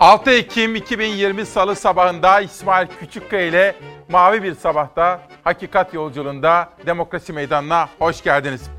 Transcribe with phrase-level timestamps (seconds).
[0.00, 3.74] 6 Ekim 2020 Salı sabahında İsmail Küçükkaya ile
[4.08, 8.70] Mavi Bir Sabah'ta Hakikat Yolculuğunda Demokrasi Meydanı'na hoş geldiniz.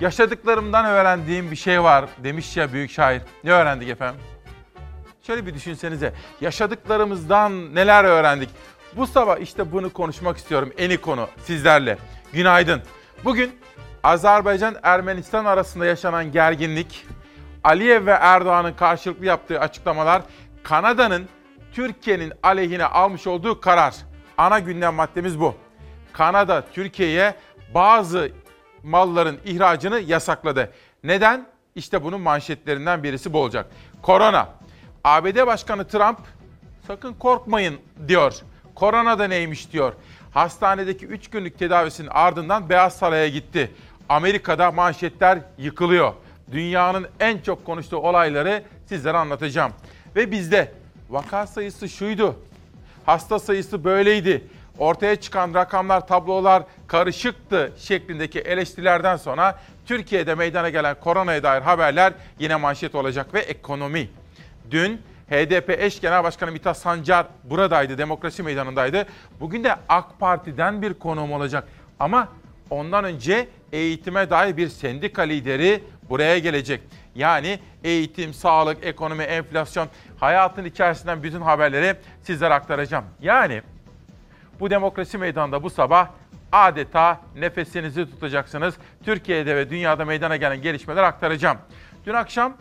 [0.00, 3.22] Yaşadıklarımdan öğrendiğim bir şey var demiş ya büyük şair.
[3.44, 4.20] Ne öğrendik efendim?
[5.22, 6.12] Şöyle bir düşünsenize.
[6.40, 8.48] Yaşadıklarımızdan neler öğrendik?
[8.96, 10.72] Bu sabah işte bunu konuşmak istiyorum.
[10.78, 11.98] Eni konu sizlerle.
[12.32, 12.82] Günaydın.
[13.24, 13.52] Bugün
[14.02, 17.06] Azerbaycan-Ermenistan arasında yaşanan gerginlik,
[17.64, 20.22] Aliyev ve Erdoğan'ın karşılıklı yaptığı açıklamalar,
[20.64, 21.28] Kanada'nın
[21.72, 23.94] Türkiye'nin aleyhine almış olduğu karar.
[24.38, 25.54] Ana gündem maddemiz bu.
[26.12, 27.34] Kanada Türkiye'ye
[27.74, 28.32] bazı
[28.82, 30.72] malların ihracını yasakladı.
[31.04, 31.46] Neden?
[31.74, 33.66] İşte bunun manşetlerinden birisi bu olacak.
[34.02, 34.48] Korona.
[35.04, 36.18] ABD Başkanı Trump
[36.86, 37.78] sakın korkmayın
[38.08, 38.34] diyor.
[38.74, 39.92] Korona da neymiş diyor.
[40.34, 43.70] Hastanedeki 3 günlük tedavisinin ardından Beyaz Saray'a gitti.
[44.08, 46.12] Amerika'da manşetler yıkılıyor.
[46.52, 49.72] Dünyanın en çok konuştuğu olayları sizlere anlatacağım.
[50.16, 50.72] Ve bizde
[51.10, 52.36] vaka sayısı şuydu.
[53.06, 54.44] Hasta sayısı böyleydi.
[54.78, 62.56] Ortaya çıkan rakamlar, tablolar karışıktı şeklindeki eleştirilerden sonra Türkiye'de meydana gelen koronaya dair haberler yine
[62.56, 64.08] manşet olacak ve ekonomi.
[64.70, 65.00] Dün
[65.30, 69.06] HDP eş genel başkanı Mithat Sancar buradaydı, demokrasi meydanındaydı.
[69.40, 71.68] Bugün de AK Parti'den bir konuğum olacak.
[71.98, 72.28] Ama
[72.70, 76.80] ondan önce eğitime dair bir sendika lideri buraya gelecek.
[77.14, 79.88] Yani eğitim, sağlık, ekonomi, enflasyon,
[80.20, 83.04] hayatın içerisinden bütün haberleri sizlere aktaracağım.
[83.20, 83.62] Yani
[84.60, 86.08] bu demokrasi meydanında bu sabah
[86.52, 88.74] adeta nefesinizi tutacaksınız.
[89.04, 91.58] Türkiye'de ve dünyada meydana gelen gelişmeler aktaracağım.
[92.06, 92.56] Dün akşam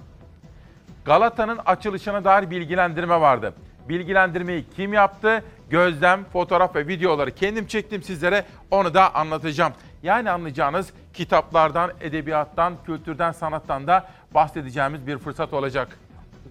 [1.06, 3.54] Galata'nın açılışına dair bilgilendirme vardı.
[3.90, 5.44] Bilgilendirmeyi kim yaptı?
[5.70, 8.46] Gözlem, fotoğraf ve videoları kendim çektim sizlere.
[8.72, 9.74] Onu da anlatacağım.
[10.04, 16.00] Yani anlayacağınız kitaplardan, edebiyattan, kültürden, sanattan da bahsedeceğimiz bir fırsat olacak.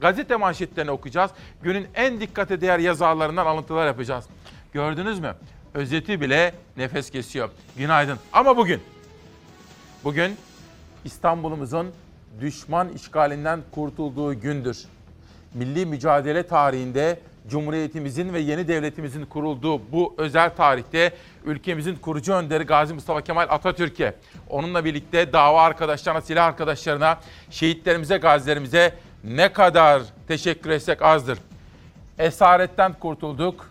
[0.01, 1.31] Gazete manşetlerini okuyacağız.
[1.63, 4.25] Günün en dikkate değer yazarlarından alıntılar yapacağız.
[4.73, 5.35] Gördünüz mü?
[5.75, 7.51] Özeti bile nefes kesiyor.
[7.77, 8.19] Günaydın.
[8.33, 8.81] Ama bugün,
[10.05, 10.37] bugün
[11.05, 11.93] İstanbul'umuzun
[12.41, 14.85] düşman işgalinden kurtulduğu gündür.
[15.55, 21.13] Milli mücadele tarihinde Cumhuriyetimizin ve yeni devletimizin kurulduğu bu özel tarihte
[21.45, 24.15] ülkemizin kurucu önderi Gazi Mustafa Kemal Atatürk'e,
[24.51, 27.21] onunla birlikte dava arkadaşlarına, silah arkadaşlarına,
[27.51, 28.95] şehitlerimize, gazilerimize
[29.25, 31.39] ne kadar teşekkür etsek azdır.
[32.19, 33.71] Esaretten kurtulduk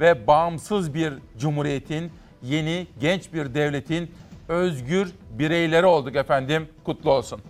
[0.00, 2.12] ve bağımsız bir cumhuriyetin,
[2.42, 4.10] yeni genç bir devletin
[4.48, 6.68] özgür bireyleri olduk efendim.
[6.84, 7.40] Kutlu olsun.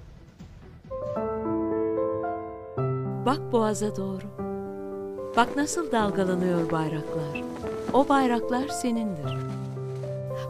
[3.27, 4.46] Bak boğaza doğru.
[5.37, 7.45] Bak nasıl dalgalanıyor bayraklar.
[7.93, 9.37] O bayraklar senindir.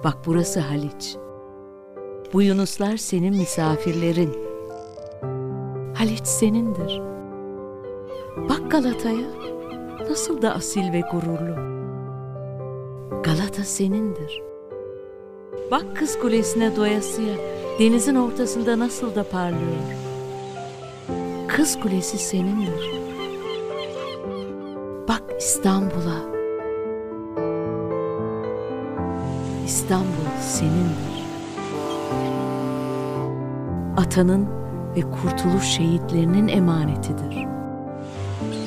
[0.04, 1.16] Bak burası Haliç.
[2.32, 4.34] Bu yunuslar senin misafirlerin.
[5.94, 7.00] Haliç senindir.
[8.48, 9.26] Bak Galata'ya.
[10.10, 11.56] Nasıl da asil ve gururlu.
[13.22, 14.42] Galata senindir.
[15.70, 17.36] Bak kız kulesine doyasıya.
[17.78, 19.82] Denizin ortasında nasıl da parlıyor.
[21.48, 23.05] Kız Kulesi senindir.
[25.08, 26.36] Bak İstanbul'a.
[29.66, 31.24] İstanbul senindir.
[33.96, 34.48] Atanın
[34.96, 37.36] ve kurtuluş şehitlerinin emanetidir.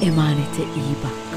[0.02, 1.29] Emanete iyi bak.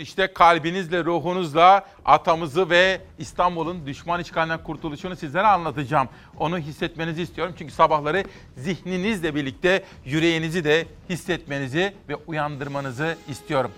[0.00, 6.08] İşte kalbinizle, ruhunuzla atamızı ve İstanbul'un düşman işgalinden kurtuluşunu sizlere anlatacağım.
[6.38, 7.54] Onu hissetmenizi istiyorum.
[7.58, 8.24] Çünkü sabahları
[8.56, 13.70] zihninizle birlikte yüreğinizi de hissetmenizi ve uyandırmanızı istiyorum.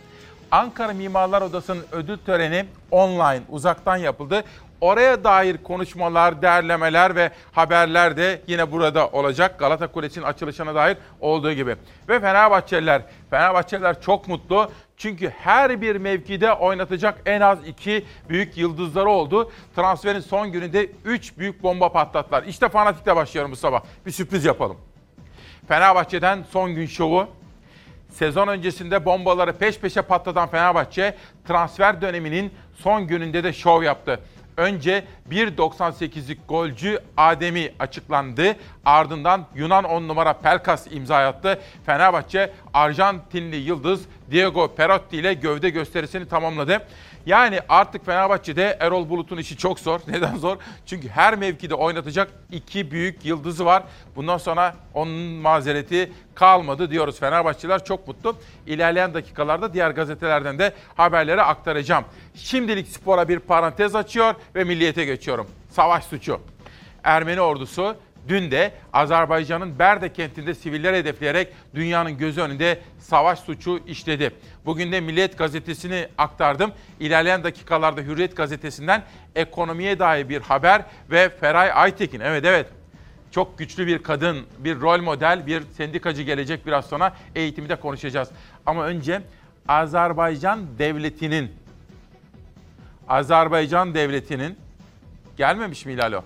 [0.50, 4.44] Ankara Mimarlar Odası'nın ödül töreni online, uzaktan yapıldı.
[4.82, 9.58] Oraya dair konuşmalar, derlemeler ve haberler de yine burada olacak.
[9.58, 11.76] Galata Kulesi'nin açılışına dair olduğu gibi.
[12.08, 14.70] Ve Fenerbahçeliler, Fenerbahçeliler çok mutlu.
[14.96, 19.52] Çünkü her bir mevkide oynatacak en az iki büyük yıldızları oldu.
[19.76, 22.42] Transferin son gününde 3 büyük bomba patlattılar.
[22.42, 23.82] İşte fanatikle başlıyorum bu sabah.
[24.06, 24.76] Bir sürpriz yapalım.
[25.68, 27.28] Fenerbahçe'den son gün şovu.
[28.10, 31.16] Sezon öncesinde bombaları peş peşe patlatan Fenerbahçe
[31.48, 34.20] transfer döneminin son gününde de şov yaptı.
[34.56, 38.56] Önce 1.98'lik golcü Ademi açıklandı.
[38.84, 41.60] Ardından Yunan 10 numara Pelkas imza attı.
[41.86, 46.86] Fenerbahçe Arjantinli yıldız Diego Perotti ile gövde gösterisini tamamladı.
[47.26, 50.00] Yani artık Fenerbahçe'de Erol Bulut'un işi çok zor.
[50.08, 50.56] Neden zor?
[50.86, 53.82] Çünkü her mevkide oynatacak iki büyük yıldızı var.
[54.16, 57.20] Bundan sonra onun mazereti kalmadı diyoruz.
[57.20, 58.36] Fenerbahçeliler çok mutlu.
[58.66, 62.04] İlerleyen dakikalarda diğer gazetelerden de haberleri aktaracağım.
[62.34, 65.46] Şimdilik spora bir parantez açıyor ve milliyete geçiyorum.
[65.70, 66.40] Savaş suçu.
[67.04, 67.96] Ermeni ordusu
[68.28, 74.30] Dün de Azerbaycan'ın Berde kentinde siviller hedefleyerek dünyanın gözü önünde savaş suçu işledi.
[74.64, 76.72] Bugün de Milliyet gazetesini aktardım.
[77.00, 79.02] İlerleyen dakikalarda Hürriyet gazetesinden
[79.34, 82.20] ekonomiye dair bir haber ve Feray Aytekin.
[82.20, 82.66] Evet evet
[83.30, 88.28] çok güçlü bir kadın, bir rol model, bir sendikacı gelecek biraz sonra eğitimi de konuşacağız.
[88.66, 89.22] Ama önce
[89.68, 91.52] Azerbaycan devletinin
[93.08, 94.58] Azerbaycan devletinin
[95.36, 96.22] gelmemiş mi Hilal?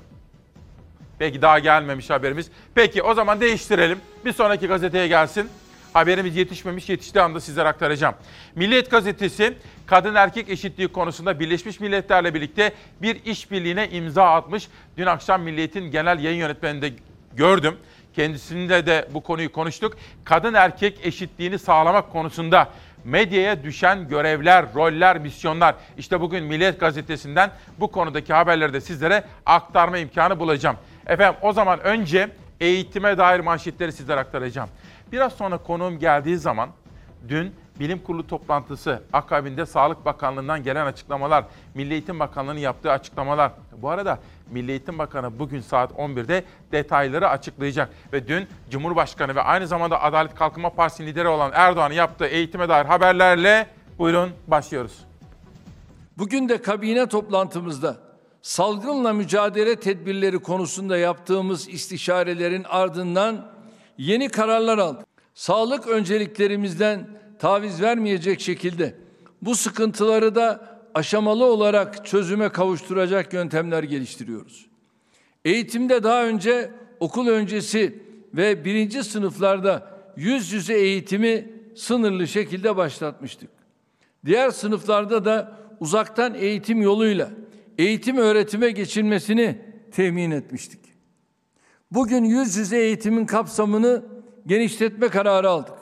[1.19, 2.51] Peki daha gelmemiş haberimiz.
[2.75, 3.99] Peki o zaman değiştirelim.
[4.25, 5.49] Bir sonraki gazeteye gelsin.
[5.93, 8.15] Haberimiz yetişmemiş, yetiştiği anda sizlere aktaracağım.
[8.55, 9.55] Milliyet gazetesi
[9.87, 12.73] kadın erkek eşitliği konusunda Birleşmiş Milletler'le birlikte
[13.03, 14.69] bir işbirliğine imza atmış.
[14.97, 16.93] Dün akşam Milliyet'in genel yayın yönetmeninde
[17.35, 17.77] gördüm.
[18.17, 19.97] Kendisinde de bu konuyu konuştuk.
[20.25, 22.69] Kadın erkek eşitliğini sağlamak konusunda
[23.05, 25.75] medyaya düşen görevler, roller, misyonlar.
[25.99, 30.77] İşte bugün Milliyet gazetesinden bu konudaki haberleri de sizlere aktarma imkanı bulacağım.
[31.07, 32.31] Efendim o zaman önce
[32.61, 34.69] eğitime dair manşetleri sizlere aktaracağım.
[35.13, 36.71] Biraz sonra konuğum geldiği zaman
[37.29, 41.45] dün bilim kurulu toplantısı akabinde Sağlık Bakanlığı'ndan gelen açıklamalar,
[41.75, 43.53] Milli Eğitim Bakanlığı'nın yaptığı açıklamalar.
[43.77, 44.19] Bu arada
[44.51, 47.91] Milli Eğitim Bakanı bugün saat 11'de detayları açıklayacak.
[48.13, 52.85] Ve dün Cumhurbaşkanı ve aynı zamanda Adalet Kalkınma Partisi lideri olan Erdoğan'ın yaptığı eğitime dair
[52.85, 53.67] haberlerle
[53.99, 55.05] buyurun başlıyoruz.
[56.19, 58.06] Bugün de kabine toplantımızda
[58.47, 63.53] salgınla mücadele tedbirleri konusunda yaptığımız istişarelerin ardından
[63.99, 65.07] yeni kararlar aldık.
[65.35, 67.09] Sağlık önceliklerimizden
[67.39, 68.95] taviz vermeyecek şekilde
[69.43, 74.67] bu sıkıntıları da aşamalı olarak çözüme kavuşturacak yöntemler geliştiriyoruz.
[75.45, 76.71] Eğitimde daha önce
[77.01, 78.03] okul öncesi
[78.35, 83.51] ve birinci sınıflarda yüz yüze eğitimi sınırlı şekilde başlatmıştık.
[84.27, 87.31] Diğer sınıflarda da uzaktan eğitim yoluyla
[87.79, 89.59] eğitim öğretime geçilmesini
[89.93, 90.81] temin etmiştik.
[91.91, 94.05] Bugün yüz yüze eğitimin kapsamını
[94.47, 95.75] genişletme kararı aldık.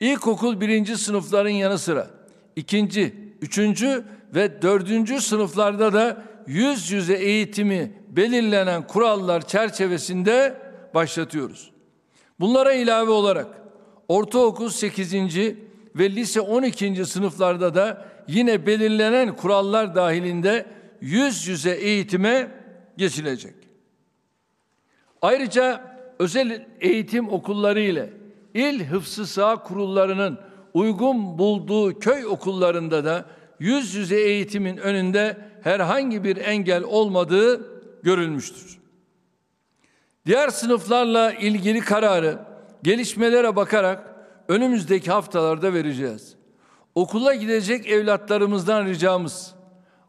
[0.00, 2.10] İlkokul birinci sınıfların yanı sıra
[2.56, 4.04] ikinci, üçüncü
[4.34, 10.54] ve dördüncü sınıflarda da yüz yüze eğitimi belirlenen kurallar çerçevesinde
[10.94, 11.70] başlatıyoruz.
[12.40, 13.46] Bunlara ilave olarak
[14.08, 15.14] ortaokul 8.
[15.96, 17.06] ve lise 12.
[17.06, 20.66] sınıflarda da yine belirlenen kurallar dahilinde
[21.00, 22.50] yüz yüze eğitime
[22.96, 23.54] geçilecek.
[25.22, 28.12] Ayrıca özel eğitim okulları ile
[28.54, 30.38] il hıfzı sağ kurullarının
[30.74, 33.24] uygun bulduğu köy okullarında da
[33.60, 38.78] yüz yüze eğitimin önünde herhangi bir engel olmadığı görülmüştür.
[40.26, 42.38] Diğer sınıflarla ilgili kararı
[42.82, 44.14] gelişmelere bakarak
[44.48, 46.34] önümüzdeki haftalarda vereceğiz.
[46.94, 49.54] Okula gidecek evlatlarımızdan ricamız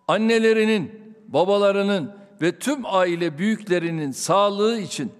[0.08, 5.12] annelerinin, babalarının ve tüm aile büyüklerinin sağlığı için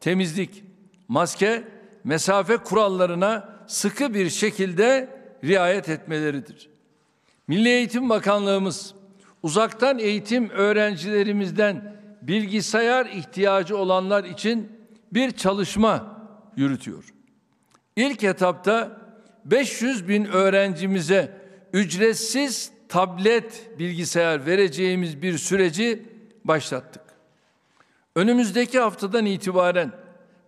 [0.00, 0.64] temizlik,
[1.08, 1.64] maske,
[2.04, 5.08] mesafe kurallarına sıkı bir şekilde
[5.44, 6.68] riayet etmeleridir.
[7.48, 8.94] Milli Eğitim Bakanlığımız
[9.42, 14.72] uzaktan eğitim öğrencilerimizden bilgisayar ihtiyacı olanlar için
[15.12, 16.20] bir çalışma
[16.56, 17.04] yürütüyor.
[17.96, 19.00] İlk etapta
[19.44, 21.40] 500 bin öğrencimize
[21.72, 26.02] ücretsiz tablet bilgisayar vereceğimiz bir süreci
[26.44, 27.02] başlattık.
[28.16, 29.92] Önümüzdeki haftadan itibaren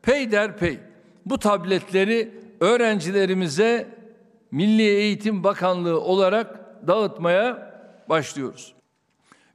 [0.03, 0.79] peyderpey
[1.25, 3.89] bu tabletleri öğrencilerimize
[4.51, 7.73] Milli Eğitim Bakanlığı olarak dağıtmaya
[8.09, 8.75] başlıyoruz.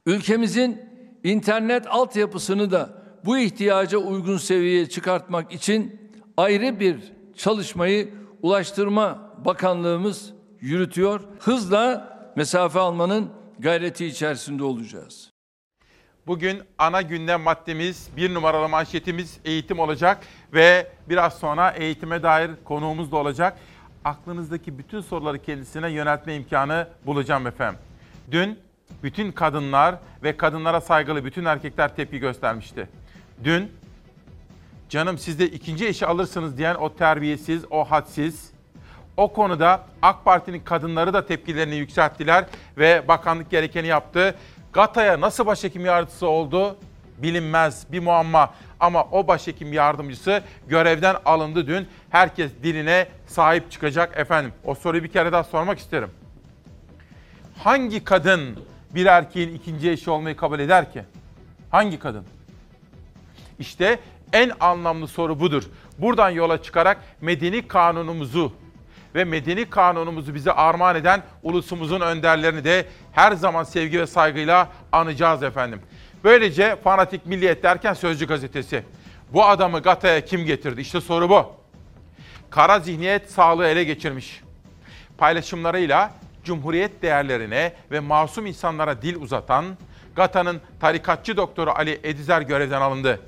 [0.06, 0.80] Ülkemizin
[1.24, 6.00] internet altyapısını da bu ihtiyaca uygun seviyeye çıkartmak için
[6.36, 6.96] ayrı bir
[7.36, 11.20] çalışmayı Ulaştırma Bakanlığımız yürütüyor.
[11.38, 15.32] Hızla mesafe almanın gayreti içerisinde olacağız.
[16.26, 20.22] Bugün ana gündem maddemiz, bir numaralı manşetimiz eğitim olacak
[20.52, 23.58] ve biraz sonra eğitime dair konuğumuz da olacak.
[24.04, 27.80] Aklınızdaki bütün soruları kendisine yöneltme imkanı bulacağım efendim.
[28.30, 28.58] Dün
[29.02, 32.88] bütün kadınlar ve kadınlara saygılı bütün erkekler tepki göstermişti.
[33.44, 33.72] Dün
[34.88, 38.51] canım siz de ikinci eşi alırsınız diyen o terbiyesiz, o hadsiz,
[39.16, 42.44] o konuda AK Parti'nin kadınları da tepkilerini yükselttiler
[42.78, 44.34] ve bakanlık gerekeni yaptı.
[44.72, 46.76] GATA'ya nasıl başhekim yardımcısı oldu
[47.18, 48.54] bilinmez bir muamma.
[48.80, 51.88] Ama o başhekim yardımcısı görevden alındı dün.
[52.10, 54.52] Herkes diline sahip çıkacak efendim.
[54.64, 56.10] O soruyu bir kere daha sormak isterim.
[57.58, 58.58] Hangi kadın
[58.90, 61.02] bir erkeğin ikinci eşi olmayı kabul eder ki?
[61.70, 62.24] Hangi kadın?
[63.58, 63.98] İşte
[64.32, 65.62] en anlamlı soru budur.
[65.98, 68.52] Buradan yola çıkarak medeni kanunumuzu
[69.14, 75.42] ve medeni kanunumuzu bize armağan eden ulusumuzun önderlerini de her zaman sevgi ve saygıyla anacağız
[75.42, 75.80] efendim.
[76.24, 78.84] Böylece fanatik milliyet derken Sözcü gazetesi.
[79.32, 80.80] Bu adamı Gata'ya kim getirdi?
[80.80, 81.52] İşte soru bu.
[82.50, 84.40] Kara zihniyet sağlığı ele geçirmiş.
[85.18, 86.10] Paylaşımlarıyla
[86.44, 89.64] cumhuriyet değerlerine ve masum insanlara dil uzatan
[90.16, 93.20] Gata'nın tarikatçı doktoru Ali Edizer görevden alındı.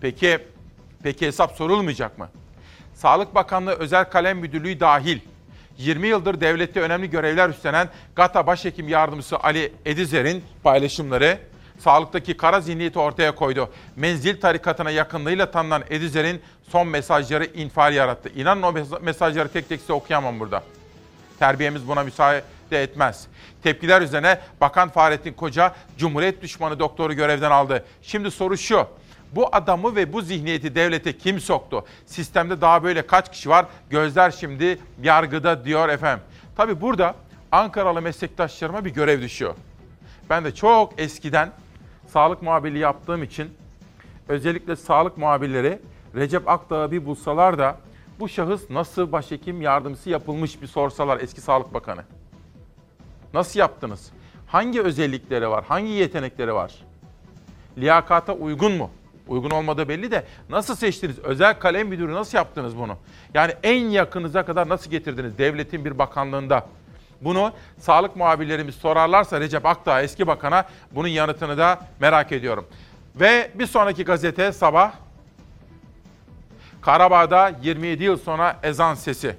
[0.00, 0.38] Peki,
[1.02, 2.28] peki hesap sorulmayacak mı?
[3.00, 5.18] Sağlık Bakanlığı Özel Kalem Müdürlüğü dahil
[5.78, 11.38] 20 yıldır devlette önemli görevler üstlenen GATA Başhekim Yardımcısı Ali Edizer'in paylaşımları
[11.78, 13.70] sağlıktaki kara zihniyeti ortaya koydu.
[13.96, 18.28] Menzil tarikatına yakınlığıyla tanınan Edizer'in son mesajları infial yarattı.
[18.36, 20.62] İnanın o mesajları tek tek size okuyamam burada.
[21.38, 22.42] Terbiyemiz buna müsaade
[22.82, 23.26] etmez.
[23.62, 27.84] Tepkiler üzerine Bakan Fahrettin Koca Cumhuriyet düşmanı doktoru görevden aldı.
[28.02, 28.86] Şimdi soru şu.
[29.34, 31.84] Bu adamı ve bu zihniyeti devlete kim soktu?
[32.06, 33.66] Sistemde daha böyle kaç kişi var?
[33.90, 36.24] Gözler şimdi yargıda diyor efendim.
[36.56, 37.14] Tabi burada
[37.52, 39.54] Ankaralı meslektaşlarıma bir görev düşüyor.
[40.30, 41.52] Ben de çok eskiden
[42.06, 43.50] sağlık muhabirliği yaptığım için
[44.28, 45.78] özellikle sağlık muhabirleri
[46.14, 47.76] Recep Akdağ'ı bir bulsalar da
[48.20, 52.04] bu şahıs nasıl başhekim yardımcısı yapılmış bir sorsalar eski Sağlık Bakanı.
[53.34, 54.10] Nasıl yaptınız?
[54.46, 55.64] Hangi özellikleri var?
[55.64, 56.74] Hangi yetenekleri var?
[57.78, 58.90] Liyakata uygun mu?
[59.30, 61.18] Uygun olmadığı belli de nasıl seçtiniz?
[61.18, 62.96] Özel kalem müdürü nasıl yaptınız bunu?
[63.34, 66.66] Yani en yakınıza kadar nasıl getirdiniz devletin bir bakanlığında?
[67.20, 72.66] Bunu sağlık muhabirlerimiz sorarlarsa Recep Akdağ eski bakana bunun yanıtını da merak ediyorum.
[73.16, 74.92] Ve bir sonraki gazete sabah
[76.80, 79.36] Karabağ'da 27 yıl sonra ezan sesi.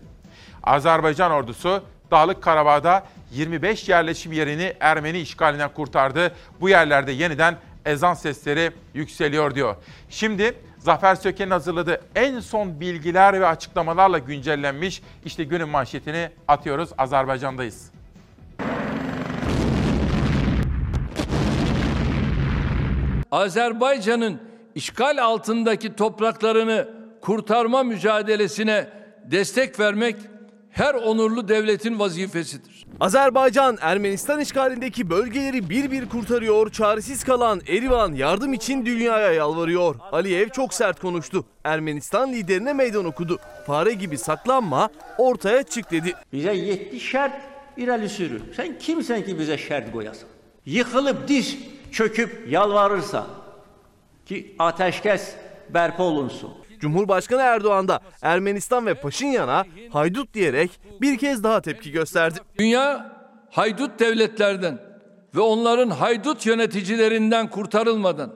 [0.63, 6.31] Azerbaycan ordusu Dağlık Karabağ'da 25 yerleşim yerini Ermeni işgalinden kurtardı.
[6.61, 9.75] Bu yerlerde yeniden ezan sesleri yükseliyor diyor.
[10.09, 16.89] Şimdi Zafer Söken'in hazırladığı en son bilgiler ve açıklamalarla güncellenmiş işte günün manşetini atıyoruz.
[16.97, 17.91] Azerbaycan'dayız.
[23.31, 24.41] Azerbaycan'ın
[24.75, 26.89] işgal altındaki topraklarını
[27.21, 28.87] kurtarma mücadelesine
[29.23, 30.15] destek vermek
[30.71, 32.85] her onurlu devletin vazifesidir.
[32.99, 36.71] Azerbaycan Ermenistan işgalindeki bölgeleri bir bir kurtarıyor.
[36.71, 39.95] Çaresiz kalan Erivan yardım için dünyaya yalvarıyor.
[40.11, 41.45] Aliyev çok sert konuştu.
[41.63, 43.39] Ermenistan liderine meydan okudu.
[43.65, 46.13] Fare gibi saklanma ortaya çık dedi.
[46.33, 47.33] Bize yetti şart
[47.77, 48.41] irəli sürür.
[48.55, 50.27] Sen kimsen ki bize şart koyasın?
[50.65, 51.57] Yıkılıp diz
[51.91, 53.27] çöküp yalvarırsan
[54.25, 55.35] ki ateşkes
[55.73, 56.60] bərpa olunsun.
[56.81, 60.71] Cumhurbaşkanı Erdoğan da Ermenistan ve Paşinyan'a haydut diyerek
[61.01, 62.39] bir kez daha tepki gösterdi.
[62.59, 63.15] Dünya
[63.51, 64.79] haydut devletlerden
[65.35, 68.33] ve onların haydut yöneticilerinden kurtarılmadan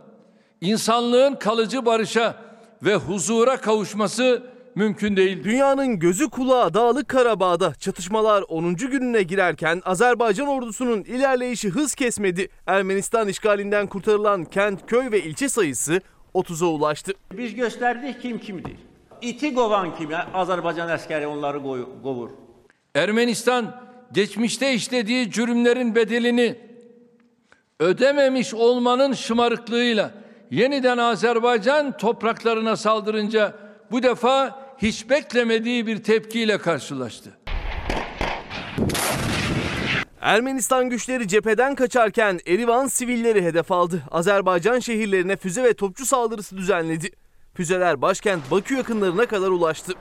[0.62, 2.36] insanlığın kalıcı barışa
[2.84, 4.44] ve huzura kavuşması
[4.76, 5.44] mümkün değil.
[5.44, 8.76] Dünyanın gözü kulağı Dağlık Karabağ'da çatışmalar 10.
[8.76, 12.50] gününe girerken Azerbaycan ordusunun ilerleyişi hız kesmedi.
[12.68, 16.02] Ermenistan işgalinden kurtarılan kent, köy ve ilçe sayısı
[16.36, 17.14] 30'a ulaştı.
[17.32, 18.76] Biz gösterdik kim kimdir.
[19.22, 20.10] İti kovan kim?
[20.34, 21.64] Azerbaycan askeri onları
[22.04, 22.30] kovur.
[22.96, 23.76] Ermenistan
[24.12, 26.56] geçmişte işlediği cürümlerin bedelini
[27.80, 30.12] ödememiş olmanın şımarıklığıyla
[30.52, 33.54] yeniden Azerbaycan topraklarına saldırınca
[33.92, 37.30] bu defa hiç beklemediği bir tepkiyle karşılaştı.
[40.26, 44.02] Ermenistan güçleri cepheden kaçarken Erivan sivilleri hedef aldı.
[44.12, 47.10] Azerbaycan şehirlerine füze ve topçu saldırısı düzenledi.
[47.54, 49.94] Füzeler başkent Bakü yakınlarına kadar ulaştı.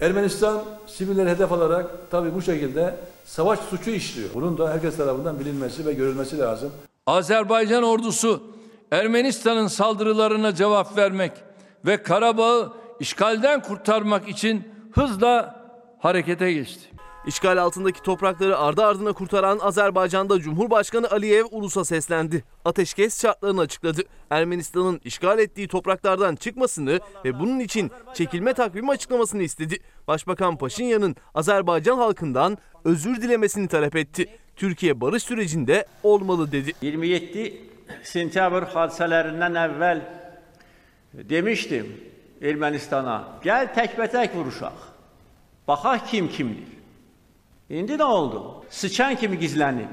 [0.00, 4.28] Ermenistan sivilleri hedef alarak tabii bu şekilde savaş suçu işliyor.
[4.34, 6.72] Bunun da herkes tarafından bilinmesi ve görülmesi lazım.
[7.06, 8.42] Azerbaycan ordusu
[8.90, 11.32] Ermenistan'ın saldırılarına cevap vermek
[11.86, 15.60] ve Karabağ'ı işgalden kurtarmak için hızla
[15.98, 16.99] harekete geçti.
[17.26, 22.44] İşgal altındaki toprakları ardı ardına kurtaran Azerbaycan'da Cumhurbaşkanı Aliyev ulusa seslendi.
[22.64, 24.02] Ateşkes şartlarını açıkladı.
[24.30, 29.78] Ermenistan'ın işgal ettiği topraklardan çıkmasını ve bunun için çekilme takvimi açıklamasını istedi.
[30.08, 34.26] Başbakan Paşinyan'ın Azerbaycan halkından özür dilemesini talep etti.
[34.56, 36.72] Türkiye barış sürecinde olmalı dedi.
[36.82, 37.60] 27
[38.02, 40.00] sentyabr hadisələrindən əvvəl
[41.14, 42.10] demişdim
[42.40, 44.76] Ermənistana, gəl təkbətək vuruşaq.
[45.68, 46.79] Baxaq kim kimdir.
[47.70, 48.64] İndi nə oldu?
[48.70, 49.90] Sıçan kimi gizlənib.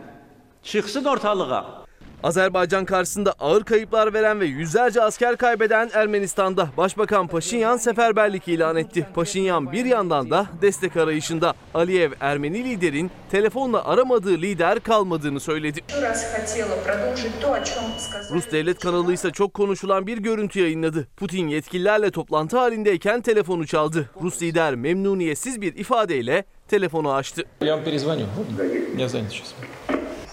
[0.64, 1.87] Çıxsın ortalığa.
[2.23, 9.07] Azerbaycan karşısında ağır kayıplar veren ve yüzlerce asker kaybeden Ermenistan'da Başbakan Paşinyan seferberlik ilan etti.
[9.15, 11.55] Paşinyan bir yandan da destek arayışında.
[11.75, 15.81] Aliyev Ermeni liderin telefonla aramadığı lider kalmadığını söyledi.
[18.31, 21.09] Rus devlet kanalı ise çok konuşulan bir görüntü yayınladı.
[21.17, 24.11] Putin yetkililerle toplantı halindeyken telefonu çaldı.
[24.23, 27.45] Rus lider memnuniyetsiz bir ifadeyle telefonu açtı.
[27.61, 28.27] Я вам перезвоню.
[28.97, 29.55] Я занят сейчас.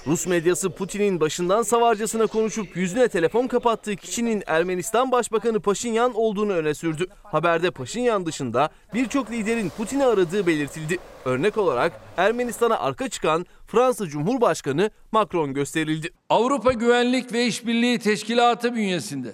[0.06, 6.74] Rus medyası Putin'in başından savarcasına konuşup yüzüne telefon kapattığı kişinin Ermenistan Başbakanı Paşinyan olduğunu öne
[6.74, 7.06] sürdü.
[7.22, 10.98] Haberde Paşinyan dışında birçok liderin Putin'i aradığı belirtildi.
[11.24, 16.10] Örnek olarak Ermenistan'a arka çıkan Fransa Cumhurbaşkanı Macron gösterildi.
[16.28, 19.32] Avrupa Güvenlik ve İşbirliği Teşkilatı bünyesinde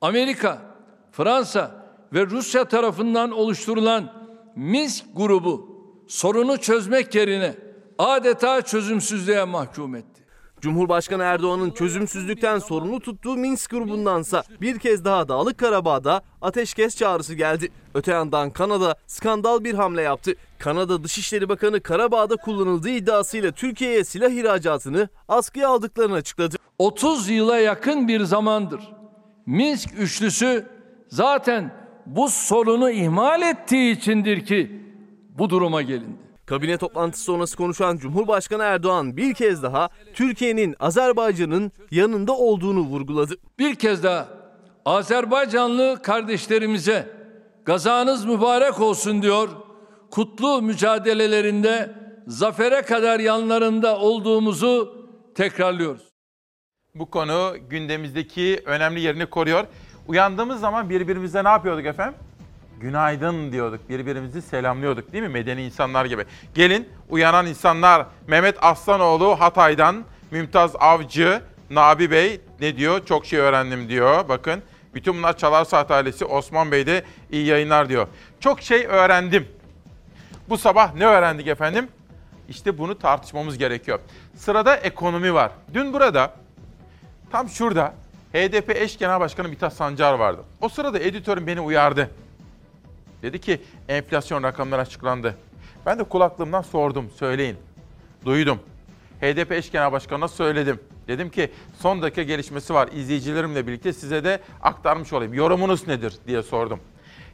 [0.00, 0.62] Amerika,
[1.12, 4.12] Fransa ve Rusya tarafından oluşturulan
[4.56, 7.63] Minsk grubu sorunu çözmek yerine
[7.98, 10.24] adeta çözümsüzlüğe mahkum etti.
[10.60, 17.68] Cumhurbaşkanı Erdoğan'ın çözümsüzlükten sorumlu tuttuğu Minsk grubundansa bir kez daha Dağlık Karabağ'da ateşkes çağrısı geldi.
[17.94, 20.34] Öte yandan Kanada skandal bir hamle yaptı.
[20.58, 26.56] Kanada Dışişleri Bakanı Karabağ'da kullanıldığı iddiasıyla Türkiye'ye silah ihracatını askıya aldıklarını açıkladı.
[26.78, 28.80] 30 yıla yakın bir zamandır
[29.46, 30.66] Minsk üçlüsü
[31.08, 31.74] zaten
[32.06, 34.82] bu sorunu ihmal ettiği içindir ki
[35.38, 36.23] bu duruma gelindi.
[36.46, 43.34] Kabine toplantısı sonrası konuşan Cumhurbaşkanı Erdoğan bir kez daha Türkiye'nin Azerbaycan'ın yanında olduğunu vurguladı.
[43.58, 44.28] Bir kez daha
[44.84, 47.08] Azerbaycanlı kardeşlerimize
[47.64, 49.48] gazanız mübarek olsun diyor.
[50.10, 51.94] Kutlu mücadelelerinde
[52.26, 54.94] zafere kadar yanlarında olduğumuzu
[55.34, 56.02] tekrarlıyoruz.
[56.94, 59.64] Bu konu gündemimizdeki önemli yerini koruyor.
[60.08, 62.14] Uyandığımız zaman birbirimize ne yapıyorduk efendim?
[62.80, 63.88] Günaydın diyorduk.
[63.88, 65.28] Birbirimizi selamlıyorduk değil mi?
[65.28, 66.24] Medeni insanlar gibi.
[66.54, 68.06] Gelin uyanan insanlar.
[68.26, 73.06] Mehmet Aslanoğlu Hatay'dan, Mümtaz Avcı, Nabi Bey ne diyor?
[73.06, 74.28] Çok şey öğrendim diyor.
[74.28, 74.62] Bakın
[74.94, 76.24] bütün bunlar Çalar Saat ailesi.
[76.24, 78.06] Osman Bey de iyi yayınlar diyor.
[78.40, 79.48] Çok şey öğrendim.
[80.48, 81.88] Bu sabah ne öğrendik efendim?
[82.48, 83.98] İşte bunu tartışmamız gerekiyor.
[84.34, 85.50] Sırada ekonomi var.
[85.74, 86.32] Dün burada
[87.30, 87.94] tam şurada
[88.32, 90.42] HDP eş genel başkanı Mithat Sancar vardı.
[90.60, 92.10] O sırada editörüm beni uyardı.
[93.24, 95.36] Dedi ki enflasyon rakamları açıklandı.
[95.86, 97.56] Ben de kulaklığımdan sordum, söyleyin.
[98.24, 98.60] Duydum.
[99.20, 100.80] HDP eş genel başkanına söyledim.
[101.08, 101.50] Dedim ki
[101.80, 102.88] son dakika gelişmesi var.
[102.92, 105.34] İzleyicilerimle birlikte size de aktarmış olayım.
[105.34, 106.80] Yorumunuz nedir diye sordum.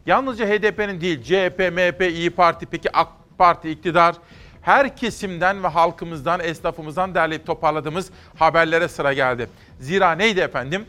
[0.06, 4.16] Yalnızca HDP'nin değil, CHP, MHP, İyi Parti, peki AK Parti iktidar,
[4.62, 9.50] her kesimden ve halkımızdan, esnafımızdan derleyip toparladığımız haberlere sıra geldi.
[9.80, 10.84] Zira neydi efendim?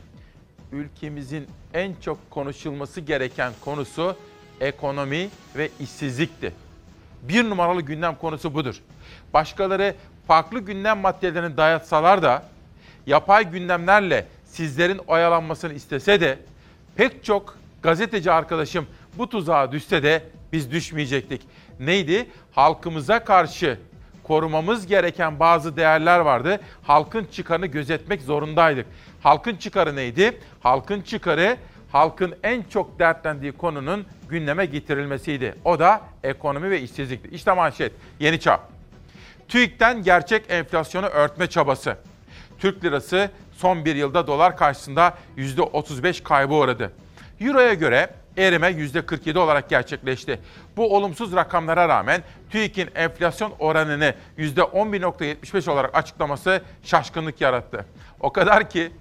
[0.71, 4.15] Ülkemizin en çok konuşulması gereken konusu
[4.61, 6.53] ekonomi ve işsizlikti.
[7.21, 8.75] Bir numaralı gündem konusu budur.
[9.33, 9.95] Başkaları
[10.27, 12.43] farklı gündem maddelerini dayatsalar da
[13.07, 16.39] yapay gündemlerle sizlerin oyalanmasını istese de
[16.95, 21.41] pek çok gazeteci arkadaşım bu tuzağa düşse de biz düşmeyecektik.
[21.79, 22.29] Neydi?
[22.51, 23.79] Halkımıza karşı
[24.23, 26.59] korumamız gereken bazı değerler vardı.
[26.83, 28.85] Halkın çıkarını gözetmek zorundaydık.
[29.23, 30.39] Halkın çıkarı neydi?
[30.63, 31.57] Halkın çıkarı
[31.91, 35.55] halkın en çok dertlendiği konunun gündeme getirilmesiydi.
[35.65, 37.29] O da ekonomi ve işsizlikti.
[37.29, 38.59] İşte manşet, Yeni Çağ.
[39.47, 41.97] TÜİK'ten gerçek enflasyonu örtme çabası.
[42.59, 46.91] Türk lirası son bir yılda dolar karşısında %35 kaybı uğradı.
[47.39, 50.39] Euro'ya göre erime %47 olarak gerçekleşti.
[50.77, 57.85] Bu olumsuz rakamlara rağmen TÜİK'in enflasyon oranını %11.75 olarak açıklaması şaşkınlık yarattı.
[58.19, 58.91] O kadar ki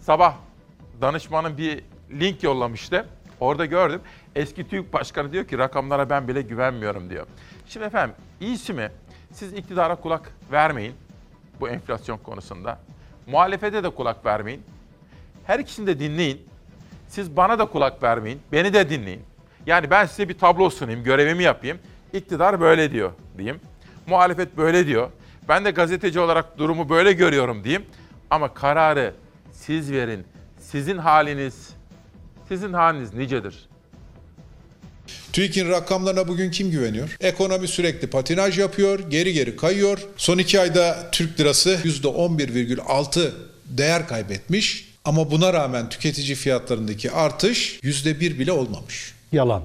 [0.00, 0.34] sabah
[1.00, 3.06] danışmanın bir link yollamıştı.
[3.40, 4.00] Orada gördüm.
[4.34, 7.26] Eski TÜİK Başkanı diyor ki rakamlara ben bile güvenmiyorum diyor.
[7.68, 8.90] Şimdi efendim iyisi mi?
[9.32, 10.94] Siz iktidara kulak vermeyin
[11.60, 12.78] bu enflasyon konusunda.
[13.26, 14.62] Muhalefete de kulak vermeyin.
[15.46, 16.46] Her ikisini de dinleyin.
[17.08, 18.40] Siz bana da kulak vermeyin.
[18.52, 19.22] Beni de dinleyin.
[19.66, 21.78] Yani ben size bir tablo sunayım, görevimi yapayım.
[22.12, 23.60] İktidar böyle diyor diyeyim.
[24.06, 25.10] Muhalefet böyle diyor.
[25.48, 27.86] Ben de gazeteci olarak durumu böyle görüyorum diyeyim.
[28.30, 29.14] Ama kararı
[29.52, 30.26] siz verin.
[30.72, 31.54] Sizin haliniz,
[32.48, 33.54] sizin haliniz nicedir?
[35.32, 37.16] TÜİK'in rakamlarına bugün kim güveniyor?
[37.20, 39.98] Ekonomi sürekli patinaj yapıyor, geri geri kayıyor.
[40.16, 43.30] Son iki ayda Türk lirası %11,6
[43.66, 44.88] değer kaybetmiş.
[45.04, 49.14] Ama buna rağmen tüketici fiyatlarındaki artış %1 bile olmamış.
[49.32, 49.62] Yalan.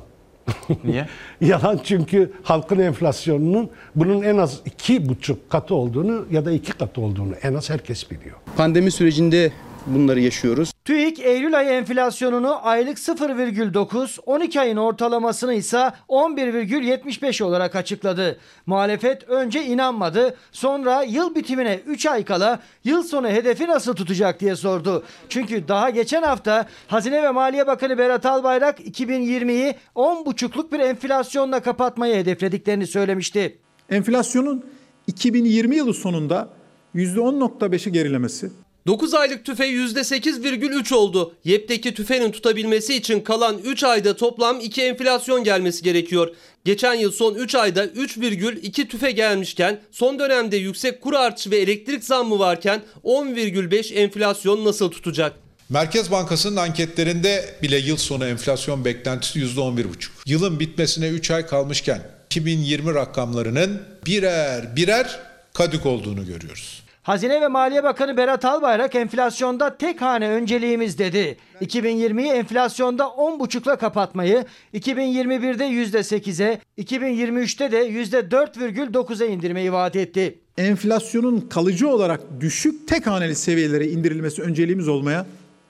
[0.83, 1.07] Niye?
[1.41, 7.01] Yalan çünkü halkın enflasyonunun bunun en az iki buçuk katı olduğunu ya da iki katı
[7.01, 8.35] olduğunu en az herkes biliyor.
[8.57, 9.51] Pandemi sürecinde
[9.87, 10.73] bunları yaşıyoruz.
[10.85, 18.37] TÜİK Eylül ayı enflasyonunu aylık 0,9, 12 ayın ortalamasını ise 11,75 olarak açıkladı.
[18.65, 24.55] Muhalefet önce inanmadı, sonra yıl bitimine 3 ay kala yıl sonu hedefi nasıl tutacak diye
[24.55, 25.03] sordu.
[25.29, 32.15] Çünkü daha geçen hafta Hazine ve Maliye Bakanı Berat Albayrak 2020'yi 10,5'luk bir enflasyonla kapatmayı
[32.15, 33.57] hedeflediklerini söylemişti.
[33.89, 34.65] Enflasyonun
[35.07, 36.49] 2020 yılı sonunda
[36.95, 38.51] %10.5'i gerilemesi,
[38.87, 41.33] 9 aylık tüfe %8,3 oldu.
[41.43, 46.35] YEP'teki tüfenin tutabilmesi için kalan 3 ayda toplam 2 enflasyon gelmesi gerekiyor.
[46.65, 52.03] Geçen yıl son 3 ayda 3,2 tüfe gelmişken son dönemde yüksek kur artışı ve elektrik
[52.03, 55.33] zammı varken 10,5 enflasyon nasıl tutacak?
[55.69, 59.85] Merkez Bankası'nın anketlerinde bile yıl sonu enflasyon beklentisi %11,5.
[60.25, 65.19] Yılın bitmesine 3 ay kalmışken 2020 rakamlarının birer birer
[65.53, 66.86] kadük olduğunu görüyoruz.
[67.07, 71.37] Hazine ve Maliye Bakanı Berat Albayrak enflasyonda tek hane önceliğimiz dedi.
[71.61, 80.39] 2020'yi enflasyonda 10,5'la kapatmayı, 2021'de %8'e, 2023'te de %4,9'a indirmeyi vaat etti.
[80.57, 85.25] Enflasyonun kalıcı olarak düşük tek haneli seviyelere indirilmesi önceliğimiz olmaya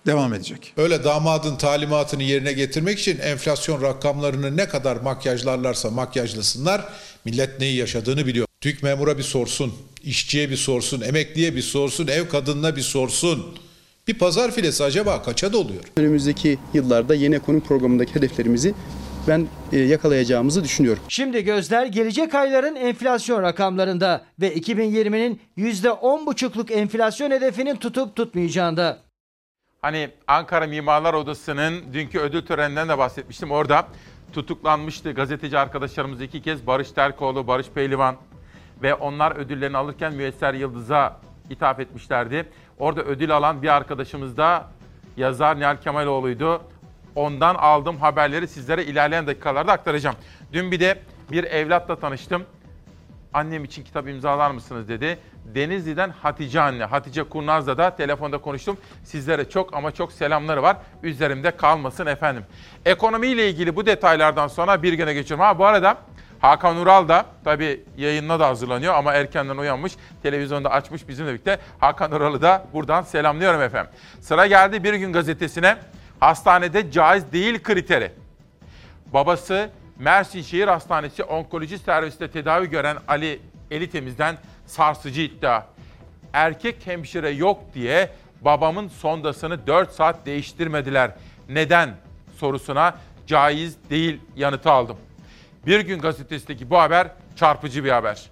[0.05, 0.73] devam edecek.
[0.77, 6.81] Öyle damadın talimatını yerine getirmek için enflasyon rakamlarını ne kadar makyajlarlarsa makyajlasınlar
[7.25, 8.47] millet neyi yaşadığını biliyor.
[8.61, 9.73] TÜİK memura bir sorsun,
[10.07, 13.57] işçiye bir sorsun, emekliye bir sorsun, ev kadınına bir sorsun.
[14.07, 15.83] Bir pazar filesi acaba kaça doluyor?
[15.97, 18.73] Önümüzdeki yıllarda yeni ekonomi programındaki hedeflerimizi
[19.27, 21.03] ben e, yakalayacağımızı düşünüyorum.
[21.09, 28.97] Şimdi gözler gelecek ayların enflasyon rakamlarında ve 2020'nin %10,5'luk enflasyon hedefinin tutup tutmayacağında.
[29.81, 33.51] Hani Ankara Mimarlar Odası'nın dünkü ödül töreninden de bahsetmiştim.
[33.51, 33.87] Orada
[34.33, 38.15] tutuklanmıştı gazeteci arkadaşlarımız iki kez Barış Terkoğlu, Barış Pehlivan
[38.81, 42.49] ve onlar ödüllerini alırken Müesser Yıldız'a ithaf etmişlerdi.
[42.79, 44.67] Orada ödül alan bir arkadaşımız da
[45.17, 46.61] yazar Nihal Kemaloğlu'ydu.
[47.15, 50.15] Ondan aldığım haberleri sizlere ilerleyen dakikalarda aktaracağım.
[50.53, 50.99] Dün bir de
[51.31, 52.43] bir evlatla tanıştım.
[53.33, 55.17] Annem için kitap imzalar mısınız dedi.
[55.55, 58.77] Denizli'den Hatice anne, Hatice Kurnaz'la da telefonda konuştum.
[59.03, 60.77] Sizlere çok ama çok selamları var.
[61.03, 62.43] Üzerimde kalmasın efendim.
[62.85, 65.45] Ekonomiyle ilgili bu detaylardan sonra bir güne geçiyorum.
[65.45, 65.97] Ha bu arada
[66.41, 69.93] Hakan Ural da tabii yayınına da hazırlanıyor ama erkenden uyanmış.
[70.23, 71.59] Televizyonda açmış bizimle birlikte.
[71.79, 73.91] Hakan Ural'ı da buradan selamlıyorum efendim.
[74.21, 75.77] Sıra geldi Bir Gün Gazetesi'ne.
[76.19, 78.11] Hastanede caiz değil kriteri.
[79.13, 79.69] Babası
[79.99, 83.39] Mersin Şehir Hastanesi onkoloji servisinde tedavi gören Ali
[83.71, 85.63] Elitemiz'den sarsıcı iddia.
[86.33, 88.09] Erkek hemşire yok diye
[88.41, 91.11] babamın sondasını 4 saat değiştirmediler.
[91.49, 91.89] Neden
[92.37, 92.95] sorusuna
[93.27, 94.97] caiz değil yanıtı aldım.
[95.67, 98.29] Bir gün gazetesindeki bu haber çarpıcı bir haber.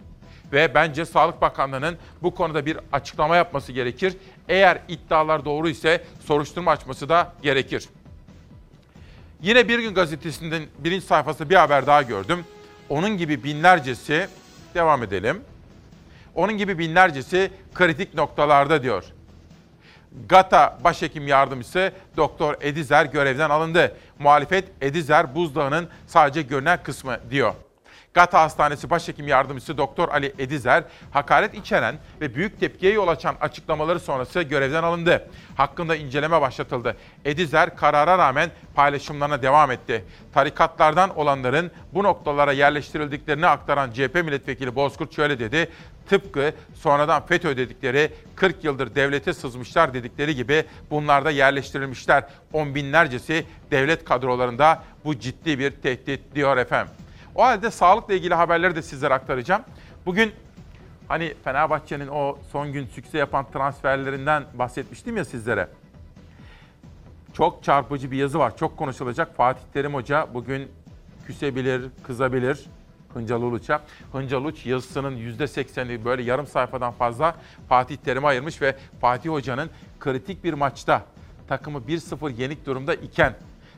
[0.53, 4.17] Ve bence Sağlık Bakanlığı'nın bu konuda bir açıklama yapması gerekir.
[4.49, 7.89] Eğer iddialar doğru ise soruşturma açması da gerekir.
[9.41, 12.45] Yine Bir Gün Gazetesi'nin birinci sayfasında bir haber daha gördüm.
[12.89, 14.27] Onun gibi binlercesi,
[14.73, 15.41] devam edelim.
[16.35, 19.03] Onun gibi binlercesi kritik noktalarda diyor.
[20.29, 23.95] GATA Başhekim Yardımcısı Doktor Edizer görevden alındı.
[24.19, 27.53] Muhalefet Edizer buzdağının sadece görünen kısmı diyor.
[28.15, 33.99] GATA Hastanesi Başhekim Yardımcısı Doktor Ali Edizer, hakaret içeren ve büyük tepkiye yol açan açıklamaları
[33.99, 35.29] sonrası görevden alındı.
[35.55, 36.97] Hakkında inceleme başlatıldı.
[37.25, 40.05] Edizer karara rağmen paylaşımlarına devam etti.
[40.33, 45.69] Tarikatlardan olanların bu noktalara yerleştirildiklerini aktaran CHP milletvekili Bozkurt şöyle dedi.
[46.09, 52.23] Tıpkı sonradan FETÖ dedikleri 40 yıldır devlete sızmışlar dedikleri gibi bunlar da yerleştirilmişler.
[52.53, 56.93] On binlercesi devlet kadrolarında bu ciddi bir tehdit diyor efendim.
[57.35, 59.61] O halde sağlıkla ilgili haberleri de sizlere aktaracağım.
[60.05, 60.31] Bugün
[61.07, 65.67] hani Fenerbahçe'nin o son gün sükse yapan transferlerinden bahsetmiştim ya sizlere.
[67.33, 68.57] Çok çarpıcı bir yazı var.
[68.57, 69.35] Çok konuşulacak.
[69.35, 70.71] Fatih Terim Hoca bugün
[71.27, 72.65] küsebilir, kızabilir
[73.13, 73.81] Hıncal Uluç'a.
[74.11, 77.35] Hıncal Uluç yazısının %80'i böyle yarım sayfadan fazla
[77.69, 79.69] Fatih Terim'e ayırmış ve Fatih Hoca'nın
[79.99, 81.01] kritik bir maçta
[81.47, 83.33] takımı 1-0 yenik durumda iken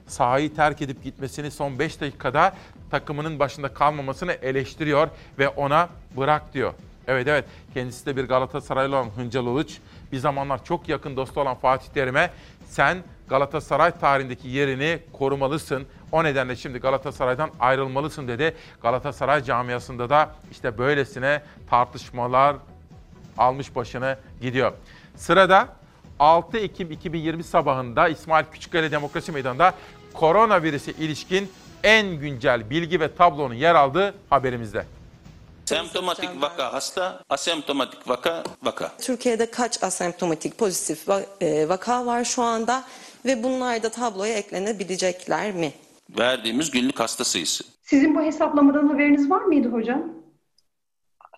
[0.08, 2.56] sahayı terk edip gitmesini son 5 dakikada
[2.92, 5.08] takımının başında kalmamasını eleştiriyor
[5.40, 6.74] ve ona bırak diyor.
[7.08, 9.78] Evet evet kendisi de bir Galatasaraylı olan Hıncal Uluç.
[10.12, 12.32] Bir zamanlar çok yakın dostu olan Fatih Terim'e
[12.66, 12.98] sen
[13.30, 15.86] Galatasaray tarihindeki yerini korumalısın.
[16.12, 18.56] O nedenle şimdi Galatasaray'dan ayrılmalısın dedi.
[18.82, 22.56] Galatasaray camiasında da işte böylesine tartışmalar
[23.38, 24.72] almış başını gidiyor.
[25.16, 25.68] Sırada
[26.20, 29.74] 6 Ekim 2020 sabahında İsmail Küçükkale Demokrasi Meydanı'nda
[30.20, 31.50] koronavirüse ilişkin
[31.84, 34.86] en güncel bilgi ve tablonun yer aldığı haberimizde.
[35.66, 38.92] Semptomatik vaka hasta, asemptomatik vaka vaka.
[39.02, 41.10] Türkiye'de kaç asemptomatik pozitif
[41.42, 42.84] e, vaka var şu anda
[43.26, 45.74] ve bunlar da tabloya eklenebilecekler mi?
[46.20, 47.64] Verdiğimiz günlük hasta sayısı.
[47.84, 50.04] Sizin bu hesaplamadan haberiniz var mıydı hocam?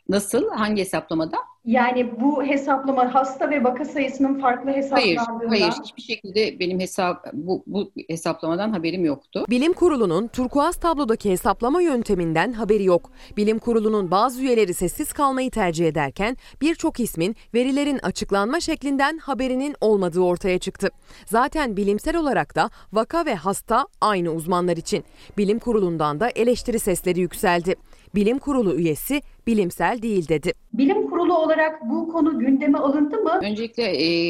[0.10, 0.50] Nasıl?
[0.50, 1.38] Hangi hesaplamada?
[1.66, 5.50] Yani bu hesaplama hasta ve vaka sayısının farklı Hayır, hesaplandığından...
[5.50, 5.74] hayır.
[5.84, 9.46] Hiçbir şekilde benim hesap bu, bu hesaplamadan haberim yoktu.
[9.50, 13.12] Bilim Kurulu'nun turkuaz tablodaki hesaplama yönteminden haberi yok.
[13.38, 20.22] Bilim Kurulu'nun bazı üyeleri sessiz kalmayı tercih ederken birçok ismin verilerin açıklanma şeklinden haberinin olmadığı
[20.22, 20.90] ortaya çıktı.
[21.26, 25.04] Zaten bilimsel olarak da vaka ve hasta aynı uzmanlar için.
[25.38, 27.76] Bilim Kurulu'ndan da eleştiri sesleri yükseldi.
[28.16, 30.54] Bilim Kurulu üyesi bilimsel değil dedi.
[30.74, 33.40] Bilim kurulu olarak bu konu gündeme alındı mı?
[33.44, 33.84] Öncelikle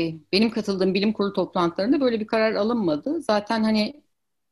[0.08, 3.22] e, benim katıldığım bilim kurulu toplantılarında böyle bir karar alınmadı.
[3.22, 4.04] Zaten hani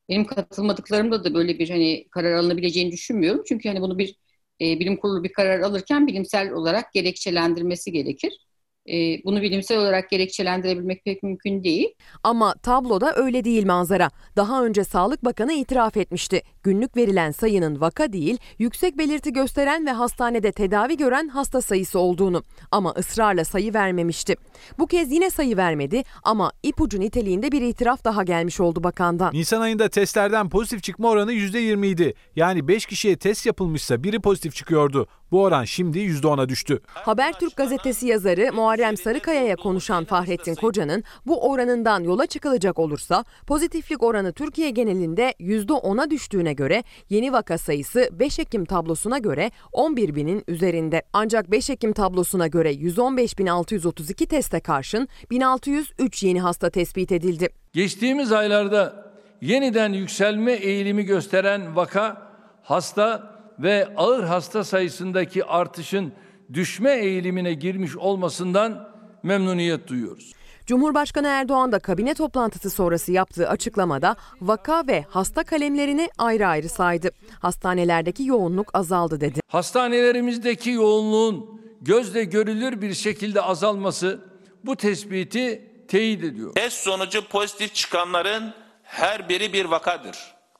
[0.08, 3.42] benim katılmadıklarımda da böyle bir hani karar alınabileceğini düşünmüyorum.
[3.48, 4.16] Çünkü hani bunu bir
[4.60, 8.47] e, bilim kurulu bir karar alırken bilimsel olarak gerekçelendirmesi gerekir.
[8.88, 11.88] E, bunu bilimsel olarak gerekçelendirebilmek pek mümkün değil.
[12.22, 14.10] Ama tabloda öyle değil manzara.
[14.36, 16.42] Daha önce Sağlık Bakanı itiraf etmişti.
[16.62, 22.42] Günlük verilen sayının vaka değil, yüksek belirti gösteren ve hastanede tedavi gören hasta sayısı olduğunu.
[22.70, 24.36] Ama ısrarla sayı vermemişti.
[24.78, 29.34] Bu kez yine sayı vermedi ama ipucu niteliğinde bir itiraf daha gelmiş oldu bakandan.
[29.34, 32.14] Nisan ayında testlerden pozitif çıkma oranı %20 idi.
[32.36, 35.08] Yani 5 kişiye test yapılmışsa biri pozitif çıkıyordu.
[35.30, 36.80] Bu oran şimdi %10'a düştü.
[36.86, 44.32] Habertürk gazetesi yazarı Muharrem Sarıkaya'ya konuşan Fahrettin Koca'nın bu oranından yola çıkılacak olursa pozitiflik oranı
[44.32, 51.02] Türkiye genelinde %10'a düştüğüne göre yeni vaka sayısı 5 Ekim tablosuna göre 11 binin üzerinde.
[51.12, 57.48] Ancak 5 Ekim tablosuna göre 115.632 teste karşın 1603 yeni hasta tespit edildi.
[57.72, 66.12] Geçtiğimiz aylarda yeniden yükselme eğilimi gösteren vaka, hasta ve ağır hasta sayısındaki artışın
[66.52, 68.88] düşme eğilimine girmiş olmasından
[69.22, 70.32] memnuniyet duyuyoruz.
[70.66, 77.10] Cumhurbaşkanı Erdoğan da kabine toplantısı sonrası yaptığı açıklamada vaka ve hasta kalemlerini ayrı ayrı saydı.
[77.40, 79.40] Hastanelerdeki yoğunluk azaldı dedi.
[79.48, 84.20] Hastanelerimizdeki yoğunluğun gözle görülür bir şekilde azalması
[84.64, 86.54] bu tespiti teyit ediyor.
[86.54, 90.16] Test sonucu pozitif çıkanların her biri bir vakadır.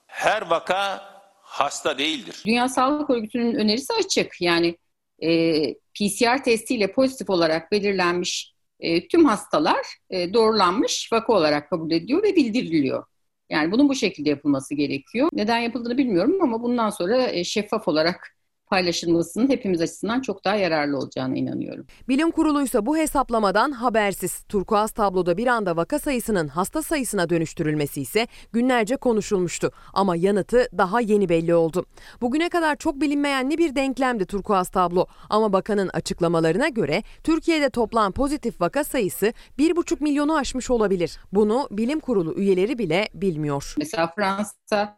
[0.07, 1.08] Her vaka
[1.49, 2.43] hasta değildir.
[2.45, 4.41] Dünya Sağlık Örgütü'nün önerisi açık.
[4.41, 4.77] Yani
[5.23, 12.23] e, PCR testiyle pozitif olarak belirlenmiş e, tüm hastalar e, doğrulanmış vaka olarak kabul ediliyor
[12.23, 13.03] ve bildiriliyor.
[13.49, 15.29] Yani bunun bu şekilde yapılması gerekiyor.
[15.33, 18.35] Neden yapıldığını bilmiyorum ama bundan sonra e, şeffaf olarak
[18.69, 21.85] paylaşılmasının hepimiz açısından çok daha yararlı olacağına inanıyorum.
[22.07, 24.43] Bilim kurulu ise bu hesaplamadan habersiz.
[24.43, 29.71] Turkuaz tabloda bir anda vaka sayısının hasta sayısına dönüştürülmesi ise günlerce konuşulmuştu.
[29.93, 31.85] Ama yanıtı daha yeni belli oldu.
[32.21, 35.05] Bugüne kadar çok bilinmeyenli bir denklemdi turkuaz tablo.
[35.29, 41.17] Ama bakanın açıklamalarına göre Türkiye'de toplam pozitif vaka sayısı 1,5 milyonu aşmış olabilir.
[41.31, 43.73] Bunu bilim kurulu üyeleri bile bilmiyor.
[43.77, 44.95] Mesela Fransa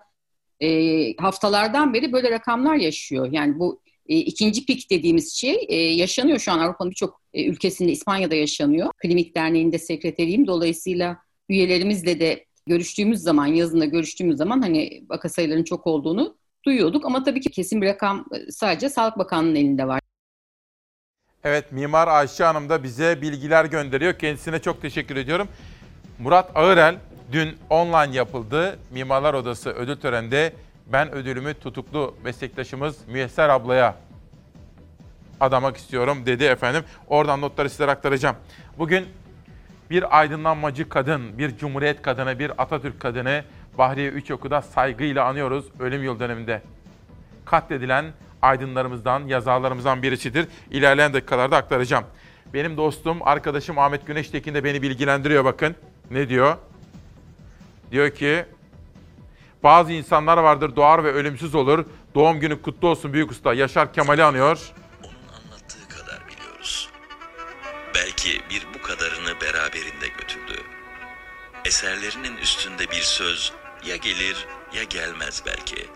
[0.61, 3.29] e, haftalardan beri böyle rakamlar yaşıyor.
[3.31, 7.91] Yani bu e, ikinci pik dediğimiz şey e, yaşanıyor şu an Avrupa'nın birçok e, ülkesinde,
[7.91, 8.91] İspanya'da yaşanıyor.
[8.97, 10.47] Klinik Derneği'nde sekreteriyim.
[10.47, 11.17] Dolayısıyla
[11.49, 17.05] üyelerimizle de görüştüğümüz zaman, yazında görüştüğümüz zaman hani vaka sayılarının çok olduğunu duyuyorduk.
[17.05, 20.01] Ama tabii ki kesin bir rakam e, sadece Sağlık Bakanlığı'nın elinde var.
[21.43, 24.19] Evet Mimar Ayşe Hanım da bize bilgiler gönderiyor.
[24.19, 25.47] Kendisine çok teşekkür ediyorum.
[26.21, 26.95] Murat Ağırel
[27.31, 28.79] dün online yapıldı.
[28.91, 30.53] Mimarlar Odası ödül töreninde
[30.87, 33.95] ben ödülümü tutuklu meslektaşımız Müyesser ablaya
[35.39, 36.83] adamak istiyorum dedi efendim.
[37.07, 38.35] Oradan notları size aktaracağım.
[38.77, 39.05] Bugün
[39.89, 43.43] bir aydınlanmacı kadın, bir cumhuriyet kadını, bir Atatürk kadını
[43.77, 46.61] Bahriye Üçok'u saygıyla anıyoruz ölüm yıl döneminde.
[47.45, 48.05] Katledilen
[48.41, 50.47] aydınlarımızdan, yazarlarımızdan birisidir.
[50.71, 52.05] İlerleyen dakikalarda aktaracağım.
[52.53, 55.75] Benim dostum, arkadaşım Ahmet Güneştekin de beni bilgilendiriyor bakın.
[56.11, 56.57] Ne diyor?
[57.91, 58.45] Diyor ki
[59.63, 61.85] bazı insanlar vardır doğar ve ölümsüz olur.
[62.15, 63.53] Doğum günü kutlu olsun büyük usta.
[63.53, 64.71] Yaşar Kemal'i anıyor.
[65.03, 66.89] anlattığı kadar biliyoruz.
[67.95, 70.61] Belki bir bu kadarını beraberinde götürdü.
[71.65, 73.53] Eserlerinin üstünde bir söz
[73.85, 75.89] ya gelir ya gelmez belki.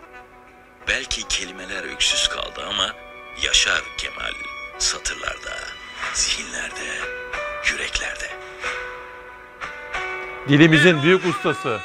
[0.87, 2.95] Belki kelimeler öksüz kaldı ama
[3.43, 4.33] yaşar Kemal
[4.79, 5.57] satırlarda,
[6.13, 6.99] zihinlerde,
[7.71, 8.44] yüreklerde.
[10.49, 11.79] Dilimizin büyük ustası.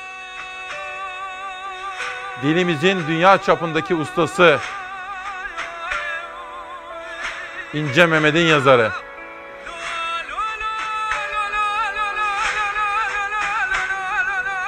[2.42, 4.58] Dilimizin dünya çapındaki ustası.
[7.74, 8.90] İnce Mehmet'in yazarı.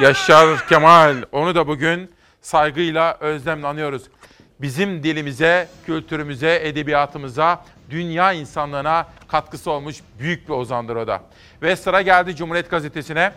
[0.00, 1.16] Yaşar Kemal.
[1.33, 4.02] Onu da bugün saygıyla, özlemle anıyoruz.
[4.61, 11.22] Bizim dilimize, kültürümüze, edebiyatımıza, dünya insanlığına katkısı olmuş büyük bir ozandır o da.
[11.62, 13.33] Ve sıra geldi Cumhuriyet Gazetesi'ne.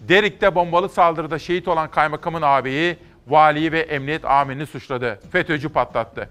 [0.00, 2.96] Derik'te bombalı saldırıda şehit olan kaymakamın ağabeyi
[3.28, 5.20] valiyi ve emniyet amirini suçladı.
[5.32, 6.30] FETÖ'cü patlattı.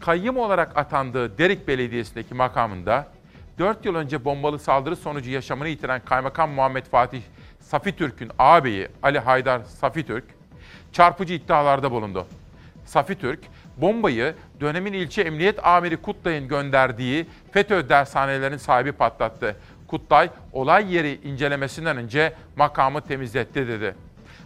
[0.00, 3.06] kayyım olarak atandığı Derik Belediyesi'ndeki makamında
[3.58, 7.22] 4 yıl önce bombalı saldırı sonucu yaşamını yitiren Kaymakam Muhammed Fatih
[7.60, 10.24] Safitürk'ün ağabeyi Ali Haydar Safitürk
[10.92, 12.26] çarpıcı iddialarda bulundu.
[12.84, 13.40] Safitürk,
[13.76, 19.56] bombayı dönemin ilçe emniyet amiri Kutlay'ın gönderdiği FETÖ dershanelerinin sahibi patlattı.
[19.90, 23.94] Kutlay, olay yeri incelemesinden önce makamı temizletti dedi.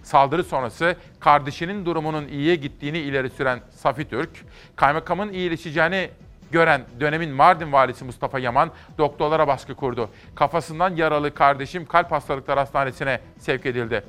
[0.03, 4.31] Saldırı sonrası kardeşinin durumunun iyiye gittiğini ileri süren Safi Türk,
[4.77, 6.11] kaymakamın iyileşeceğini
[6.53, 10.11] gören dönemin Mardin valisi Mustafa Yaman doktorlara baskı kurdu.
[10.35, 14.05] Kafasından yaralı kardeşim kalp hastalıkları hastanesine sevk edildi.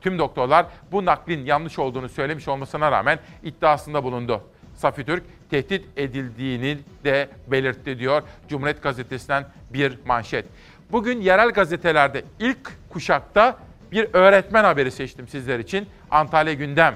[0.00, 4.42] Tüm doktorlar bu naklin yanlış olduğunu söylemiş olmasına rağmen iddiasında bulundu.
[4.74, 10.44] Safi Türk tehdit edildiğini de belirtti diyor Cumhuriyet Gazetesi'nden bir manşet.
[10.92, 13.56] Bugün yerel gazetelerde ilk kuşakta
[13.92, 15.86] bir öğretmen haberi seçtim sizler için.
[16.10, 16.94] Antalya gündem.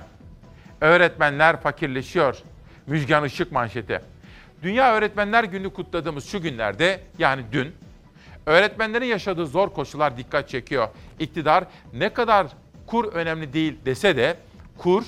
[0.80, 2.38] Öğretmenler fakirleşiyor.
[2.86, 4.00] Müjgan Işık manşeti.
[4.62, 7.74] Dünya Öğretmenler Günü kutladığımız şu günlerde yani dün
[8.46, 10.88] öğretmenlerin yaşadığı zor koşullar dikkat çekiyor.
[11.18, 12.46] İktidar ne kadar
[12.86, 14.36] kur önemli değil dese de
[14.78, 15.04] kur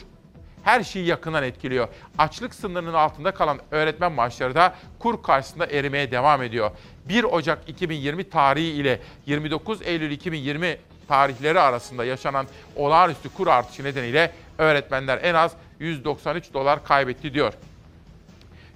[0.64, 1.88] her şeyi yakından etkiliyor.
[2.18, 6.70] Açlık sınırının altında kalan öğretmen maaşları da kur karşısında erimeye devam ediyor.
[7.08, 10.76] 1 Ocak 2020 tarihi ile 29 Eylül 2020
[11.08, 12.46] tarihleri arasında yaşanan
[12.76, 17.52] olağanüstü kur artışı nedeniyle öğretmenler en az 193 dolar kaybetti diyor.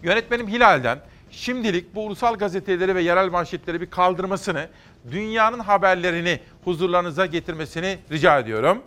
[0.03, 0.99] Yönetmenim Hilal'den
[1.31, 4.69] şimdilik bu ulusal gazeteleri ve yerel manşetleri bir kaldırmasını,
[5.11, 8.83] dünyanın haberlerini huzurlarınıza getirmesini rica ediyorum.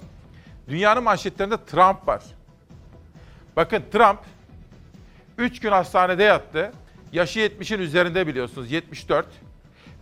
[0.70, 2.22] Dünyanın manşetlerinde Trump var.
[3.56, 4.20] Bakın Trump
[5.38, 6.72] 3 gün hastanede yattı.
[7.14, 9.26] Yaşı 70'in üzerinde biliyorsunuz 74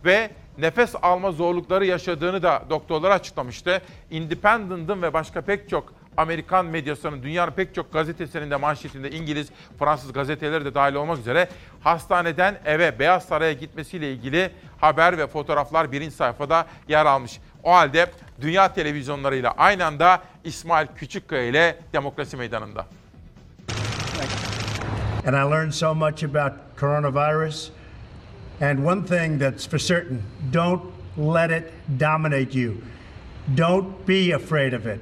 [0.04, 3.82] ve nefes alma zorlukları yaşadığını da doktorlar açıklamıştı.
[4.10, 10.12] Independent'ın ve başka pek çok Amerikan medyasının, dünyanın pek çok gazetesinin de manşetinde İngiliz, Fransız
[10.12, 11.48] gazeteleri de dahil olmak üzere
[11.80, 17.40] hastaneden eve, Beyaz Saray'a gitmesiyle ilgili haber ve fotoğraflar birinci sayfada yer almış.
[17.62, 18.10] O halde
[18.40, 22.86] dünya televizyonlarıyla aynı anda İsmail Küçükkaya ile Demokrasi Meydanı'nda.
[25.24, 27.70] And I learned so much about coronavirus.
[28.60, 30.82] And one thing that's for certain don't
[31.16, 32.82] let it dominate you.
[33.54, 35.00] Don't be afraid of it.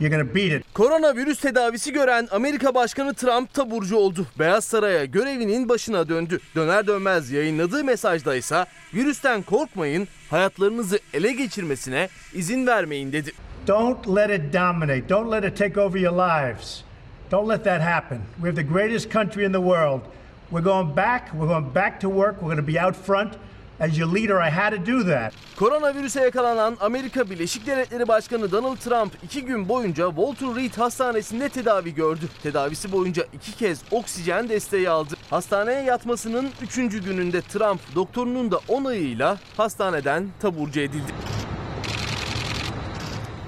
[0.00, 0.64] You're going to beat it.
[0.74, 4.26] Koronavirüs tedavisi gören Amerika Başkanı Trump taburcu oldu.
[4.38, 6.40] Beyaz Saray'a görevinin başına döndü.
[6.54, 13.32] Döner dönmez yayınladığı mesajda ise virüsten korkmayın, hayatlarınızı ele geçirmesine izin vermeyin dedi.
[13.66, 15.08] Don't let it dominate.
[15.08, 16.87] Don't let it take over your lives.
[17.30, 18.22] Don't let that happen.
[18.40, 20.00] We have the greatest country in the world.
[20.50, 21.34] We're going back.
[21.34, 22.36] We're going back to work.
[22.40, 23.34] We're going to be out front.
[23.80, 25.34] As your leader, I had to do that.
[25.56, 31.94] Koronavirüse yakalanan Amerika Birleşik Devletleri Başkanı Donald Trump iki gün boyunca Walter Reed Hastanesi'nde tedavi
[31.94, 32.28] gördü.
[32.42, 35.14] Tedavisi boyunca iki kez oksijen desteği aldı.
[35.30, 41.12] Hastaneye yatmasının üçüncü gününde Trump doktorunun da onayıyla hastaneden taburcu edildi.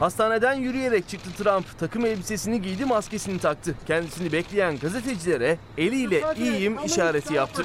[0.01, 1.79] Hastaneden yürüyerek çıktı Trump.
[1.79, 3.75] Takım elbisesini giydi, maskesini taktı.
[3.87, 7.65] Kendisini bekleyen gazetecilere eliyle iyiyim işareti yaptı.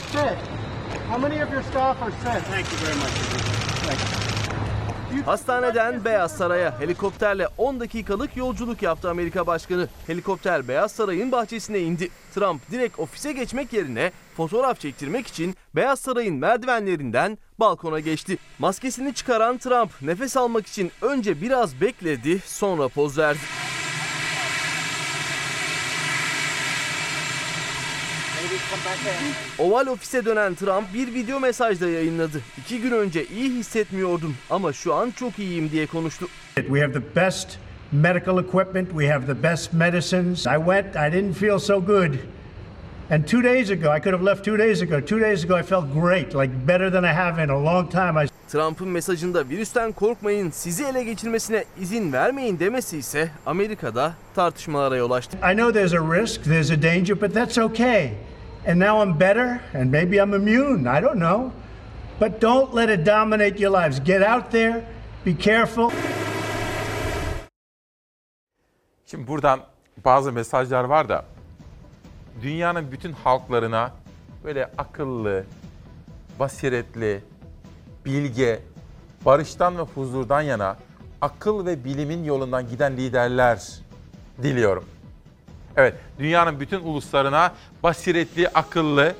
[5.26, 9.88] Hastaneden Beyaz Saray'a helikopterle 10 dakikalık yolculuk yaptı Amerika Başkanı.
[10.08, 12.10] Helikopter Beyaz Saray'ın bahçesine indi.
[12.36, 18.38] Trump direkt ofise geçmek yerine fotoğraf çektirmek için Beyaz Saray'ın merdivenlerinden balkona geçti.
[18.60, 23.40] Maskesini çıkaran Trump nefes almak için önce biraz bekledi, sonra poz verdi.
[29.60, 32.42] Oval ofise dönen Trump bir video mesajda yayınladı.
[32.58, 36.28] İki gün önce iyi hissetmiyordum ama şu an çok iyiyim diye konuştu.
[36.56, 37.48] We have the best
[37.92, 38.90] medical equipment.
[38.90, 40.46] We have the best medicines.
[40.46, 42.14] I went, I didn't feel so good.
[43.12, 45.00] And two days ago, I could have left two days ago.
[45.02, 48.26] Two days ago, I felt great, like better than I have in a long time.
[48.26, 48.28] I...
[48.52, 55.38] Trump'ın mesajında virüsten korkmayın, sizi ele geçirmesine izin vermeyin demesi ise Amerika'da tartışmalara yol açtı.
[55.52, 58.12] I know there's a risk, there's a danger, but that's okay.
[58.68, 60.88] And now I'm better, and maybe I'm immune.
[60.88, 61.52] I don't know.
[62.20, 64.00] But don't let it dominate your lives.
[64.00, 64.84] Get out there,
[65.26, 65.92] be careful.
[69.06, 69.60] Şimdi buradan
[70.06, 71.26] bazı mesajlar var da
[72.42, 73.92] dünyanın bütün halklarına
[74.44, 75.44] böyle akıllı,
[76.40, 77.22] basiretli,
[78.06, 78.60] bilge,
[79.26, 80.78] barıştan ve huzurdan yana
[81.22, 83.80] akıl ve bilimin yolundan giden liderler
[84.44, 84.86] diliyorum.
[85.78, 89.16] Evet, dünyanın bütün uluslarına basiretli, akıllı,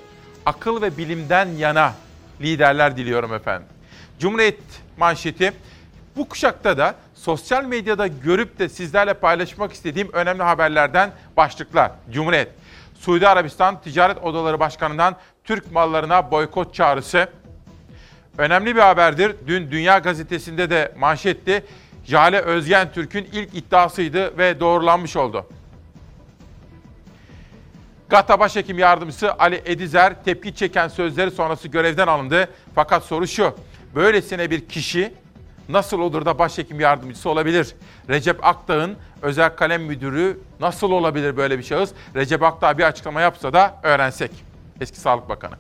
[0.46, 1.94] akıl ve bilimden yana
[2.42, 3.68] liderler diliyorum efendim.
[4.20, 4.60] Cumhuriyet
[4.98, 5.54] manşeti
[6.16, 11.92] bu kuşakta da sosyal medyada görüp de sizlerle paylaşmak istediğim önemli haberlerden başlıklar.
[12.12, 12.50] Cumhuriyet.
[13.00, 17.28] Suudi Arabistan Ticaret Odaları Başkanı'ndan Türk mallarına boykot çağrısı.
[18.38, 19.36] Önemli bir haberdir.
[19.48, 21.66] Dün Dünya Gazetesi'nde de manşetti.
[22.06, 25.46] Jale Özgen Türk'ün ilk iddiasıydı ve doğrulanmış oldu.
[28.10, 32.50] GATA Başhekim Yardımcısı Ali Edizer tepki çeken sözleri sonrası görevden alındı.
[32.76, 33.56] Fakat soru şu,
[33.96, 35.14] böylesine bir kişi
[35.70, 37.76] nasıl olur da başhekim yardımcısı olabilir?
[38.10, 41.92] Recep Akdağ'ın özel kalem müdürü nasıl olabilir böyle bir şahıs?
[42.16, 44.32] Recep Akdağ bir açıklama yapsa da öğrensek.
[44.82, 45.56] Eski Sağlık Bakanı.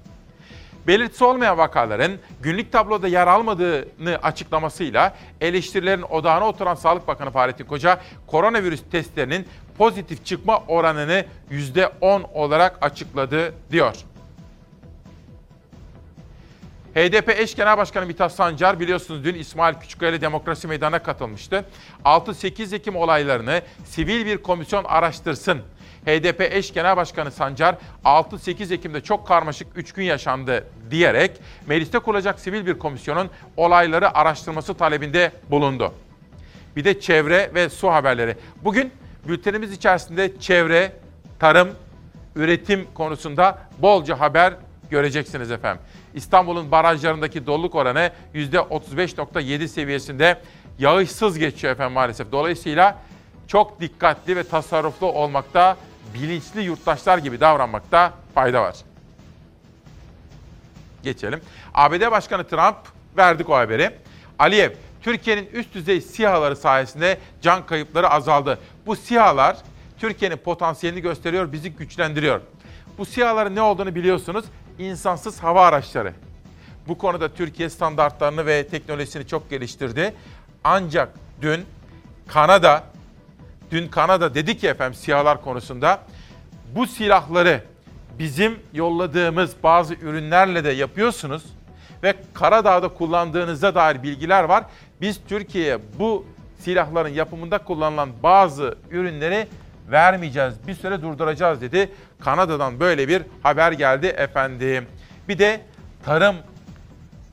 [0.88, 8.00] Belirtisi olmayan vakaların günlük tabloda yer almadığını açıklamasıyla eleştirilerin odağına oturan Sağlık Bakanı Fahrettin Koca,
[8.28, 13.96] koronavirüs testlerinin pozitif çıkma oranını %10 olarak açıkladı diyor.
[16.96, 21.66] HDP eş genel başkanı Mithat Sancar biliyorsunuz dün İsmail Küçükkaya Demokrasi Meydanı'na katılmıştı.
[22.06, 25.62] 6-8 Ekim olaylarını sivil bir komisyon araştırsın.
[26.06, 31.32] HDP eş genel başkanı Sancar 6-8 Ekim'de çok karmaşık 3 gün yaşandı diyerek
[31.68, 35.94] mecliste kurulacak sivil bir komisyonun olayları araştırması talebinde bulundu.
[36.76, 38.38] Bir de çevre ve su haberleri.
[38.64, 38.92] Bugün
[39.28, 40.92] bültenimiz içerisinde çevre,
[41.40, 41.70] tarım,
[42.36, 44.54] üretim konusunda bolca haber
[44.90, 45.82] göreceksiniz efendim.
[46.14, 50.42] İstanbul'un barajlarındaki doluluk oranı %35.7 seviyesinde
[50.80, 52.32] yağışsız geçiyor efendim maalesef.
[52.32, 52.98] Dolayısıyla
[53.48, 55.78] çok dikkatli ve tasarruflu olmakta,
[56.14, 58.76] bilinçli yurttaşlar gibi davranmakta fayda var.
[61.04, 61.42] Geçelim.
[61.74, 62.78] ABD Başkanı Trump
[63.18, 63.92] verdik o haberi.
[64.40, 64.72] Aliyev,
[65.06, 68.60] Türkiye'nin üst düzey SİHA'ları sayesinde can kayıpları azaldı.
[68.86, 69.58] Bu SİHA'lar
[70.00, 72.42] Türkiye'nin potansiyelini gösteriyor, bizi güçlendiriyor.
[72.98, 74.46] Bu SİHA'ların ne olduğunu biliyorsunuz.
[74.80, 76.14] İnsansız hava araçları.
[76.88, 80.14] Bu konuda Türkiye standartlarını ve teknolojisini çok geliştirdi.
[80.64, 81.10] Ancak
[81.42, 81.66] dün
[82.28, 82.84] Kanada,
[83.72, 86.02] dün Kanada dedi ki efendim SİHA'lar konusunda
[86.76, 87.64] bu silahları
[88.20, 91.44] bizim yolladığımız bazı ürünlerle de yapıyorsunuz
[92.06, 94.64] ve Karadağ'da kullandığınızda dair bilgiler var.
[95.02, 96.26] Biz Türkiye'ye bu
[96.60, 99.48] silahların yapımında kullanılan bazı ürünleri
[99.92, 100.54] vermeyeceğiz.
[100.68, 101.92] Bir süre durduracağız dedi.
[102.20, 104.86] Kanada'dan böyle bir haber geldi efendim.
[105.28, 105.62] Bir de
[106.06, 106.36] tarım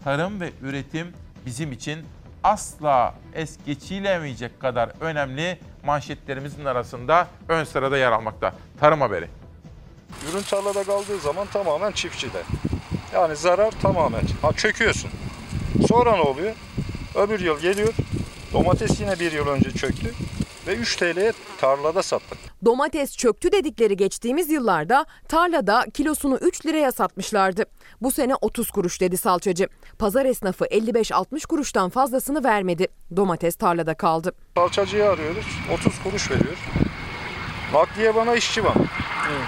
[0.05, 1.07] tarım ve üretim
[1.47, 1.99] bizim için
[2.45, 8.55] asla es geçilemeyecek kadar önemli manşetlerimizin arasında ön sırada yer almakta.
[8.81, 9.29] Tarım haberi.
[10.31, 12.43] Ürün tarlada kaldığı zaman tamamen çiftçide.
[13.15, 14.23] Yani zarar tamamen.
[14.43, 15.11] Ha çöküyorsun.
[15.89, 16.53] Sonra ne oluyor?
[17.15, 17.95] Öbür yıl geliyor.
[18.53, 20.15] Domates yine bir yıl önce çöktü.
[20.67, 22.39] Ve 3 TL'ye tarlada sattık.
[22.65, 27.65] Domates çöktü dedikleri geçtiğimiz yıllarda tarlada kilosunu 3 liraya satmışlardı.
[28.01, 29.69] Bu sene 30 kuruş dedi salçacı.
[29.99, 32.87] Pazar esnafı 55-60 kuruştan fazlasını vermedi.
[33.17, 34.33] Domates tarlada kaldı.
[34.57, 35.47] Salçacıyı arıyoruz.
[35.75, 36.57] 30 kuruş veriyor.
[37.73, 38.77] Nakliye bana işçi var.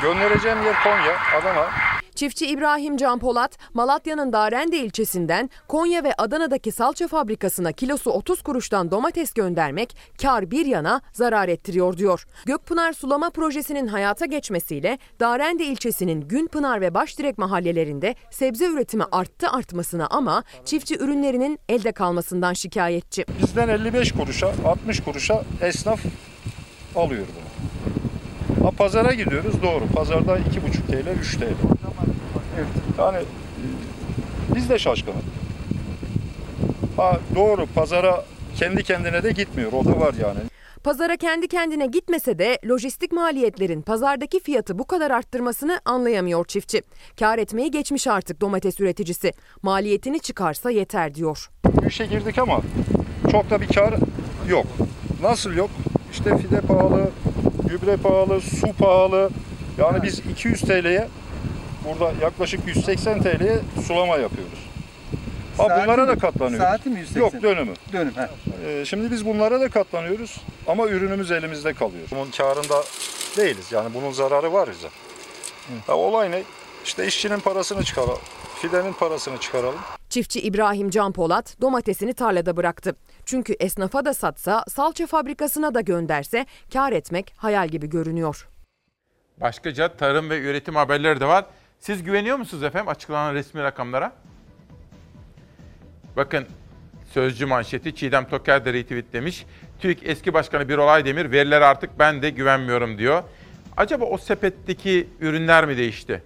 [0.03, 1.93] Göndereceğim yer Konya, Adana.
[2.15, 8.91] Çiftçi İbrahim Can Polat, Malatya'nın Darende ilçesinden Konya ve Adana'daki salça fabrikasına kilosu 30 kuruştan
[8.91, 12.27] domates göndermek kar bir yana zarar ettiriyor diyor.
[12.47, 20.07] Gökpınar Sulama Projesi'nin hayata geçmesiyle Darende ilçesinin Günpınar ve Başdirek mahallelerinde sebze üretimi arttı artmasına
[20.07, 23.25] ama çiftçi ürünlerinin elde kalmasından şikayetçi.
[23.43, 26.01] Bizden 55 kuruşa, 60 kuruşa esnaf
[26.97, 27.45] alıyor bunu.
[28.65, 29.87] Ha, pazara gidiyoruz doğru.
[29.87, 30.43] Pazarda 2,5
[31.03, 31.43] TL, 3 TL.
[32.57, 32.67] Evet.
[32.99, 33.19] Yani
[34.55, 35.17] biz de şaşkınız.
[36.97, 38.25] Ha, doğru pazara
[38.57, 39.73] kendi kendine de gitmiyor.
[39.73, 40.39] O da var yani.
[40.85, 46.83] Pazara kendi kendine gitmese de lojistik maliyetlerin pazardaki fiyatı bu kadar arttırmasını anlayamıyor çiftçi.
[47.19, 49.33] Kar etmeyi geçmiş artık domates üreticisi.
[49.63, 51.51] Maliyetini çıkarsa yeter diyor.
[51.65, 52.61] Bu işe girdik ama
[53.31, 53.95] çok da bir kar
[54.49, 54.67] yok.
[55.23, 55.71] Nasıl yok?
[56.13, 57.11] İşte fide pahalı,
[57.69, 59.31] gübre pahalı, su pahalı.
[59.79, 61.09] Yani biz 200 TL'ye
[61.85, 64.59] burada yaklaşık 180 TL'ye sulama yapıyoruz.
[65.57, 66.09] Ha, Saati bunlara mi?
[66.09, 66.66] da katlanıyoruz.
[66.68, 67.20] Saati mi 180?
[67.20, 67.72] Yok dönümü.
[67.93, 68.12] Dönüm.
[68.14, 68.28] He.
[68.66, 72.09] Ee, şimdi biz bunlara da katlanıyoruz ama ürünümüz elimizde kalıyor.
[72.11, 72.85] Bunun karında
[73.37, 74.89] değiliz yani bunun zararı var bize.
[75.87, 76.43] Ha, olay ne?
[76.85, 78.18] İşte işçinin parasını çıkaralım,
[78.62, 79.78] fidenin parasını çıkaralım.
[80.09, 82.97] Çiftçi İbrahim Can Polat domatesini tarlada bıraktı.
[83.26, 88.49] Çünkü esnafa da satsa, salça fabrikasına da gönderse kar etmek hayal gibi görünüyor.
[89.41, 91.45] Başkaca tarım ve üretim haberleri de var.
[91.81, 94.12] Siz güveniyor musunuz efendim açıklanan resmi rakamlara?
[96.16, 96.47] Bakın
[97.12, 99.47] sözcü manşeti Çiğdem Toker de retweetlemiş.
[99.81, 103.22] TÜİK eski başkanı Birol Aydemir verilere artık ben de güvenmiyorum diyor.
[103.77, 106.22] Acaba o sepetteki ürünler mi değişti?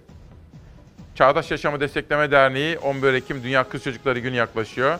[1.15, 4.99] Çağdaş Yaşamı Destekleme Derneği 11 Ekim Dünya Kız Çocukları Günü yaklaşıyor.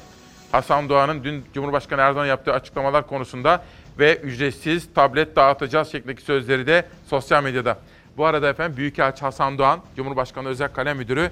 [0.52, 3.64] Hasan Doğan'ın dün Cumhurbaşkanı Erdoğan yaptığı açıklamalar konusunda
[4.00, 7.78] ve ücretsiz tablet dağıtacağız şeklindeki sözleri de sosyal medyada.
[8.20, 11.32] Bu arada efendim Büyükelçi Hasan Doğan, Cumhurbaşkanı Özel Kalem Müdürü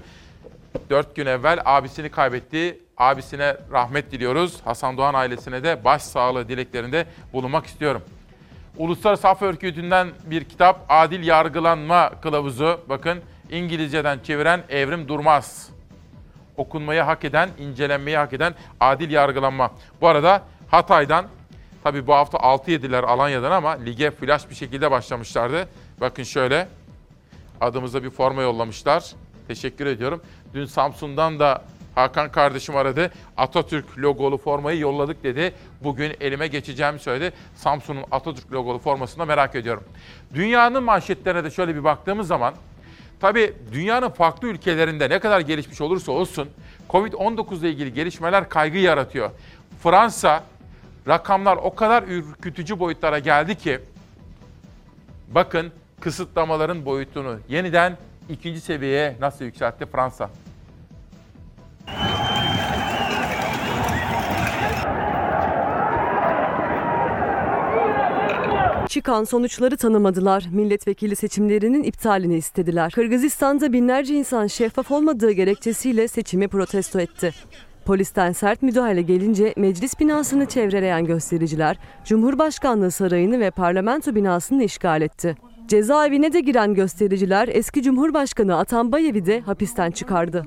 [0.89, 2.79] 4 gün evvel abisini kaybetti.
[2.97, 4.61] Abisine rahmet diliyoruz.
[4.65, 8.01] Hasan Doğan ailesine de başsağlığı dileklerinde bulunmak istiyorum.
[8.77, 12.79] Uluslararası Af Örgütü'nden bir kitap Adil Yargılanma Kılavuzu.
[12.89, 13.19] Bakın
[13.51, 15.69] İngilizceden çeviren Evrim Durmaz.
[16.57, 19.71] Okunmayı hak eden, incelenmeyi hak eden adil yargılanma.
[20.01, 21.25] Bu arada Hatay'dan,
[21.83, 25.67] tabii bu hafta 6 yediler Alanya'dan ama lige flash bir şekilde başlamışlardı.
[26.01, 26.67] Bakın şöyle,
[27.61, 29.11] adımıza bir forma yollamışlar.
[29.47, 30.21] Teşekkür ediyorum.
[30.53, 31.63] Dün Samsun'dan da
[31.95, 33.11] Hakan kardeşim aradı.
[33.37, 35.53] Atatürk logolu formayı yolladık dedi.
[35.83, 37.35] Bugün elime geçeceğimi söyledi.
[37.55, 39.83] Samsun'un Atatürk logolu formasını da merak ediyorum.
[40.33, 42.53] Dünyanın manşetlerine de şöyle bir baktığımız zaman
[43.19, 46.49] Tabii dünyanın farklı ülkelerinde ne kadar gelişmiş olursa olsun
[46.89, 49.31] Covid-19 ile ilgili gelişmeler kaygı yaratıyor.
[49.83, 50.43] Fransa
[51.07, 53.79] rakamlar o kadar ürkütücü boyutlara geldi ki
[55.27, 55.71] bakın
[56.01, 57.97] kısıtlamaların boyutunu yeniden
[58.29, 60.29] ikinci seviyeye nasıl yükseltti Fransa.
[68.87, 70.45] Çıkan sonuçları tanımadılar.
[70.51, 72.91] Milletvekili seçimlerinin iptalini istediler.
[72.91, 77.33] Kırgızistan'da binlerce insan şeffaf olmadığı gerekçesiyle seçimi protesto etti.
[77.85, 85.35] Polisten sert müdahale gelince meclis binasını çevreleyen göstericiler Cumhurbaşkanlığı sarayını ve parlamento binasını işgal etti.
[85.67, 90.45] Cezaevine de giren göstericiler eski Cumhurbaşkanı Atambayev'i de hapisten çıkardı.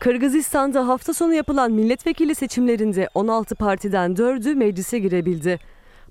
[0.00, 5.58] Kırgızistan'da hafta sonu yapılan milletvekili seçimlerinde 16 partiden 4'ü meclise girebildi.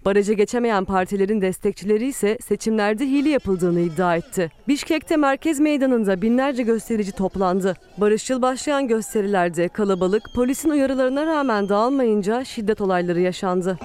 [0.06, 4.52] Baraja geçemeyen partilerin destekçileri ise seçimlerde hile yapıldığını iddia etti.
[4.68, 7.76] Bişkek'te merkez meydanında binlerce gösterici toplandı.
[7.98, 13.78] Barışçıl başlayan gösterilerde kalabalık polisin uyarılarına rağmen dağılmayınca şiddet olayları yaşandı.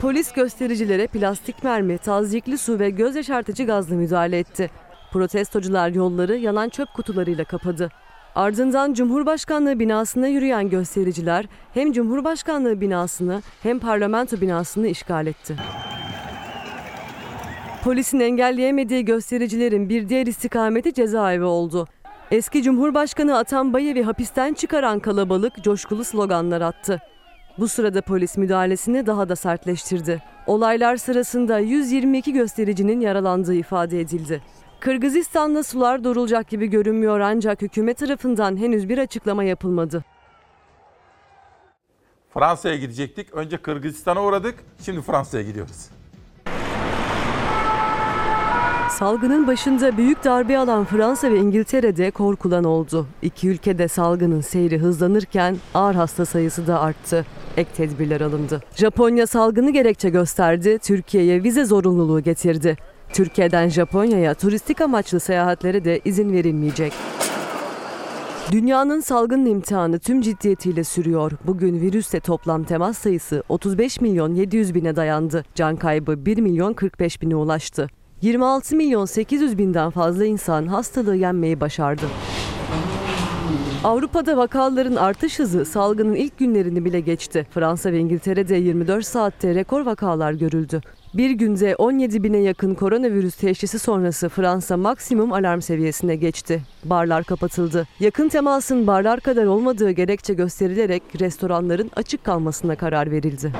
[0.00, 4.70] Polis göstericilere plastik mermi, tazyikli su ve göz yaşartıcı gazla müdahale etti.
[5.12, 7.90] Protestocular yolları yanan çöp kutularıyla kapadı.
[8.34, 15.56] Ardından Cumhurbaşkanlığı binasına yürüyen göstericiler hem Cumhurbaşkanlığı binasını hem parlamento binasını işgal etti.
[17.84, 21.86] Polisin engelleyemediği göstericilerin bir diğer istikameti cezaevi oldu.
[22.30, 27.00] Eski Cumhurbaşkanı Atambayev'i hapisten çıkaran kalabalık coşkulu sloganlar attı.
[27.58, 30.22] Bu sırada polis müdahalesini daha da sertleştirdi.
[30.46, 34.42] Olaylar sırasında 122 göstericinin yaralandığı ifade edildi.
[34.82, 40.04] Kırgızistan'da sular durulacak gibi görünmüyor ancak hükümet tarafından henüz bir açıklama yapılmadı.
[42.34, 43.34] Fransa'ya gidecektik.
[43.34, 44.54] Önce Kırgızistan'a uğradık.
[44.84, 45.88] Şimdi Fransa'ya gidiyoruz.
[48.90, 53.06] Salgının başında büyük darbe alan Fransa ve İngiltere'de korkulan oldu.
[53.22, 57.26] İki ülkede salgının seyri hızlanırken ağır hasta sayısı da arttı.
[57.56, 58.62] Ek tedbirler alındı.
[58.74, 62.76] Japonya salgını gerekçe gösterdi, Türkiye'ye vize zorunluluğu getirdi.
[63.12, 66.92] Türkiye'den Japonya'ya turistik amaçlı seyahatlere de izin verilmeyecek.
[68.52, 71.32] Dünyanın salgın imtihanı tüm ciddiyetiyle sürüyor.
[71.46, 75.44] Bugün virüsle toplam temas sayısı 35 milyon 700 bine dayandı.
[75.54, 77.88] Can kaybı 1 milyon 45 bine ulaştı.
[78.22, 82.02] 26 milyon 800 binden fazla insan hastalığı yenmeyi başardı.
[83.84, 87.46] Avrupa'da vakaların artış hızı salgının ilk günlerini bile geçti.
[87.50, 90.80] Fransa ve İngiltere'de 24 saatte rekor vakalar görüldü.
[91.14, 96.62] Bir günde 17 bine yakın koronavirüs teşhisi sonrası Fransa maksimum alarm seviyesine geçti.
[96.84, 97.86] Barlar kapatıldı.
[98.00, 103.52] Yakın temasın barlar kadar olmadığı gerekçe gösterilerek restoranların açık kalmasına karar verildi.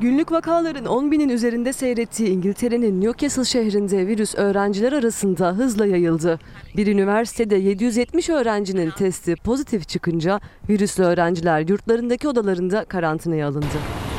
[0.00, 6.38] Günlük vakaların 10 binin üzerinde seyrettiği İngiltere'nin Newcastle şehrinde virüs öğrenciler arasında hızla yayıldı.
[6.76, 14.09] Bir üniversitede 770 öğrencinin testi pozitif çıkınca virüslü öğrenciler yurtlarındaki odalarında karantinaya alındı.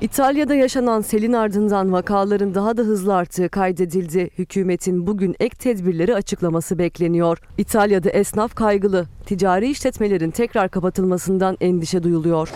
[0.00, 4.30] İtalya'da yaşanan selin ardından vakaların daha da hızlı arttığı kaydedildi.
[4.38, 7.38] Hükümetin bugün ek tedbirleri açıklaması bekleniyor.
[7.58, 9.06] İtalya'da esnaf kaygılı.
[9.26, 12.52] Ticari işletmelerin tekrar kapatılmasından endişe duyuluyor.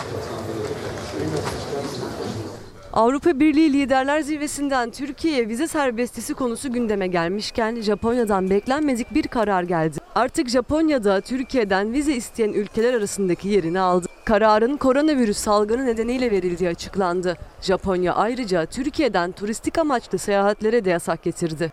[2.92, 9.98] Avrupa Birliği Liderler Zirvesi'nden Türkiye'ye vize serbestisi konusu gündeme gelmişken Japonya'dan beklenmedik bir karar geldi.
[10.14, 14.06] Artık Japonya'da Türkiye'den vize isteyen ülkeler arasındaki yerini aldı.
[14.24, 17.36] Kararın koronavirüs salgını nedeniyle verildiği açıklandı.
[17.62, 21.72] Japonya ayrıca Türkiye'den turistik amaçlı seyahatlere de yasak getirdi.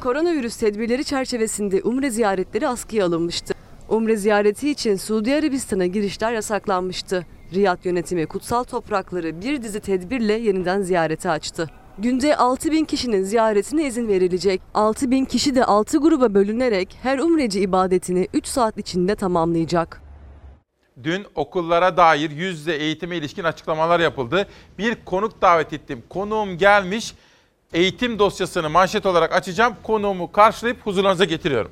[0.00, 3.54] Koronavirüs tedbirleri çerçevesinde Umre ziyaretleri askıya alınmıştı.
[3.88, 7.26] Umre ziyareti için Suudi Arabistan'a girişler yasaklanmıştı.
[7.54, 11.70] Riyad yönetimi kutsal toprakları bir dizi tedbirle yeniden ziyarete açtı.
[11.98, 14.60] Günde 6 bin kişinin ziyaretine izin verilecek.
[14.74, 20.02] 6 bin kişi de 6 gruba bölünerek her umreci ibadetini 3 saat içinde tamamlayacak.
[21.02, 24.46] Dün okullara dair yüz yüze eğitime ilişkin açıklamalar yapıldı.
[24.78, 26.02] Bir konuk davet ettim.
[26.08, 27.14] Konuğum gelmiş.
[27.72, 29.74] Eğitim dosyasını manşet olarak açacağım.
[29.82, 31.70] Konuğumu karşılayıp huzurlarınıza getiriyorum.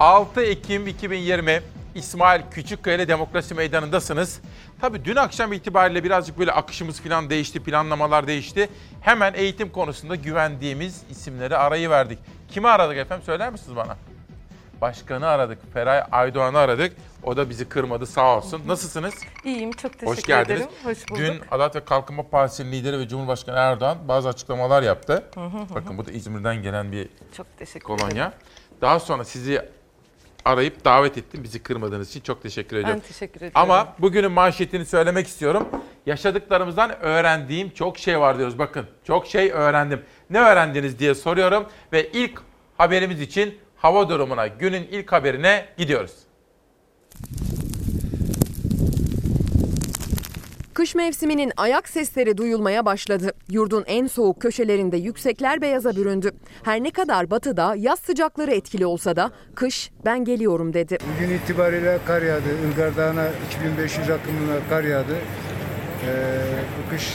[0.00, 1.62] 6 Ekim 2020
[1.94, 4.40] İsmail Küçükkaya ile Demokrasi Meydanı'ndasınız.
[4.80, 8.68] Tabii dün akşam itibariyle birazcık böyle akışımız falan değişti, planlamalar değişti.
[9.00, 12.18] Hemen eğitim konusunda güvendiğimiz isimleri arayıverdik.
[12.48, 13.96] Kimi aradık efendim söyler misiniz bana?
[14.80, 16.96] Başkanı aradık, Feray Aydoğan'ı aradık.
[17.22, 18.62] O da bizi kırmadı sağ olsun.
[18.66, 19.14] Nasılsınız?
[19.44, 20.60] İyiyim, çok teşekkür Hoş geldiniz.
[20.60, 20.72] ederim.
[20.84, 21.18] Hoş bulduk.
[21.22, 25.24] Dün Adalet ve Kalkınma Partisi'nin lideri ve Cumhurbaşkanı Erdoğan bazı açıklamalar yaptı.
[25.34, 25.74] Hı hı hı.
[25.74, 28.08] Bakın bu da İzmir'den gelen bir Çok teşekkür kolonya.
[28.26, 28.32] ederim.
[28.80, 29.68] Daha sonra sizi
[30.44, 31.44] arayıp davet ettim.
[31.44, 33.02] Bizi kırmadığınız için çok teşekkür ediyorum.
[33.08, 33.52] teşekkür ediyorum.
[33.54, 35.68] Ama bugünün manşetini söylemek istiyorum.
[36.06, 38.58] Yaşadıklarımızdan öğrendiğim çok şey var diyoruz.
[38.58, 40.02] Bakın çok şey öğrendim.
[40.30, 42.42] Ne öğrendiniz diye soruyorum ve ilk
[42.78, 46.12] haberimiz için hava durumuna, günün ilk haberine gidiyoruz.
[50.74, 53.32] Kış mevsiminin ayak sesleri duyulmaya başladı.
[53.50, 56.30] Yurdun en soğuk köşelerinde yüksekler beyaza büründü.
[56.62, 60.98] Her ne kadar batıda yaz sıcakları etkili olsa da kış ben geliyorum dedi.
[61.16, 62.48] Bugün itibariyle kar yağdı.
[62.72, 65.14] Ilgar Dağı'na 2500 akımına kar yağdı.
[65.14, 66.40] Ee,
[66.78, 67.14] bu kış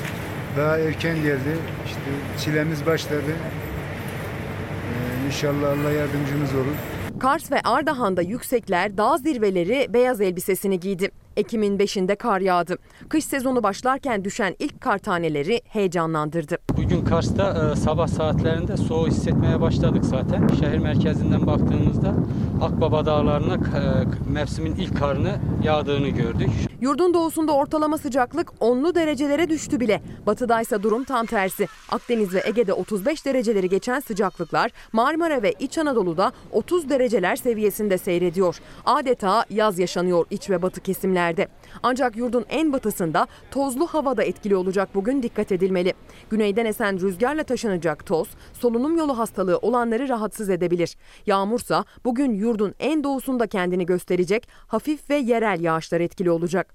[0.57, 1.57] daha erken geldi.
[1.85, 1.99] İşte
[2.39, 3.31] çilemiz başladı.
[3.31, 6.75] Ee, inşallah Allah yardımcımız olur.
[7.19, 11.11] Kars ve Ardahan'da yüksekler dağ zirveleri beyaz elbisesini giydi.
[11.37, 12.77] Ekim'in 5'inde kar yağdı.
[13.09, 16.57] Kış sezonu başlarken düşen ilk kar taneleri heyecanlandırdı.
[16.77, 20.47] Bugün Kars'ta e, sabah saatlerinde soğuğu hissetmeye başladık zaten.
[20.47, 22.13] Şehir merkezinden baktığımızda
[22.61, 26.49] Akbaba Dağları'na e, mevsimin ilk karını yağdığını gördük.
[26.81, 30.01] Yurdun doğusunda ortalama sıcaklık 10'lu derecelere düştü bile.
[30.25, 31.67] Batıdaysa durum tam tersi.
[31.91, 38.57] Akdeniz ve Ege'de 35 dereceleri geçen sıcaklıklar Marmara ve İç Anadolu'da 30 dereceler seviyesinde seyrediyor.
[38.85, 40.81] Adeta yaz yaşanıyor iç ve batı
[41.27, 41.47] kesimlerde.
[41.83, 45.93] Ancak yurdun en batısında tozlu havada etkili olacak bugün dikkat edilmeli.
[46.29, 50.95] Güneyden esen rüzgarla taşınacak toz solunum yolu hastalığı olanları rahatsız edebilir.
[51.25, 56.73] Yağmursa bugün yurdun en doğusunda kendini gösterecek hafif ve yerel yağışlar etkili olacak.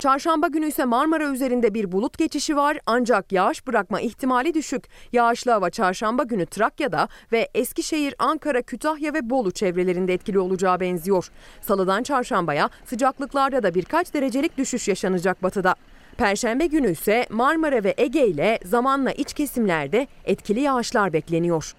[0.00, 4.84] Çarşamba günü ise Marmara üzerinde bir bulut geçişi var ancak yağış bırakma ihtimali düşük.
[5.12, 11.28] Yağışlı hava çarşamba günü Trakya'da ve Eskişehir, Ankara, Kütahya ve Bolu çevrelerinde etkili olacağı benziyor.
[11.60, 15.74] Salıdan çarşambaya sıcaklıklarda da birkaç derecelik düşüş yaşanacak batıda.
[16.16, 21.74] Perşembe günü ise Marmara ve Ege ile zamanla iç kesimlerde etkili yağışlar bekleniyor.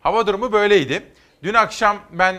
[0.00, 1.02] Hava durumu böyleydi.
[1.42, 2.36] Dün akşam ben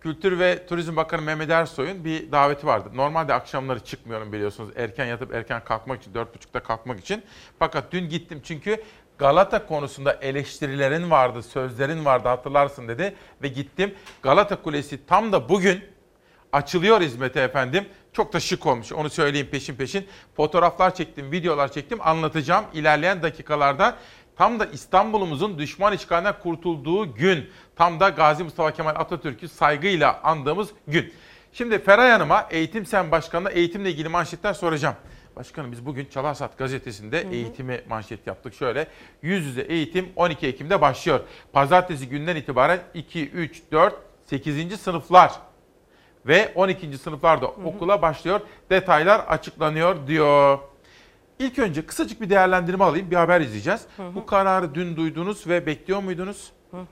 [0.00, 2.88] Kültür ve Turizm Bakanı Mehmet Ersoy'un bir daveti vardı.
[2.94, 4.70] Normalde akşamları çıkmıyorum biliyorsunuz.
[4.76, 7.22] Erken yatıp erken kalkmak için, 4.30'da kalkmak için.
[7.58, 8.82] Fakat dün gittim çünkü
[9.18, 13.14] Galata konusunda eleştirilerin vardı, sözlerin vardı hatırlarsın dedi.
[13.42, 13.94] Ve gittim.
[14.22, 15.84] Galata Kulesi tam da bugün
[16.52, 17.84] açılıyor hizmete efendim.
[18.12, 20.06] Çok da şık olmuş onu söyleyeyim peşin peşin.
[20.36, 23.96] Fotoğraflar çektim, videolar çektim anlatacağım ilerleyen dakikalarda.
[24.40, 27.50] Tam da İstanbul'umuzun düşman işgalinden kurtulduğu gün.
[27.76, 31.12] Tam da Gazi Mustafa Kemal Atatürk'ü saygıyla andığımız gün.
[31.52, 34.94] Şimdi Feray Hanım'a Eğitim Sen Başkanı'na eğitimle ilgili manşetler soracağım.
[35.36, 37.32] Başkanım biz bugün Çalarsat gazetesinde hı hı.
[37.32, 38.54] eğitimi manşet yaptık.
[38.54, 38.86] Şöyle
[39.22, 41.20] yüz yüze eğitim 12 Ekim'de başlıyor.
[41.52, 44.80] Pazartesi günden itibaren 2, 3, 4, 8.
[44.80, 45.32] sınıflar
[46.26, 46.98] ve 12.
[46.98, 47.64] sınıflarda hı hı.
[47.64, 48.40] okula başlıyor.
[48.70, 50.58] Detaylar açıklanıyor diyor.
[51.40, 53.10] İlk önce kısacık bir değerlendirme alayım.
[53.10, 53.86] Bir haber izleyeceğiz.
[53.96, 54.14] Hı hı.
[54.14, 56.52] Bu kararı dün duydunuz ve bekliyor muydunuz?
[56.70, 56.84] Hı hı.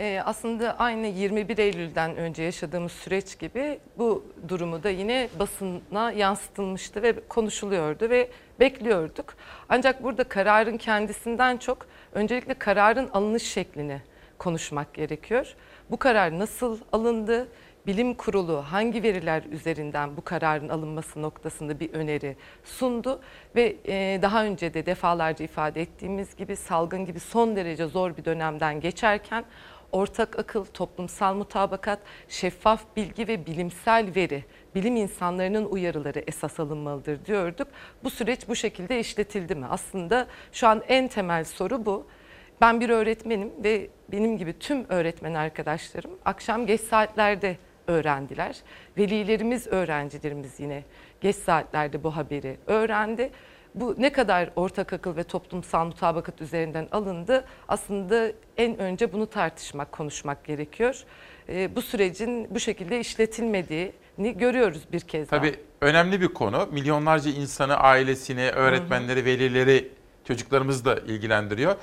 [0.00, 7.02] Ee, aslında aynı 21 Eylül'den önce yaşadığımız süreç gibi bu durumu da yine basına yansıtılmıştı
[7.02, 8.30] ve konuşuluyordu ve
[8.60, 9.34] bekliyorduk.
[9.68, 14.02] Ancak burada kararın kendisinden çok öncelikle kararın alınış şeklini
[14.38, 15.54] konuşmak gerekiyor.
[15.90, 17.48] Bu karar nasıl alındı?
[17.88, 23.20] Bilim Kurulu hangi veriler üzerinden bu kararın alınması noktasında bir öneri sundu
[23.56, 23.76] ve
[24.22, 29.44] daha önce de defalarca ifade ettiğimiz gibi salgın gibi son derece zor bir dönemden geçerken
[29.92, 37.68] ortak akıl, toplumsal mutabakat, şeffaf bilgi ve bilimsel veri, bilim insanlarının uyarıları esas alınmalıdır diyorduk.
[38.04, 39.66] Bu süreç bu şekilde işletildi mi?
[39.70, 42.06] Aslında şu an en temel soru bu.
[42.60, 47.56] Ben bir öğretmenim ve benim gibi tüm öğretmen arkadaşlarım akşam geç saatlerde
[47.88, 48.56] öğrendiler.
[48.98, 50.84] Velilerimiz, öğrencilerimiz yine
[51.20, 53.30] geç saatlerde bu haberi öğrendi.
[53.74, 59.92] Bu ne kadar ortak akıl ve toplumsal mutabakat üzerinden alındı aslında en önce bunu tartışmak,
[59.92, 61.02] konuşmak gerekiyor.
[61.48, 65.88] Ee, bu sürecin bu şekilde işletilmediğini görüyoruz bir kez Tabii daha.
[65.90, 66.68] önemli bir konu.
[66.72, 69.88] Milyonlarca insanı, ailesini, öğretmenleri, velileri,
[70.24, 71.76] çocuklarımızı da ilgilendiriyor.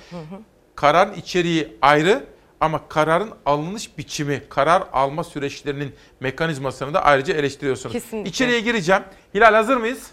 [0.76, 2.24] Kararın içeriği ayrı
[2.60, 7.94] ama kararın alınış biçimi, karar alma süreçlerinin mekanizmasını da ayrıca eleştiriyorsunuz.
[7.94, 8.30] Kesinlikle.
[8.30, 9.04] İçeriye gireceğim.
[9.34, 10.12] Hilal hazır mıyız?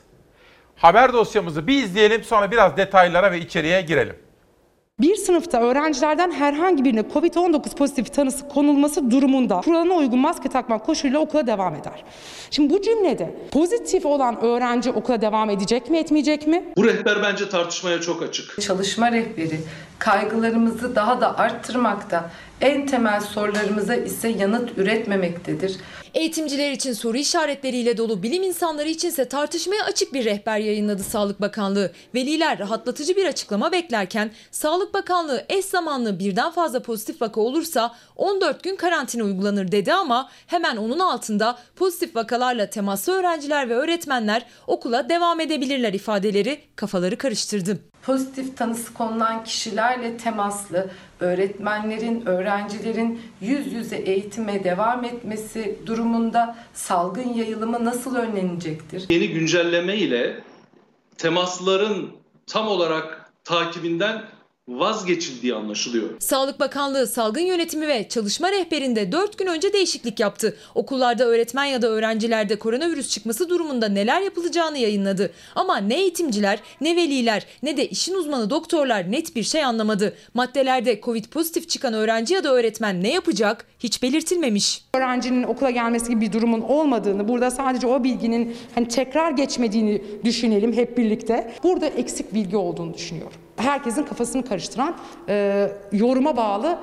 [0.76, 4.16] Haber dosyamızı bir izleyelim sonra biraz detaylara ve içeriye girelim.
[5.02, 11.20] Bir sınıfta öğrencilerden herhangi birine COVID-19 pozitif tanısı konulması durumunda kuralına uygun maske takmak koşuluyla
[11.20, 12.04] okula devam eder.
[12.50, 16.64] Şimdi bu cümlede pozitif olan öğrenci okula devam edecek mi etmeyecek mi?
[16.76, 18.62] Bu rehber bence tartışmaya çok açık.
[18.62, 19.60] Çalışma rehberi
[19.98, 22.30] kaygılarımızı daha da arttırmakta,
[22.60, 25.76] en temel sorularımıza ise yanıt üretmemektedir.
[26.14, 31.92] Eğitimciler için soru işaretleriyle dolu, bilim insanları içinse tartışmaya açık bir rehber yayınladı Sağlık Bakanlığı.
[32.14, 38.64] Veliler rahatlatıcı bir açıklama beklerken Sağlık Bakanlığı eş zamanlı birden fazla pozitif vaka olursa 14
[38.64, 45.08] gün karantina uygulanır dedi ama hemen onun altında pozitif vakalarla temaslı öğrenciler ve öğretmenler okula
[45.08, 47.91] devam edebilirler ifadeleri kafaları karıştırdı.
[48.02, 50.90] Pozitif tanısı konulan kişilerle temaslı
[51.20, 59.06] öğretmenlerin, öğrencilerin yüz yüze eğitime devam etmesi durumunda salgın yayılımı nasıl önlenecektir?
[59.10, 60.40] Yeni güncelleme ile
[61.18, 62.10] temasların
[62.46, 64.22] tam olarak takibinden
[64.68, 66.10] vazgeçildiği anlaşılıyor.
[66.20, 70.56] Sağlık Bakanlığı salgın yönetimi ve çalışma rehberinde 4 gün önce değişiklik yaptı.
[70.74, 75.32] Okullarda öğretmen ya da öğrencilerde koronavirüs çıkması durumunda neler yapılacağını yayınladı.
[75.54, 80.16] Ama ne eğitimciler, ne veliler, ne de işin uzmanı doktorlar net bir şey anlamadı.
[80.34, 84.84] Maddelerde Covid pozitif çıkan öğrenci ya da öğretmen ne yapacak hiç belirtilmemiş.
[84.94, 90.72] Öğrencinin okula gelmesi gibi bir durumun olmadığını, burada sadece o bilginin hani tekrar geçmediğini düşünelim
[90.72, 91.54] hep birlikte.
[91.62, 93.41] Burada eksik bilgi olduğunu düşünüyorum.
[93.62, 94.94] Herkesin kafasını karıştıran
[95.28, 96.78] e, yoruma bağlı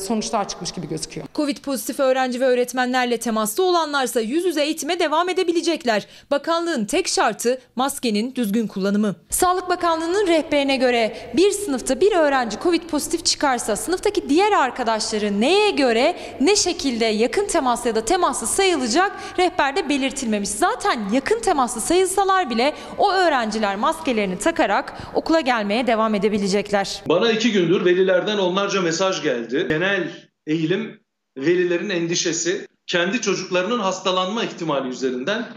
[0.00, 1.26] sonuçlar çıkmış gibi gözüküyor.
[1.34, 6.06] Covid pozitif öğrenci ve öğretmenlerle temaslı olanlarsa yüz yüze eğitime devam edebilecekler.
[6.30, 9.14] Bakanlığın tek şartı maskenin düzgün kullanımı.
[9.30, 15.70] Sağlık Bakanlığı'nın rehberine göre bir sınıfta bir öğrenci Covid pozitif çıkarsa sınıftaki diğer arkadaşları neye
[15.70, 20.48] göre ne şekilde yakın temas ya da temaslı sayılacak rehberde belirtilmemiş.
[20.48, 27.02] Zaten yakın temaslı sayılsalar bile o öğrenciler maskelerini takarak okula gelmeye devam edebilecekler.
[27.08, 29.49] Bana iki gündür velilerden onlarca mesaj geldi.
[29.50, 31.00] Genel eğilim
[31.36, 35.48] velilerin endişesi kendi çocuklarının hastalanma ihtimali üzerinden.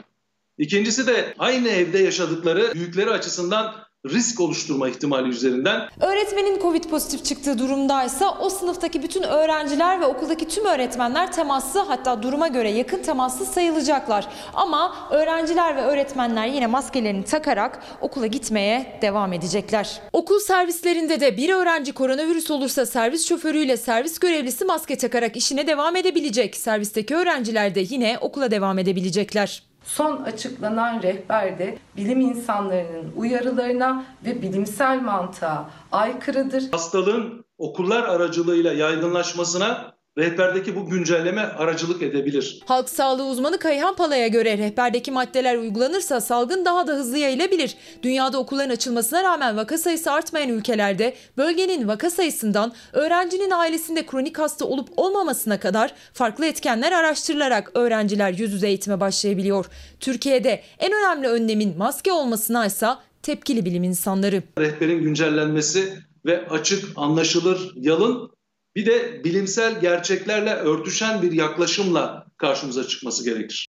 [0.58, 3.76] İkincisi de aynı evde yaşadıkları büyükleri açısından
[4.10, 5.82] risk oluşturma ihtimali üzerinden.
[6.02, 12.24] Öğretmenin Covid pozitif çıktığı durumdaysa o sınıftaki bütün öğrenciler ve okuldaki tüm öğretmenler temaslı hatta
[12.24, 14.28] duruma göre yakın temaslı sayılacaklar.
[14.54, 20.02] Ama öğrenciler ve öğretmenler yine maskelerini takarak okula gitmeye devam edecekler.
[20.14, 25.96] Okul servislerinde de bir öğrenci koronavirüs olursa servis şoförüyle servis görevlisi maske takarak işine devam
[25.96, 26.56] edebilecek.
[26.56, 29.73] Servisteki öğrenciler de yine okula devam edebilecekler.
[29.84, 36.72] Son açıklanan rehberde bilim insanlarının uyarılarına ve bilimsel mantığa aykırıdır.
[36.72, 42.60] Hastalığın okullar aracılığıyla yaygınlaşmasına rehberdeki bu güncelleme aracılık edebilir.
[42.66, 47.76] Halk sağlığı uzmanı Kayhan Pala'ya göre rehberdeki maddeler uygulanırsa salgın daha da hızlı yayılabilir.
[48.04, 54.66] Dünyada okulların açılmasına rağmen vaka sayısı artmayan ülkelerde bölgenin vaka sayısından öğrencinin ailesinde kronik hasta
[54.66, 59.66] olup olmamasına kadar farklı etkenler araştırılarak öğrenciler yüz yüze eğitime başlayabiliyor.
[60.00, 62.88] Türkiye'de en önemli önlemin maske olmasına ise
[63.24, 64.44] tepkili bilim insanları.
[64.60, 65.94] Rehberin güncellenmesi
[66.26, 68.32] ve açık, anlaşılır, yalın
[68.76, 73.68] bir de bilimsel gerçeklerle örtüşen bir yaklaşımla karşımıza çıkması gerekir.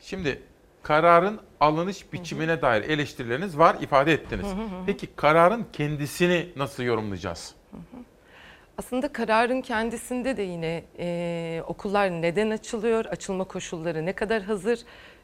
[0.00, 0.42] Şimdi
[0.82, 4.46] kararın alınış biçimine dair eleştirileriniz var, ifade ettiniz.
[4.86, 7.54] Peki kararın kendisini nasıl yorumlayacağız?
[8.78, 14.80] Aslında kararın kendisinde de yine e, okullar neden açılıyor, açılma koşulları ne kadar hazır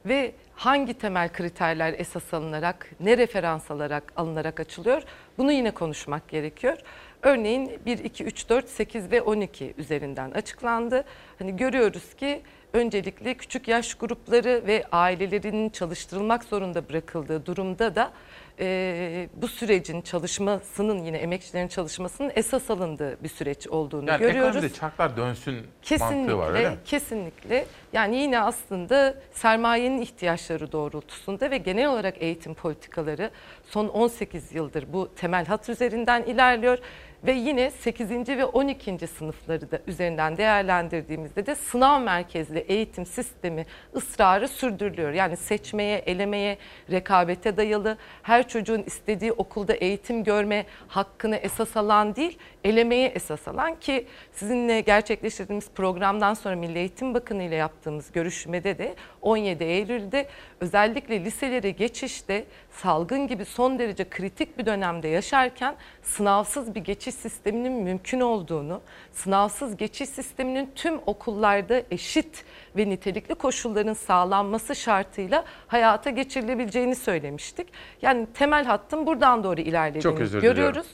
[0.06, 5.02] ve hangi temel kriterler esas alınarak, ne referans alarak alınarak açılıyor
[5.38, 6.78] bunu yine konuşmak gerekiyor.
[7.22, 11.04] Örneğin 1, 2, 3, 4, 8 ve 12 üzerinden açıklandı.
[11.38, 12.42] Hani görüyoruz ki
[12.72, 18.12] öncelikle küçük yaş grupları ve ailelerinin çalıştırılmak zorunda bırakıldığı durumda da
[18.60, 24.48] e, bu sürecin çalışmasının yine emekçilerin çalışmasının esas alındığı bir süreç olduğunu yani görüyoruz.
[24.48, 26.76] ekonomide çarklar dönsün Kesinlikle, mantığı var öyle mi?
[26.84, 27.66] Kesinlikle.
[27.92, 33.30] Yani yine aslında sermayenin ihtiyaçları doğrultusunda ve genel olarak eğitim politikaları
[33.64, 36.78] son 18 yıldır bu temel hat üzerinden ilerliyor.
[37.24, 38.10] Ve yine 8.
[38.10, 39.06] ve 12.
[39.06, 43.66] sınıfları da üzerinden değerlendirdiğimizde de sınav merkezli eğitim sistemi
[43.96, 45.12] ısrarı sürdürülüyor.
[45.12, 46.58] Yani seçmeye, elemeye,
[46.90, 53.74] rekabete dayalı, her çocuğun istediği okulda eğitim görme hakkını esas alan değil, elemeye esas alan
[53.74, 60.26] ki sizinle gerçekleştirdiğimiz programdan sonra Milli Eğitim Bakanı ile yaptığımız görüşmede de 17 Eylül'de
[60.60, 67.72] özellikle liselere geçişte salgın gibi son derece kritik bir dönemde yaşarken sınavsız bir geçiş sisteminin
[67.72, 68.80] mümkün olduğunu,
[69.12, 72.44] sınavsız geçiş sisteminin tüm okullarda eşit
[72.76, 77.68] ve nitelikli koşulların sağlanması şartıyla hayata geçirilebileceğini söylemiştik.
[78.02, 80.40] Yani temel hattın buradan doğru ilerlediğini diliyorum.
[80.40, 80.86] görüyoruz.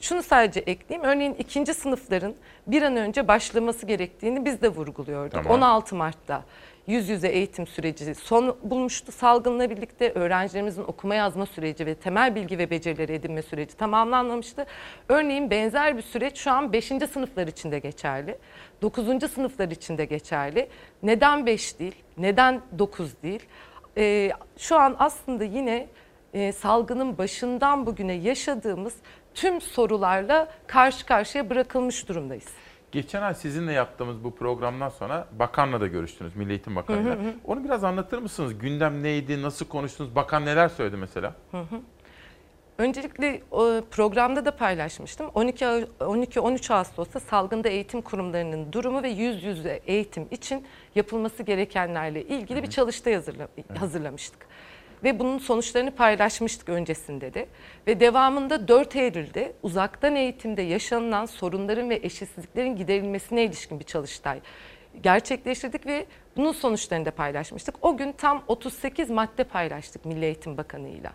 [0.00, 1.08] Şunu sadece ekleyeyim.
[1.08, 2.34] Örneğin ikinci sınıfların
[2.66, 5.32] bir an önce başlaması gerektiğini biz de vurguluyorduk.
[5.32, 5.52] Tamam.
[5.52, 6.42] 16 Mart'ta
[6.86, 10.12] yüz yüze eğitim süreci son bulmuştu salgınla birlikte.
[10.12, 14.66] Öğrencilerimizin okuma yazma süreci ve temel bilgi ve becerileri edinme süreci tamamlanmamıştı.
[15.08, 16.86] Örneğin benzer bir süreç şu an 5.
[16.86, 18.38] sınıflar için de geçerli.
[18.82, 19.30] 9.
[19.30, 20.68] sınıflar için de geçerli.
[21.02, 21.94] Neden 5 değil?
[22.18, 23.42] Neden 9 değil?
[23.98, 25.86] Ee, şu an aslında yine
[26.34, 28.94] e, salgının başından bugüne yaşadığımız
[29.34, 32.46] tüm sorularla karşı karşıya bırakılmış durumdayız.
[32.96, 37.10] Geçen ay sizinle yaptığımız bu programdan sonra bakanla da görüştünüz, Milli Eğitim Bakanı'yla.
[37.10, 37.34] Hı hı hı.
[37.44, 38.58] Onu biraz anlatır mısınız?
[38.58, 41.34] Gündem neydi, nasıl konuştunuz, bakan neler söyledi mesela?
[41.50, 41.80] Hı hı.
[42.78, 43.42] Öncelikle
[43.90, 45.30] programda da paylaşmıştım.
[45.34, 52.22] 12 Ağ- 12-13 Ağustos'ta salgında eğitim kurumlarının durumu ve yüz yüze eğitim için yapılması gerekenlerle
[52.22, 54.46] ilgili bir çalıştay hazırla, hazırlamıştık.
[55.04, 57.46] Ve bunun sonuçlarını paylaşmıştık öncesinde de.
[57.86, 64.40] Ve devamında 4 Eylül'de uzaktan eğitimde yaşanılan sorunların ve eşitsizliklerin giderilmesine ilişkin bir çalıştay
[65.02, 67.74] gerçekleştirdik ve bunun sonuçlarını da paylaşmıştık.
[67.82, 71.12] O gün tam 38 madde paylaştık Milli Eğitim Bakanı'yla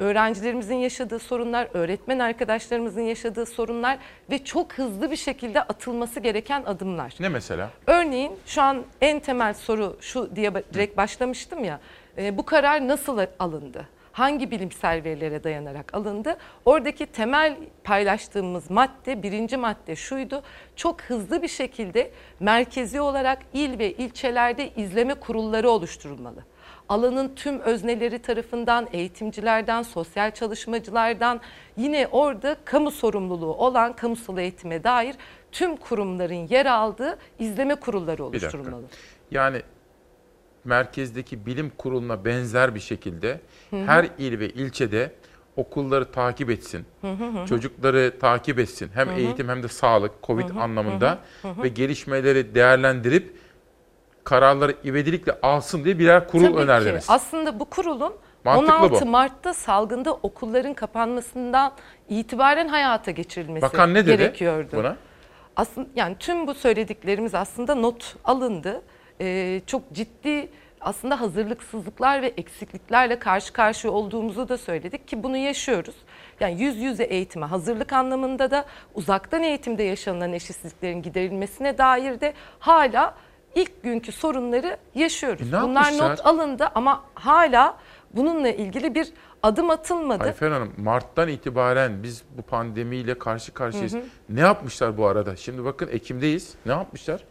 [0.00, 3.98] öğrencilerimizin yaşadığı sorunlar, öğretmen arkadaşlarımızın yaşadığı sorunlar
[4.30, 7.14] ve çok hızlı bir şekilde atılması gereken adımlar.
[7.20, 7.70] Ne mesela?
[7.86, 11.80] Örneğin şu an en temel soru şu diye direkt başlamıştım ya.
[12.20, 13.88] E, bu karar nasıl alındı?
[14.12, 16.36] Hangi bilimsel verilere dayanarak alındı?
[16.64, 20.42] Oradaki temel paylaştığımız madde, birinci madde şuydu.
[20.76, 22.10] Çok hızlı bir şekilde
[22.40, 26.44] merkezi olarak il ve ilçelerde izleme kurulları oluşturulmalı
[26.88, 31.40] alanın tüm özneleri tarafından, eğitimcilerden, sosyal çalışmacılardan
[31.76, 35.16] yine orada kamu sorumluluğu olan kamusal eğitime dair
[35.52, 38.46] tüm kurumların yer aldığı izleme kurulları Bir dakika.
[38.58, 38.84] oluşturulmalı.
[39.30, 39.62] Yani
[40.64, 43.40] merkezdeki bilim kuruluna benzer bir şekilde
[43.70, 43.84] Hı hı.
[43.86, 45.12] her il ve ilçede
[45.56, 46.86] okulları takip etsin.
[47.00, 47.46] Hı hı hı.
[47.46, 48.90] Çocukları takip etsin.
[48.94, 49.16] Hem Hı hı.
[49.18, 53.36] eğitim hem de sağlık, Covid Hı hı, anlamında hı hı, ve gelişmeleri değerlendirip
[54.24, 56.58] kararları ivedilikle alsın diye birer kurul Tabii ki.
[56.60, 57.06] önerdiniz.
[57.08, 58.12] Aslında bu kurulun
[58.44, 59.10] Mantıklı 16 bu.
[59.10, 61.72] Mart'ta salgında okulların kapanmasından
[62.08, 64.68] itibaren hayata geçirilmesi Bakan ne dedi gerekiyordu.
[64.72, 64.96] buna?
[65.56, 68.82] Aslında yani tüm bu söylediklerimiz aslında not alındı.
[69.66, 70.48] Çok ciddi
[70.80, 75.94] aslında hazırlıksızlıklar ve eksikliklerle karşı karşıya olduğumuzu da söyledik ki bunu yaşıyoruz.
[76.40, 78.64] Yani yüz yüze eğitime hazırlık anlamında da
[78.94, 83.14] uzaktan eğitimde yaşanılan eşitsizliklerin giderilmesine dair de hala
[83.54, 85.52] ilk günkü sorunları yaşıyoruz.
[85.52, 86.10] E ne Bunlar yapmışlar?
[86.10, 87.76] not alındı ama hala
[88.14, 89.12] bununla ilgili bir
[89.42, 90.24] adım atılmadı.
[90.24, 93.94] Ayfer Hanım Mart'tan itibaren biz bu pandemiyle karşı karşıyayız.
[93.94, 94.04] Hı hı.
[94.28, 95.36] Ne yapmışlar bu arada?
[95.36, 96.54] Şimdi bakın Ekim'deyiz.
[96.66, 97.24] Ne yapmışlar?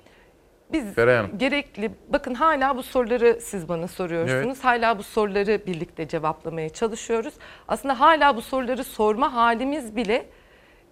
[0.74, 1.38] Biz Feray Hanım.
[1.38, 4.46] gerekli bakın hala bu soruları siz bana soruyorsunuz.
[4.46, 4.64] Evet.
[4.64, 7.34] Hala bu soruları birlikte cevaplamaya çalışıyoruz.
[7.68, 10.26] Aslında hala bu soruları sorma halimiz bile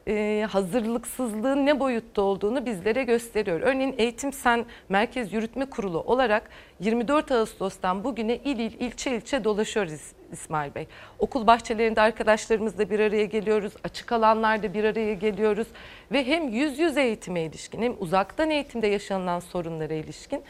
[0.08, 3.62] e, hazırlıksızlığın ne boyutta olduğunu bizlere gösteriyor.
[3.62, 6.50] Örneğin Eğitim Sen Merkez Yürütme Kurulu olarak
[6.80, 10.88] 24 Ağustos'tan bugüne il il ilçe ilçe dolaşıyoruz İsmail Bey.
[11.20, 13.74] Okul bahçelerinde arkadaşlarımızla bir araya geliyoruz.
[13.84, 15.68] Açık alanlarda bir araya geliyoruz.
[16.12, 20.44] Ve hem yüz yüze eğitime ilişkin hem uzaktan eğitimde yaşanılan sorunlara ilişkin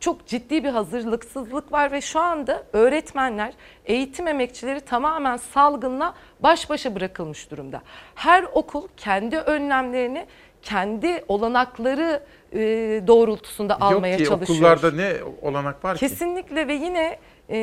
[0.00, 3.52] çok ciddi bir hazırlıksızlık var ve şu anda öğretmenler,
[3.84, 7.82] eğitim emekçileri tamamen salgınla baş başa bırakılmış durumda.
[8.14, 10.26] Her okul kendi önlemlerini
[10.62, 12.58] kendi olanakları e,
[13.06, 14.58] doğrultusunda almaya Yok ki çalışıyor.
[14.58, 15.12] okullarda ne
[15.42, 16.00] olanak var ki?
[16.00, 17.18] Kesinlikle ve yine
[17.50, 17.56] e,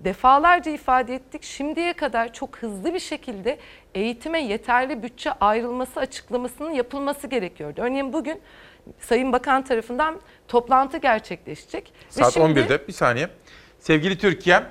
[0.00, 1.42] defalarca ifade ettik.
[1.42, 3.58] Şimdiye kadar çok hızlı bir şekilde
[3.94, 7.80] eğitime yeterli bütçe ayrılması açıklamasının yapılması gerekiyordu.
[7.80, 8.40] Örneğin bugün
[9.00, 11.92] Sayın Bakan tarafından toplantı gerçekleşecek.
[12.08, 13.28] Saat şimdi- 11'de bir saniye.
[13.78, 14.62] Sevgili Türkiye,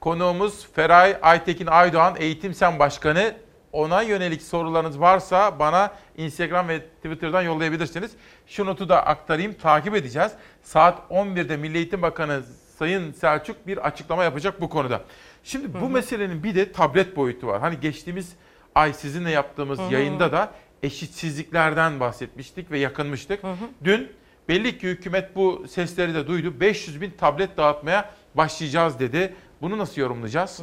[0.00, 3.34] konuğumuz Feray Aytekin Aydoğan, Eğitim Sen Başkanı.
[3.72, 8.10] Ona yönelik sorularınız varsa bana Instagram ve Twitter'dan yollayabilirsiniz.
[8.46, 10.32] Şu notu da aktarayım, takip edeceğiz.
[10.62, 12.42] Saat 11'de Milli Eğitim Bakanı
[12.78, 15.02] Sayın Selçuk bir açıklama yapacak bu konuda.
[15.44, 17.60] Şimdi bu meselenin bir de tablet boyutu var.
[17.60, 18.32] Hani geçtiğimiz
[18.74, 19.92] ay sizinle yaptığımız Hı hı.
[19.92, 20.52] yayında da
[20.82, 23.40] eşitsizliklerden bahsetmiştik ve yakınmıştık.
[23.84, 24.12] Dün
[24.48, 26.60] belli ki hükümet bu sesleri de duydu.
[26.60, 29.34] 500 bin tablet dağıtmaya başlayacağız dedi.
[29.62, 30.62] Bunu nasıl yorumlayacağız?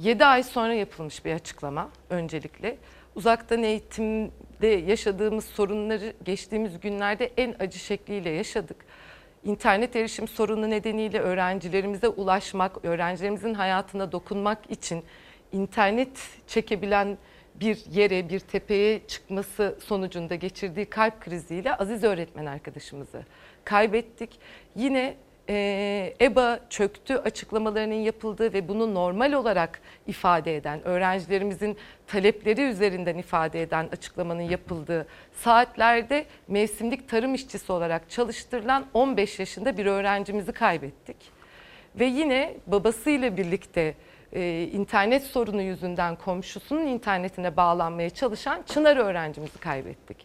[0.00, 2.76] 7 ay sonra yapılmış bir açıklama öncelikle.
[3.14, 8.76] Uzaktan eğitimde yaşadığımız sorunları geçtiğimiz günlerde en acı şekliyle yaşadık.
[9.44, 15.04] İnternet erişim sorunu nedeniyle öğrencilerimize ulaşmak, öğrencilerimizin hayatına dokunmak için
[15.52, 17.18] internet çekebilen
[17.54, 23.22] bir yere, bir tepeye çıkması sonucunda geçirdiği kalp kriziyle Aziz öğretmen arkadaşımızı
[23.64, 24.30] kaybettik.
[24.76, 25.16] Yine
[25.50, 31.76] e, EBA çöktü açıklamalarının yapıldığı ve bunu normal olarak ifade eden, öğrencilerimizin
[32.06, 39.86] talepleri üzerinden ifade eden açıklamanın yapıldığı saatlerde mevsimlik tarım işçisi olarak çalıştırılan 15 yaşında bir
[39.86, 41.16] öğrencimizi kaybettik.
[41.94, 43.94] Ve yine babasıyla birlikte
[44.32, 50.16] e, internet sorunu yüzünden komşusunun internetine bağlanmaya çalışan Çınar öğrencimizi kaybettik.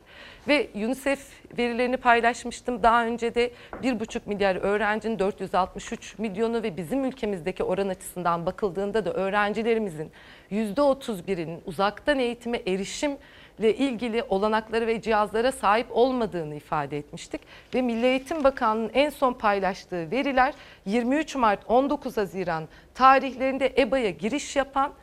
[0.47, 1.19] Ve UNICEF
[1.57, 2.83] verilerini paylaşmıştım.
[2.83, 3.51] Daha önce de
[3.83, 10.11] 1,5 milyar öğrencinin 463 milyonu ve bizim ülkemizdeki oran açısından bakıldığında da öğrencilerimizin
[10.51, 13.17] %31'inin uzaktan eğitime erişim
[13.59, 17.41] ile ilgili olanakları ve cihazlara sahip olmadığını ifade etmiştik.
[17.73, 20.53] Ve Milli Eğitim Bakanlığı'nın en son paylaştığı veriler
[20.85, 24.93] 23 Mart 19 Haziran tarihlerinde EBA'ya giriş yapan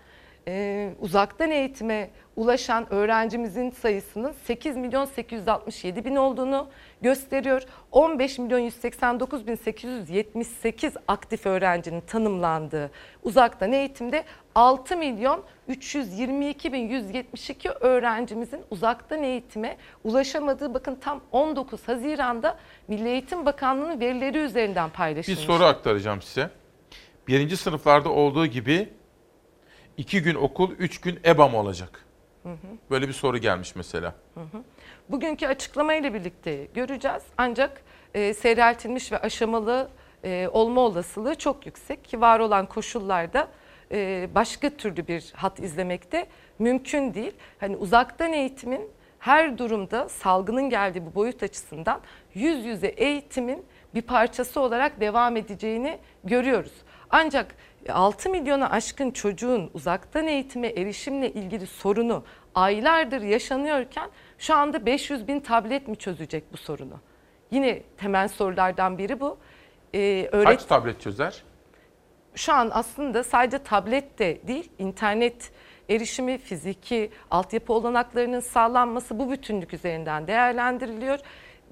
[0.48, 6.68] e, uzaktan eğitime ulaşan öğrencimizin sayısının 8 milyon 867 bin olduğunu
[7.00, 7.62] gösteriyor.
[7.92, 12.90] 15 milyon 189 bin 878 aktif öğrencinin tanımlandığı
[13.22, 14.24] uzaktan eğitimde
[14.54, 22.58] 6 milyon 322 bin 172 öğrencimizin uzaktan eğitime ulaşamadığı bakın tam 19 Haziran'da
[22.88, 25.40] Milli Eğitim Bakanlığı'nın verileri üzerinden Bir paylaşılmış.
[25.40, 26.50] soru aktaracağım size.
[27.28, 28.88] Birinci sınıflarda olduğu gibi
[29.96, 32.04] iki gün okul, üç gün EBA mı olacak?
[32.90, 34.14] Böyle bir soru gelmiş mesela.
[34.34, 34.62] Hı hı.
[35.08, 37.22] Bugünkü açıklamayla birlikte göreceğiz.
[37.38, 37.82] Ancak
[38.14, 39.88] e, seyreltilmiş ve aşamalı
[40.24, 43.48] e, olma olasılığı çok yüksek ki var olan koşullarda
[43.92, 46.26] e, başka türlü bir hat izlemekte
[46.58, 47.32] mümkün değil.
[47.60, 52.00] Hani uzaktan eğitimin her durumda salgının geldiği bu boyut açısından
[52.34, 53.64] yüz yüze eğitimin
[53.94, 56.72] bir parçası olarak devam edeceğini görüyoruz.
[57.12, 57.54] Ancak
[57.88, 65.40] 6 milyona aşkın çocuğun uzaktan eğitime erişimle ilgili sorunu aylardır yaşanıyorken şu anda 500 bin
[65.40, 67.00] tablet mi çözecek bu sorunu?
[67.50, 69.38] Yine temel sorulardan biri bu.
[69.94, 71.42] Ee, öğret- Kaç tablet çözer?
[72.34, 75.50] şu an aslında sadece tablet de değil, internet
[75.90, 81.18] erişimi, fiziki altyapı olanaklarının sağlanması bu bütünlük üzerinden değerlendiriliyor.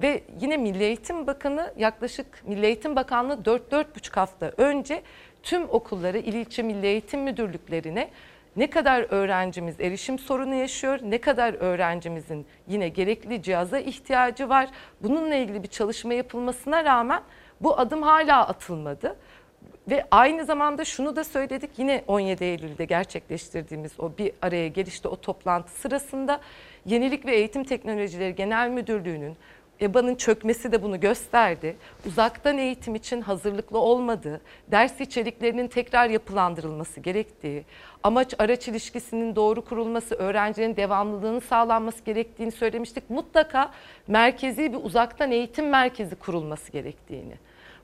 [0.02, 5.02] Ve yine Milli Eğitim Bakanı yaklaşık Milli Eğitim Bakanlığı 4-4,5 hafta önce
[5.42, 8.10] tüm okulları, il ilçe Milli Eğitim Müdürlüklerine
[8.56, 14.68] ne kadar öğrencimiz erişim sorunu yaşıyor, ne kadar öğrencimizin yine gerekli cihaza ihtiyacı var.
[15.02, 17.22] Bununla ilgili bir çalışma yapılmasına rağmen
[17.60, 19.16] bu adım hala atılmadı.
[19.90, 25.16] Ve aynı zamanda şunu da söyledik yine 17 Eylül'de gerçekleştirdiğimiz o bir araya gelişte o
[25.16, 26.40] toplantı sırasında
[26.86, 29.36] Yenilik ve Eğitim Teknolojileri Genel Müdürlüğü'nün
[29.80, 31.76] EBA'nın çökmesi de bunu gösterdi.
[32.06, 37.64] Uzaktan eğitim için hazırlıklı olmadığı, ders içeriklerinin tekrar yapılandırılması gerektiği,
[38.02, 43.10] amaç araç ilişkisinin doğru kurulması, öğrencilerin devamlılığını sağlanması gerektiğini söylemiştik.
[43.10, 43.70] Mutlaka
[44.08, 47.34] merkezi bir uzaktan eğitim merkezi kurulması gerektiğini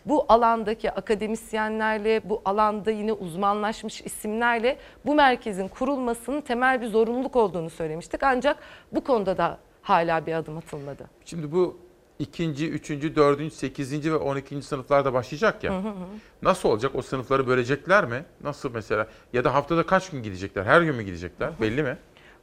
[0.07, 4.77] bu alandaki akademisyenlerle, bu alanda yine uzmanlaşmış isimlerle
[5.07, 8.23] bu merkezin kurulmasının temel bir zorunluluk olduğunu söylemiştik.
[8.23, 8.59] Ancak
[8.93, 11.11] bu konuda da hala bir adım atılmadı.
[11.25, 11.86] Şimdi bu
[12.19, 15.73] ikinci, üçüncü, dördüncü, sekizinci ve on ikinci sınıflarda başlayacak ya.
[15.73, 15.95] Hı hı hı.
[16.43, 16.95] Nasıl olacak?
[16.95, 18.25] O sınıfları bölecekler mi?
[18.45, 19.07] Nasıl mesela?
[19.33, 20.65] Ya da haftada kaç gün gidecekler?
[20.65, 21.51] Her gün mü gidecekler?
[21.61, 21.97] Belli mi?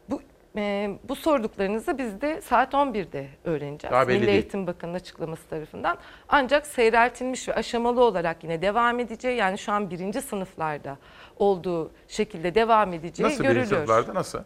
[0.09, 0.21] Bu
[0.57, 3.91] e, bu sorduklarınızı biz de saat 11'de öğreneceğiz.
[3.93, 4.37] Daha belli Milli değil.
[4.37, 5.97] Eğitim Bakanı'nın açıklaması tarafından.
[6.29, 10.97] Ancak seyreltilmiş ve aşamalı olarak yine devam edeceği yani şu an birinci sınıflarda
[11.37, 13.55] olduğu şekilde devam edeceği Nasıl görülüyor.
[13.65, 14.13] birinci sınıflarda?
[14.13, 14.39] Nasıl?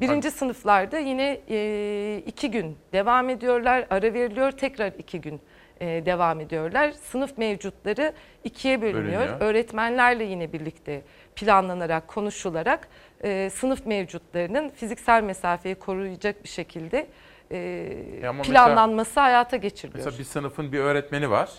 [0.00, 5.40] Birinci sınıflarda yine e, iki gün devam ediyorlar, ara veriliyor, tekrar iki gün
[5.80, 6.92] e, devam ediyorlar.
[6.92, 8.12] Sınıf mevcutları
[8.44, 9.20] ikiye bölünüyor.
[9.20, 9.40] Bölünüyor.
[9.40, 11.02] Öğretmenlerle yine birlikte
[11.36, 12.88] planlanarak, konuşularak
[13.24, 17.06] e, sınıf mevcutlarının fiziksel mesafeyi koruyacak bir şekilde
[17.52, 20.04] e, ama planlanması hayata geçiriliyor.
[20.04, 21.50] Mesela bir sınıfın bir öğretmeni var.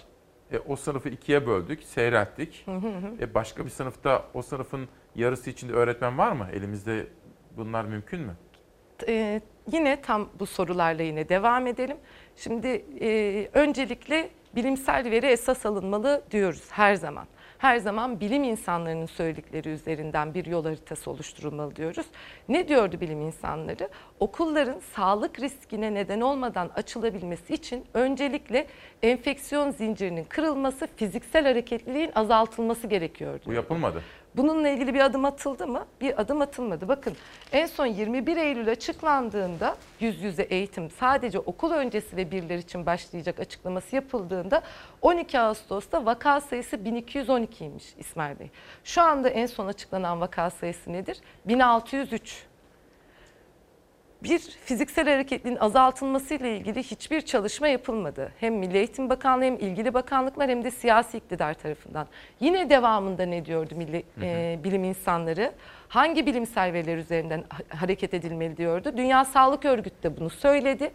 [0.52, 2.64] E, o sınıfı ikiye böldük, seyrelttik.
[2.66, 3.24] Hı hı hı.
[3.24, 6.48] E, başka bir sınıfta o sınıfın yarısı içinde öğretmen var mı?
[6.54, 7.08] Elimizde
[7.58, 8.36] bunlar mümkün mü?
[9.08, 9.42] Ee,
[9.72, 11.98] yine tam bu sorularla yine devam edelim.
[12.36, 17.28] Şimdi e, öncelikle bilimsel veri esas alınmalı diyoruz her zaman.
[17.58, 22.06] her zaman bilim insanlarının söyledikleri üzerinden bir yol haritası oluşturulmalı diyoruz.
[22.50, 23.90] Ne diyordu bilim insanları?
[24.20, 28.68] Okulların sağlık riskine neden olmadan açılabilmesi için öncelikle
[29.04, 33.44] enfeksiyon zincirinin kırılması, fiziksel hareketliliğin azaltılması gerekiyordu.
[33.46, 34.02] Bu yapılmadı.
[34.38, 35.86] Bununla ilgili bir adım atıldı mı?
[36.02, 36.88] Bir adım atılmadı.
[36.88, 37.14] Bakın
[37.52, 43.40] en son 21 Eylül açıklandığında yüz yüze eğitim sadece okul öncesi ve birler için başlayacak
[43.40, 44.62] açıklaması yapıldığında
[45.02, 48.50] 12 Ağustos'ta vaka sayısı 1212'ymiş İsmail Bey.
[48.84, 51.18] Şu anda en son açıklanan vaka sayısı nedir?
[51.46, 52.46] 1603
[54.24, 58.32] bir fiziksel hareketliliğin azaltılması ile ilgili hiçbir çalışma yapılmadı.
[58.40, 62.08] Hem Milli Eğitim Bakanlığı hem ilgili bakanlıklar hem de siyasi iktidar tarafından.
[62.40, 65.52] Yine devamında ne diyordu milli e, bilim insanları?
[65.88, 68.94] Hangi bilimsel veriler üzerinden ha- hareket edilmeli diyordu?
[68.98, 70.92] Dünya Sağlık Örgütü de bunu söyledi.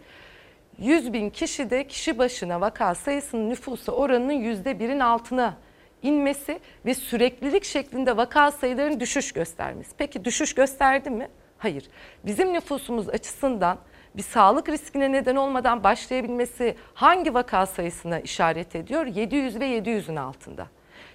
[0.77, 5.57] 100 bin kişide kişi başına vaka sayısının nüfusa oranının yüzde birin altına
[6.03, 9.91] inmesi ve süreklilik şeklinde vaka sayılarının düşüş göstermesi.
[9.97, 11.27] Peki düşüş gösterdi mi?
[11.61, 11.83] Hayır.
[12.25, 13.77] Bizim nüfusumuz açısından
[14.15, 19.05] bir sağlık riskine neden olmadan başlayabilmesi hangi vaka sayısına işaret ediyor?
[19.05, 20.67] 700 ve 700'ün altında.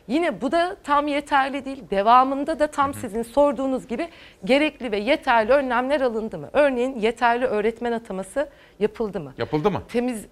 [0.09, 1.84] Yine bu da tam yeterli değil.
[1.90, 4.09] Devamında da tam sizin sorduğunuz gibi
[4.44, 6.51] gerekli ve yeterli önlemler alındı mı?
[6.53, 9.34] Örneğin yeterli öğretmen ataması yapıldı mı?
[9.38, 9.82] Yapıldı mı?
[9.88, 10.26] Temiz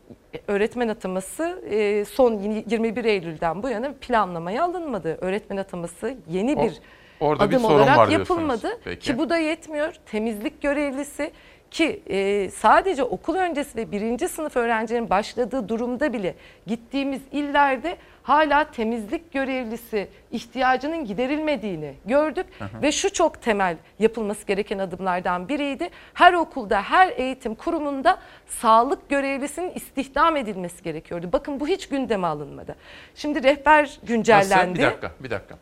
[0.48, 2.32] öğretmen ataması e, son
[2.68, 5.18] 21 Eylül'den bu yana planlamaya alınmadı.
[5.20, 6.80] Öğretmen ataması yeni O- bir
[7.20, 8.30] orada bir adım sorun var olarak diyorsunuz.
[8.30, 8.80] yapılmadı.
[8.84, 9.06] Peki.
[9.06, 9.94] Ki bu da yetmiyor.
[10.06, 11.32] Temizlik görevlisi
[11.74, 16.34] ki e, sadece okul öncesi ve birinci sınıf öğrencilerin başladığı durumda bile
[16.66, 22.46] gittiğimiz illerde hala temizlik görevlisi ihtiyacının giderilmediğini gördük.
[22.58, 22.82] Hı hı.
[22.82, 25.90] Ve şu çok temel yapılması gereken adımlardan biriydi.
[26.14, 31.28] Her okulda, her eğitim kurumunda sağlık görevlisinin istihdam edilmesi gerekiyordu.
[31.32, 32.76] Bakın bu hiç gündeme alınmadı.
[33.14, 34.70] Şimdi rehber güncellendi.
[34.70, 34.74] Nasıl?
[34.74, 35.58] Bir dakika, bir dakika.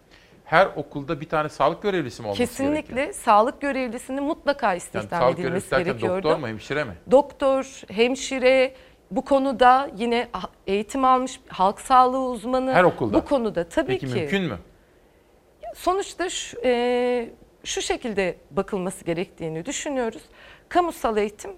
[0.53, 3.15] Her okulda bir tane sağlık görevlisi mi olması Kesinlikle gerekiyor?
[3.25, 6.23] sağlık görevlisinin mutlaka Yani istihdam sağlık edilmesi gerekiyordu.
[6.29, 6.93] doktor mu, hemşire mi?
[7.11, 8.75] Doktor, hemşire
[9.11, 10.29] bu konuda yine
[10.67, 13.15] eğitim almış halk sağlığı uzmanı Her okulda.
[13.17, 14.15] bu konuda tabii Peki ki.
[14.15, 14.59] mümkün mü?
[15.75, 17.31] Sonuçta şu, e,
[17.65, 20.23] şu şekilde bakılması gerektiğini düşünüyoruz.
[20.69, 21.51] Kamusal eğitim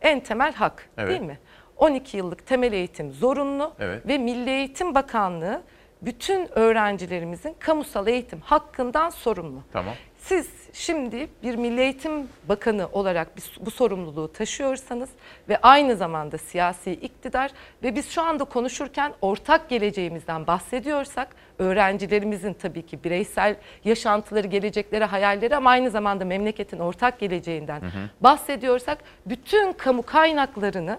[0.00, 1.08] en temel hak Evet.
[1.10, 1.38] değil mi?
[1.76, 4.06] 12 yıllık temel eğitim zorunlu Evet.
[4.08, 5.62] ve Milli Eğitim Bakanlığı
[6.02, 9.62] bütün öğrencilerimizin kamusal eğitim hakkından sorumlu.
[9.72, 9.94] Tamam.
[10.18, 13.28] Siz şimdi bir Milli Eğitim Bakanı olarak
[13.60, 15.10] bu sorumluluğu taşıyorsanız
[15.48, 17.50] ve aynı zamanda siyasi iktidar
[17.82, 21.28] ve biz şu anda konuşurken ortak geleceğimizden bahsediyorsak
[21.58, 28.10] öğrencilerimizin tabii ki bireysel yaşantıları, gelecekleri, hayalleri ama aynı zamanda memleketin ortak geleceğinden Hı hı.
[28.20, 30.98] bahsediyorsak bütün kamu kaynaklarını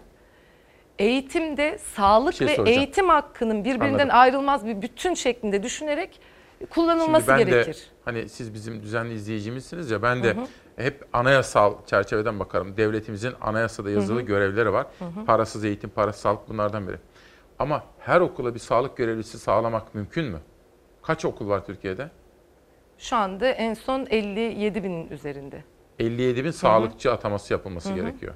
[1.00, 2.80] eğitimde sağlık şey ve soracağım.
[2.80, 4.10] eğitim hakkının birbirinden Anladım.
[4.12, 6.20] ayrılmaz bir bütün şeklinde düşünerek
[6.70, 7.74] kullanılması Şimdi ben gerekir.
[7.74, 10.46] de hani siz bizim düzenli izleyicimizsiniz ya ben de Hı hı.
[10.76, 12.78] hep anayasal çerçeveden bakarım.
[12.78, 14.26] Devletimizin anayasada yazılı Hı hı.
[14.26, 14.88] görevleri var.
[15.00, 15.26] Hı hı.
[15.26, 16.98] Parasız eğitim, parasız sağlık bunlardan biri.
[17.60, 20.40] Ama her okula bir sağlık görevlisi sağlamak mümkün mü?
[21.02, 22.10] Kaç okul var Türkiye'de?
[22.98, 25.64] Şu anda en son 57 binin üzerinde.
[26.00, 27.96] 57 bin sağlıkçı ataması yapılması Hı hı.
[27.98, 28.34] gerekiyor.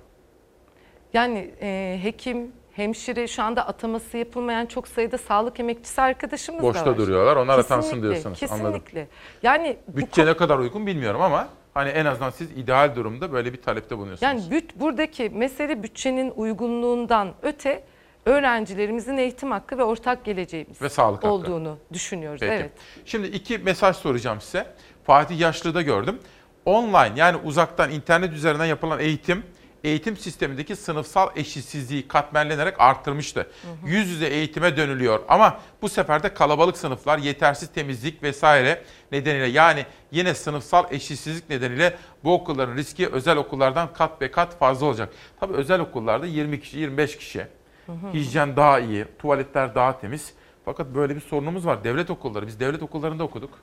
[1.14, 6.86] Yani e, hekim, hemşire şu anda ataması yapılmayan çok sayıda sağlık emekçisi arkadaşımız da Boşta
[6.91, 6.97] var.
[6.97, 8.51] duruyorlar, onlar atansın Kesinlikle, diyorsunuz.
[8.51, 8.72] Anladım.
[8.72, 9.08] Kesinlikle.
[9.43, 13.53] Yani bu Bütçe ne kadar uygun bilmiyorum ama hani en azından siz ideal durumda böyle
[13.53, 14.22] bir talepte bulunuyorsunuz.
[14.22, 17.84] Yani büt, buradaki mesele bütçenin uygunluğundan öte
[18.26, 21.34] öğrencilerimizin eğitim hakkı ve ortak geleceğimiz Ve sağlık hakkı.
[21.34, 22.39] olduğunu düşünüyoruz.
[22.39, 22.53] Peki.
[22.53, 22.72] Evet.
[23.05, 24.68] Şimdi iki mesaj soracağım size.
[25.03, 26.20] Fatih Yaşlı'da gördüm.
[26.66, 29.43] Online yani uzaktan internet üzerinden yapılan eğitim
[29.84, 33.48] eğitim sistemindeki sınıfsal eşitsizliği katmerlenerek arttırmıştı.
[33.86, 39.86] Yüz yüze eğitime dönülüyor ama bu sefer de kalabalık sınıflar, yetersiz temizlik vesaire nedeniyle yani
[40.12, 45.10] yine sınıfsal eşitsizlik nedeniyle bu okulların riski özel okullardan kat be kat fazla olacak.
[45.40, 47.48] Tabii özel okullarda 20 kişi, 25 kişi.
[47.86, 48.14] Hı hı.
[48.14, 50.34] Hijyen daha iyi, tuvaletler daha temiz.
[50.66, 51.84] Fakat böyle bir sorunumuz var.
[51.84, 53.60] Devlet okulları, biz devlet okullarında okuduk.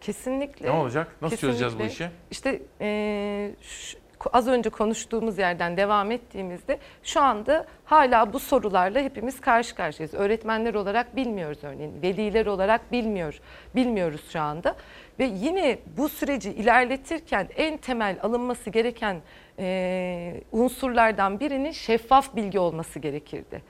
[0.00, 0.66] Kesinlikle.
[0.66, 1.16] Ne olacak?
[1.22, 2.04] Nasıl çözeceğiz bu Kesinlikle.
[2.06, 2.12] işi?
[2.30, 3.98] İşte eee, şu-
[4.32, 10.14] az önce konuştuğumuz yerden devam ettiğimizde şu anda hala bu sorularla hepimiz karşı karşıyayız.
[10.14, 13.40] Öğretmenler olarak bilmiyoruz örneğin, veliler olarak bilmiyor,
[13.74, 14.76] bilmiyoruz şu anda.
[15.18, 19.16] Ve yine bu süreci ilerletirken en temel alınması gereken
[19.58, 23.62] eee, unsurlardan birinin şeffaf bilgi olması gerekirdi.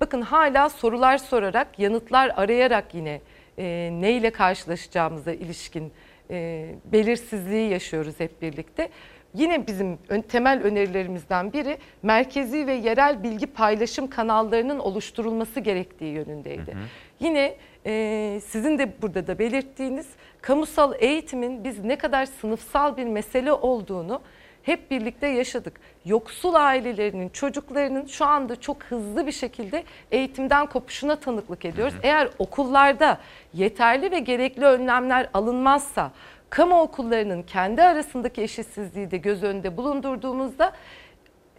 [0.00, 3.20] Bakın hala sorular sorarak, yanıtlar arayarak yine
[3.58, 5.92] e, neyle karşılaşacağımıza ilişkin
[6.30, 8.88] e, belirsizliği yaşıyoruz hep birlikte.
[9.34, 9.98] Yine bizim
[10.28, 16.76] temel önerilerimizden biri merkezi ve yerel bilgi paylaşım kanallarının oluşturulması gerektiği yönündeydi.
[17.20, 17.54] Yine
[17.86, 20.06] e, sizin de burada da belirttiğiniz
[20.40, 24.20] kamusal eğitimin biz ne kadar sınıfsal bir mesele olduğunu
[24.62, 25.80] hep birlikte yaşadık.
[26.04, 31.94] Yoksul ailelerinin çocuklarının şu anda çok hızlı bir şekilde eğitimden kopuşuna tanıklık ediyoruz.
[32.02, 33.18] Eğer okullarda
[33.54, 36.12] yeterli ve gerekli önlemler alınmazsa
[36.50, 40.72] kamu okullarının kendi arasındaki eşitsizliği de göz önünde bulundurduğumuzda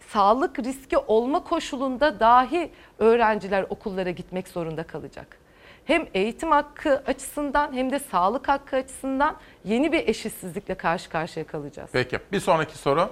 [0.08, 5.38] sağlık riski olma koşulunda dahi öğrenciler okullara gitmek zorunda kalacak.
[5.84, 11.90] Hem eğitim hakkı açısından hem de sağlık hakkı açısından yeni bir eşitsizlikle karşı karşıya kalacağız.
[11.92, 13.10] Peki bir sonraki soru.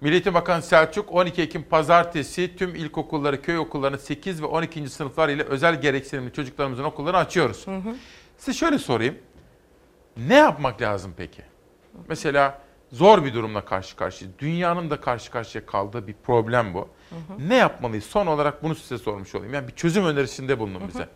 [0.00, 4.88] Milli Eğitim Bakanı Selçuk 12 Ekim pazartesi tüm ilkokulları, köy okullarını 8 ve 12.
[4.88, 7.66] sınıflar ile özel gereksinimli çocuklarımızın okullarını açıyoruz.
[7.66, 7.94] Hı hı.
[8.38, 9.18] Size şöyle sorayım.
[10.16, 11.42] Ne yapmak lazım peki?
[12.08, 12.62] Mesela
[12.92, 14.30] zor bir durumla karşı karşıya.
[14.38, 16.88] Dünyanın da karşı karşıya kaldığı bir problem bu.
[17.38, 18.04] Ne yapmalıyız?
[18.04, 19.54] Son olarak bunu size sormuş olayım.
[19.54, 21.08] Yani bir çözüm önerisinde bulunun bize.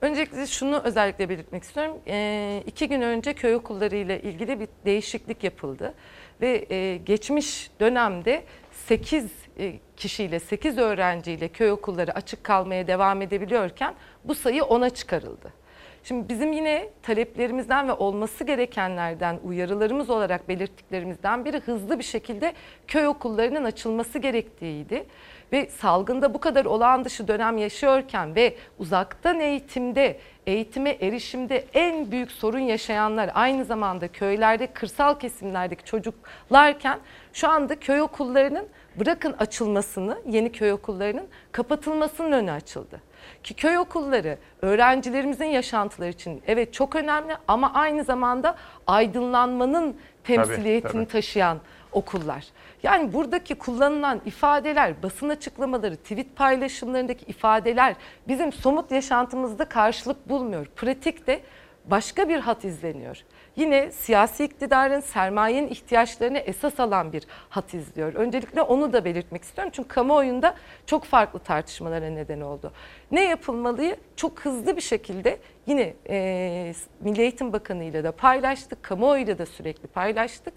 [0.00, 1.96] Öncelikle şunu özellikle belirtmek istiyorum.
[2.06, 5.94] Ee, iki gün önce köy okulları ile ilgili bir değişiklik yapıldı.
[6.40, 9.26] Ve e, geçmiş dönemde 8
[9.58, 13.94] e, kişiyle, 8 öğrenciyle köy okulları açık kalmaya devam edebiliyorken
[14.24, 15.59] bu sayı 10'a çıkarıldı.
[16.04, 22.52] Şimdi bizim yine taleplerimizden ve olması gerekenlerden uyarılarımız olarak belirttiklerimizden biri hızlı bir şekilde
[22.86, 25.06] köy okullarının açılması gerektiğiydi.
[25.52, 32.32] Ve salgında bu kadar olağan dışı dönem yaşıyorken ve uzaktan eğitimde, eğitime erişimde en büyük
[32.32, 36.98] sorun yaşayanlar aynı zamanda köylerde, kırsal kesimlerdeki çocuklarken
[37.32, 43.09] şu anda köy okullarının bırakın açılmasını, yeni köy okullarının kapatılmasının önü açıldı.
[43.44, 48.56] Ki köy okulları öğrencilerimizin yaşantıları için evet çok önemli ama aynı zamanda
[48.86, 51.12] aydınlanmanın temsiliyetini tabii.
[51.12, 51.58] taşıyan
[51.92, 52.44] okullar.
[52.82, 57.94] Yani buradaki kullanılan ifadeler, basın açıklamaları, tweet paylaşımlarındaki ifadeler
[58.28, 60.66] bizim somut yaşantımızda karşılık bulmuyor.
[60.76, 61.40] Pratikte
[61.84, 63.16] başka bir hat izleniyor.
[63.56, 68.14] Yine siyasi iktidarın, sermayenin ihtiyaçlarını esas alan bir hat izliyor.
[68.14, 69.72] Öncelikle onu da belirtmek istiyorum.
[69.76, 70.54] Çünkü kamuoyunda
[70.86, 72.72] çok farklı tartışmalara neden oldu.
[73.10, 78.82] Ne yapılmalıyı çok hızlı bir şekilde yine e, Milli Eğitim Bakanı ile de paylaştık.
[78.82, 80.54] Kamuoyuyla da sürekli paylaştık.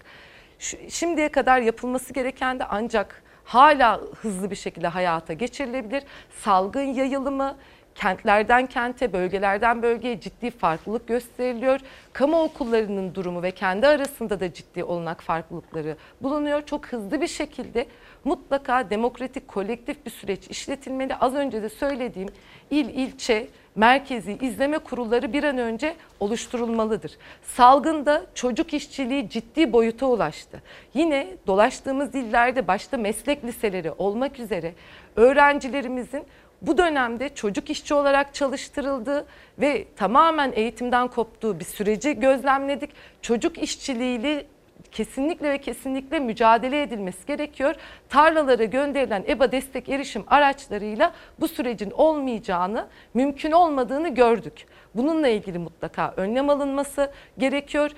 [0.58, 6.02] Şu, şimdiye kadar yapılması gereken de ancak hala hızlı bir şekilde hayata geçirilebilir.
[6.30, 7.56] Salgın yayılımı,
[7.94, 11.80] kentlerden kente, bölgelerden bölgeye ciddi farklılık gösteriliyor.
[12.12, 16.66] Kamu okullarının durumu ve kendi arasında da ciddi olanak farklılıkları bulunuyor.
[16.66, 17.86] Çok hızlı bir şekilde
[18.24, 21.16] mutlaka demokratik, kolektif bir süreç işletilmeli.
[21.16, 22.28] Az önce de söylediğim
[22.70, 27.18] il, ilçe, merkezi izleme kurulları bir an önce oluşturulmalıdır.
[27.42, 30.62] Salgında çocuk işçiliği ciddi boyuta ulaştı.
[30.94, 34.74] Yine dolaştığımız dillerde başta meslek liseleri olmak üzere
[35.16, 36.24] öğrencilerimizin
[36.66, 39.26] bu dönemde çocuk işçi olarak çalıştırıldığı
[39.58, 42.90] ve tamamen eğitimden koptuğu bir süreci gözlemledik.
[43.22, 44.46] Çocuk işçiliğiyle
[44.92, 47.74] kesinlikle ve kesinlikle mücadele edilmesi gerekiyor.
[48.08, 54.66] Tarlalara gönderilen EBA destek erişim araçlarıyla bu sürecin olmayacağını, mümkün olmadığını gördük.
[54.94, 57.90] Bununla ilgili mutlaka önlem alınması gerekiyor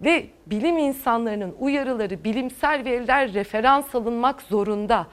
[0.00, 5.06] ve bilim insanlarının uyarıları, bilimsel veriler referans alınmak zorunda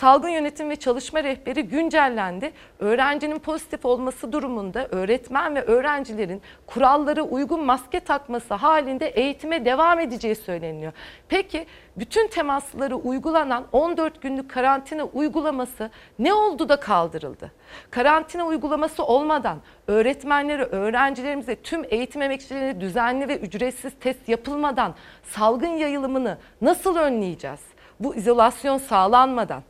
[0.00, 2.52] salgın yönetim ve çalışma rehberi güncellendi.
[2.78, 10.34] Öğrencinin pozitif olması durumunda öğretmen ve öğrencilerin kurallara uygun maske takması halinde eğitime devam edeceği
[10.34, 10.92] söyleniyor.
[11.28, 11.66] Peki
[11.96, 17.52] bütün temasları uygulanan 14 günlük karantina uygulaması ne oldu da kaldırıldı?
[17.90, 26.38] Karantina uygulaması olmadan öğretmenlere, öğrencilerimize, tüm eğitim emekçilerine düzenli ve ücretsiz test yapılmadan salgın yayılımını
[26.60, 27.60] nasıl önleyeceğiz?
[28.00, 29.62] Bu izolasyon sağlanmadan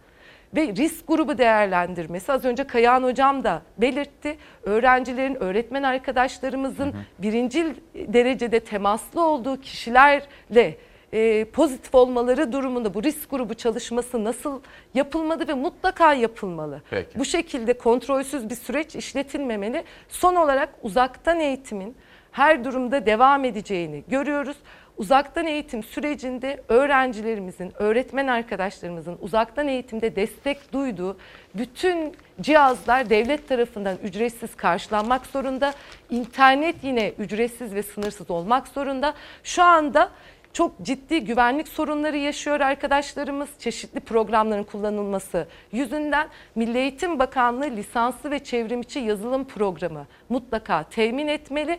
[0.55, 4.37] ve risk grubu değerlendirmesi az önce Kayahan Hocam da belirtti.
[4.63, 7.03] Öğrencilerin, öğretmen arkadaşlarımızın hı hı.
[7.19, 10.77] birinci derecede temaslı olduğu kişilerle
[11.13, 14.61] e, pozitif olmaları durumunda bu risk grubu çalışması nasıl
[14.95, 16.83] yapılmadı ve mutlaka yapılmalı.
[16.91, 17.19] Peki.
[17.19, 19.85] Bu şekilde kontrolsüz bir süreç işletilmemeli.
[20.09, 21.97] Son olarak uzaktan eğitimin
[22.33, 24.57] her durumda devam edeceğini görüyoruz
[25.01, 31.17] uzaktan eğitim sürecinde öğrencilerimizin, öğretmen arkadaşlarımızın uzaktan eğitimde destek duyduğu
[31.55, 35.75] bütün cihazlar devlet tarafından ücretsiz karşılanmak zorunda.
[36.11, 39.15] İnternet yine ücretsiz ve sınırsız olmak zorunda.
[39.45, 40.11] Şu anda
[40.53, 43.49] çok ciddi güvenlik sorunları yaşıyor arkadaşlarımız.
[43.59, 51.79] Çeşitli programların kullanılması yüzünden Milli Eğitim Bakanlığı lisanslı ve çevrimiçi yazılım programı mutlaka temin etmeli.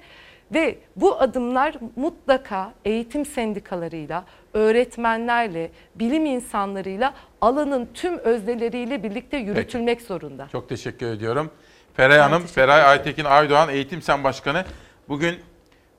[0.54, 10.48] Ve bu adımlar mutlaka eğitim sendikalarıyla, öğretmenlerle, bilim insanlarıyla alanın tüm özneleriyle birlikte yürütülmek zorunda.
[10.52, 11.52] Çok teşekkür ediyorum.
[11.94, 14.66] Feray Hanım, Feray Aytekin Aydoğan Eğitim Sen Başkanı.
[15.10, 15.40] Bugün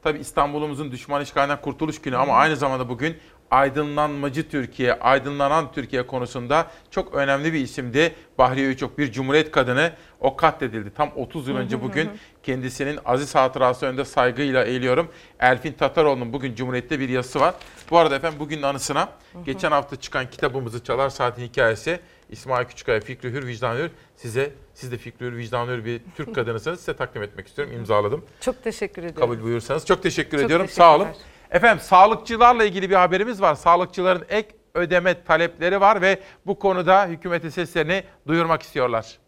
[0.03, 3.17] tabi İstanbul'umuzun düşman işgalinden kurtuluş günü ama aynı zamanda bugün
[3.53, 8.15] aydınlanmacı Türkiye, aydınlanan Türkiye konusunda çok önemli bir isimdi.
[8.39, 10.91] Bahriye Üçok bir cumhuriyet kadını o katledildi.
[10.95, 12.11] Tam 30 yıl önce bugün
[12.43, 15.09] kendisinin aziz hatırası önünde saygıyla eğiliyorum.
[15.41, 17.55] Elfin Tataroğlu'nun bugün Cumhuriyet'te bir yazısı var.
[17.91, 19.09] Bu arada efendim bugün anısına
[19.45, 22.01] geçen hafta çıkan kitabımızı Çalar Saat'in hikayesi
[22.31, 26.35] İsmail Küçükkaya Fikri Hür Vicdan Hür size siz de Fikri Hür Vicdan Hür bir Türk
[26.35, 28.25] kadınısınız size takdim etmek istiyorum imzaladım.
[28.41, 29.21] Çok teşekkür ederim.
[29.21, 31.09] Kabul buyursanız çok teşekkür Çok ediyorum sağ olun.
[31.53, 33.55] Efendim sağlıkçılarla ilgili bir haberimiz var.
[33.55, 39.19] Sağlıkçıların ek ödeme talepleri var ve bu konuda hükümete seslerini duyurmak istiyorlar.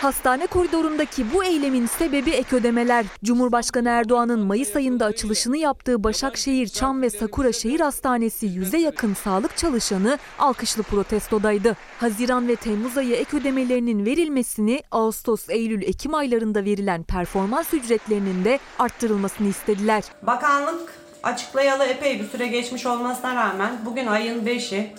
[0.00, 3.06] Hastane koridorundaki bu eylemin sebebi ek ödemeler.
[3.24, 9.56] Cumhurbaşkanı Erdoğan'ın Mayıs ayında açılışını yaptığı Başakşehir, Çam ve Sakura Şehir Hastanesi yüze yakın sağlık
[9.56, 11.76] çalışanı alkışlı protestodaydı.
[12.00, 18.58] Haziran ve Temmuz ayı ek ödemelerinin verilmesini, Ağustos, Eylül, Ekim aylarında verilen performans ücretlerinin de
[18.78, 20.04] arttırılmasını istediler.
[20.22, 24.92] Bakanlık açıklayalı epey bir süre geçmiş olmasına rağmen bugün ayın 5'i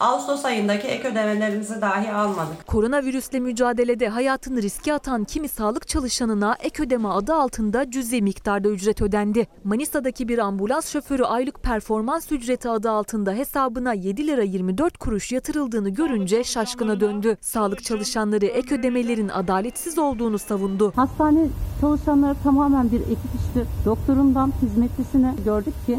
[0.00, 2.66] Ağustos ayındaki ek ödemelerimizi dahi almadık.
[2.66, 9.02] Koronavirüsle mücadelede hayatını riske atan kimi sağlık çalışanına ek ödeme adı altında cüzi miktarda ücret
[9.02, 9.46] ödendi.
[9.64, 15.88] Manisa'daki bir ambulans şoförü aylık performans ücreti adı altında hesabına 7 lira 24 kuruş yatırıldığını
[15.88, 17.36] görünce şaşkına döndü.
[17.40, 20.92] Sağlık çalışanları ek ödemelerin adaletsiz olduğunu savundu.
[20.96, 21.46] Hastane
[21.80, 23.66] çalışanları tamamen bir ekip işti.
[23.84, 25.98] Doktorundan hizmetlisine gördük ki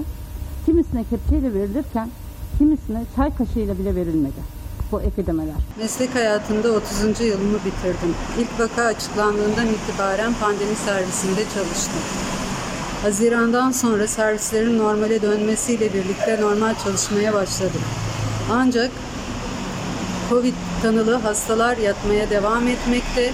[0.65, 2.09] kimisine kepçeyle verilirken
[2.57, 4.56] kimisine çay kaşığıyla bile verilmedi
[4.91, 5.56] bu ek ödemeler.
[5.80, 7.22] Meslek hayatımda 30.
[7.22, 8.15] yılımı bitirdim.
[8.40, 12.02] İlk vaka açıklandığından itibaren pandemi servisinde çalıştım.
[13.02, 17.82] Hazirandan sonra servislerin normale dönmesiyle birlikte normal çalışmaya başladım.
[18.52, 18.91] Ancak
[20.30, 23.32] Covid tanılı hastalar yatmaya devam etmekte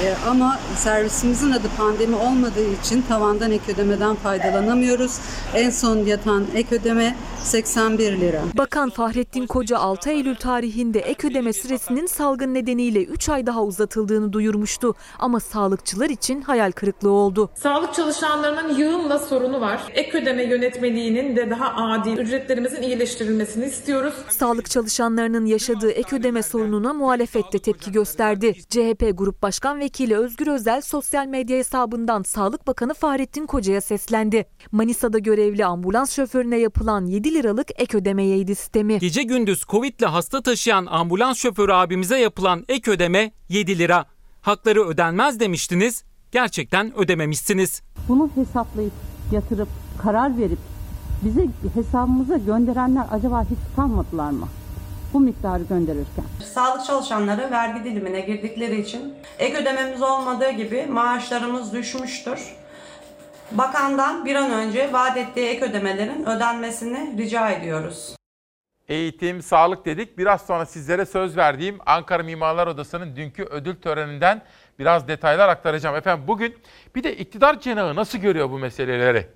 [0.00, 5.18] Ee, ama servisimizin adı pandemi olmadığı için tavandan ek ödemeden faydalanamıyoruz.
[5.54, 8.42] En son yatan ek ödeme 81 lira.
[8.58, 14.32] Bakan Fahrettin Koca 6 Eylül tarihinde ek ödeme süresinin salgın nedeniyle 3 ay daha uzatıldığını
[14.32, 14.94] duyurmuştu.
[15.18, 17.50] Ama sağlıkçılar için hayal kırıklığı oldu.
[17.62, 19.80] Sağlık çalışanlarının yığınla sorunu var.
[19.94, 24.14] Ek ödeme yönetmeliğinin de daha adil ücretlerimizin iyileştirilmesini istiyoruz.
[24.28, 28.54] Sağlık çalışanlarının yaşadığı ek ödeme sorununa muhalefet de tepki gösterdi.
[28.68, 34.44] CHP Grup Başkan Vekili Özgür Özel sosyal medya hesabından Sağlık Bakanı Fahrettin Koca'ya seslendi.
[34.72, 38.98] Manisa'da görevli ambulans şoförüne yapılan 7 liralık ek ödemeyeydi sistemi.
[38.98, 44.06] Gece gündüz Covid'le hasta taşıyan ambulans şoförü abimize yapılan ek ödeme 7 lira.
[44.40, 47.82] Hakları ödenmez demiştiniz, gerçekten ödememişsiniz.
[48.08, 48.92] Bunu hesaplayıp
[49.32, 49.68] yatırıp
[50.02, 50.58] karar verip
[51.24, 54.48] bize hesabımıza gönderenler acaba hiç utanmadılar mı?
[55.12, 56.24] Bu miktarı gönderirken.
[56.54, 62.40] Sağlık çalışanları vergi dilimine girdikleri için ek ödememiz olmadığı gibi maaşlarımız düşmüştür.
[63.50, 68.16] Bakandan bir an önce vaat ettiği ek ödemelerin ödenmesini rica ediyoruz.
[68.88, 70.18] Eğitim, sağlık dedik.
[70.18, 74.42] Biraz sonra sizlere söz verdiğim Ankara Mimarlar Odası'nın dünkü ödül töreninden
[74.78, 75.96] biraz detaylar aktaracağım.
[75.96, 76.58] Efendim bugün
[76.94, 79.28] bir de iktidar cenahı nasıl görüyor bu meseleleri?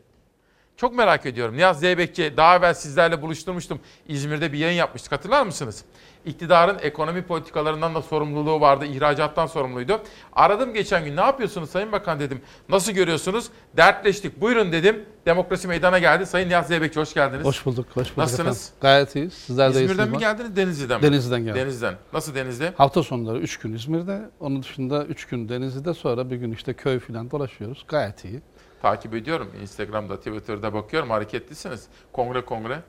[0.76, 1.56] Çok merak ediyorum.
[1.56, 3.80] Niyaz Zeybekçi daha evvel sizlerle buluşturmuştum.
[4.08, 5.84] İzmir'de bir yayın yapmıştık hatırlar mısınız?
[6.26, 10.00] İktidarın ekonomi politikalarından da sorumluluğu vardı, ihracattan sorumluydu.
[10.32, 12.40] Aradım geçen gün ne yapıyorsunuz Sayın Bakan dedim.
[12.68, 13.46] Nasıl görüyorsunuz?
[13.76, 15.04] Dertleştik buyurun dedim.
[15.26, 16.26] Demokrasi meydana geldi.
[16.26, 17.44] Sayın Niyaz Zeybekçi hoş geldiniz.
[17.44, 18.56] Hoş bulduk, hoş bulduk Nasılsınız?
[18.56, 18.78] efendim.
[18.80, 19.34] Gayet iyiyiz.
[19.34, 21.02] Sizler de İzmir'den mi geldiniz, Denizli'den mi?
[21.02, 21.60] Denizli'den geldim.
[21.60, 21.94] Denizli'den.
[22.12, 22.72] Nasıl Denizli?
[22.76, 26.98] Hafta sonları 3 gün İzmir'de, onun dışında 3 gün Denizli'de, sonra bir gün işte köy
[26.98, 27.84] falan dolaşıyoruz.
[27.88, 28.40] Gayet iyi.
[28.82, 29.48] Takip ediyorum.
[29.62, 31.10] Instagram'da, Twitter'da bakıyorum.
[31.10, 31.86] Hareketlisiniz.
[32.12, 32.82] Kongre kongre.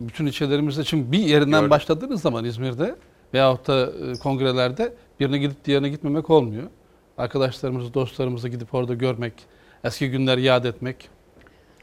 [0.00, 1.70] Bütün ilçelerimizde çünkü bir yerinden Gördüm.
[1.70, 2.96] başladığınız zaman İzmir'de
[3.34, 6.62] veyahut da e, kongrelerde birine gidip diğerine gitmemek olmuyor.
[7.18, 9.32] Arkadaşlarımızı, dostlarımızı gidip orada görmek,
[9.84, 11.08] eski günleri yad etmek.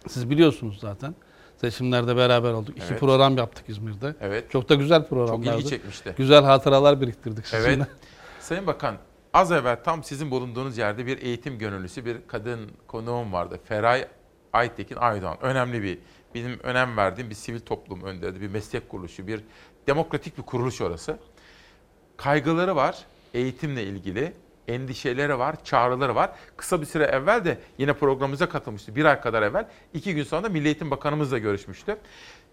[0.08, 1.16] Siz biliyorsunuz zaten.
[1.58, 2.78] Seçimlerde beraber olduk.
[2.78, 3.00] İki Evet.
[3.00, 4.16] program yaptık İzmir'de.
[4.22, 4.52] Evet.
[4.52, 5.60] Çok da güzel programlardı.
[5.60, 6.14] ilgi çekmişti.
[6.18, 7.74] Güzel hatıralar biriktirdik sizinle.
[7.74, 7.88] Evet.
[8.40, 8.96] Sayın Bakan,
[9.36, 13.60] az evvel tam sizin bulunduğunuz yerde bir eğitim gönüllüsü bir kadın konuğum vardı.
[13.66, 14.08] Feray
[14.54, 15.38] Aytekin Aydoğan.
[15.42, 16.00] Önemli bir,
[16.36, 19.42] benim önem verdiğim bir sivil toplum önderi, bir meslek kuruluşu, bir
[19.88, 21.18] demokratik bir kuruluş orası.
[22.18, 24.34] Kaygıları var eğitimle ilgili,
[24.68, 26.32] endişeleri var, çağrıları var.
[26.58, 28.96] Kısa bir süre evvel de yine programımıza katılmıştı.
[28.96, 29.68] Bir ay kadar evvel.
[29.94, 31.98] iki gün sonra da Milli Eğitim Bakanımızla görüşmüştü.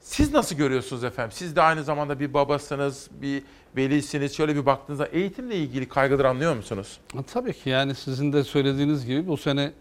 [0.00, 1.32] Siz nasıl görüyorsunuz efendim?
[1.32, 3.42] Siz de aynı zamanda bir babasınız, bir
[3.76, 4.36] velisiniz.
[4.36, 7.00] Şöyle bir baktığınızda eğitimle ilgili kaygıları anlıyor musunuz?
[7.32, 9.72] Tabii ki yani sizin de söylediğiniz gibi bu sene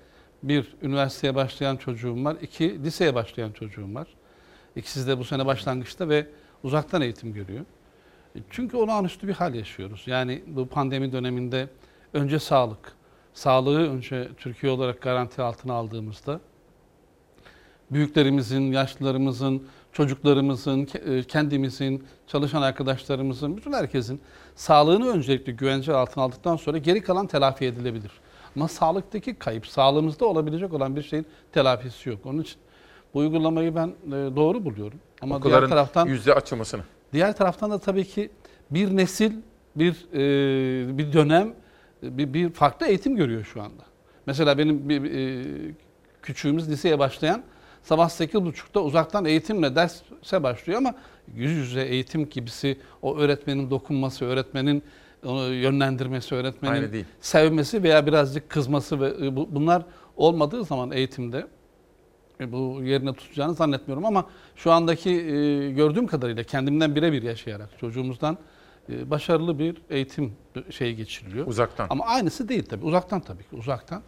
[0.44, 2.38] Bir, üniversiteye başlayan çocuğum var.
[2.42, 4.08] İki, liseye başlayan çocuğum var.
[4.76, 6.28] İkisi de bu sene başlangıçta ve
[6.64, 7.66] uzaktan eğitim görüyor.
[8.36, 10.04] E, Çünkü olağanüstü bir hal yaşıyoruz.
[10.06, 11.68] Yani bu pandemi döneminde
[12.14, 12.94] önce sağlık,
[13.34, 16.40] sağlığı önce Türkiye olarak garanti altına aldığımızda
[17.92, 24.22] büyüklerimizin, yaşlılarımızın, çocuklarımızın, e, kendimizin, çalışan arkadaşlarımızın, bütün herkesin
[24.56, 28.12] sağlığını öncelikle güvence altına aldıktan sonra geri kalan telafi edilebilir.
[28.56, 32.26] Ama sağlıktaki kayıp, sağlığımızda olabilecek olan bir şeyin telafisi yok.
[32.26, 32.56] Onun için
[33.14, 35.00] bu uygulamayı ben e, doğru buluyorum.
[35.22, 36.82] Ama Okulların diğer taraftan yüzde açılmasını.
[37.14, 38.30] Diğer taraftan da tabii ki
[38.72, 39.32] bir nesil,
[39.76, 41.54] bir e, bir dönem,
[42.02, 43.84] bir, bir farklı eğitim görüyor şu anda.
[44.26, 45.76] Mesela benim bir, bir,
[46.22, 47.44] küçüğümüz liseye başlayan
[47.84, 50.94] sabah 8.30'da uzaktan eğitimle derse başlıyor ama
[51.36, 54.84] yüz yüze eğitim gibisi o öğretmenin dokunması, öğretmenin
[55.26, 56.74] onu yönlendirmesi, öğretmenin
[57.22, 59.84] sevmesi veya birazcık kızması ve e, bu- bunlar
[60.18, 61.48] olmadığı zaman eğitimde
[62.40, 64.26] e, bu yerine tutacağını zannetmiyorum ama
[64.56, 68.38] şu andaki e, gördüğüm kadarıyla kendimden birebir yaşayarak çocuğumuzdan
[68.90, 70.34] e, başarılı bir eğitim
[70.70, 71.48] şeyi geçiriliyor.
[71.48, 71.88] Uzaktan.
[71.90, 72.86] Ama aynısı değil tabii.
[72.86, 74.02] Uzaktan tabii ki uzaktan.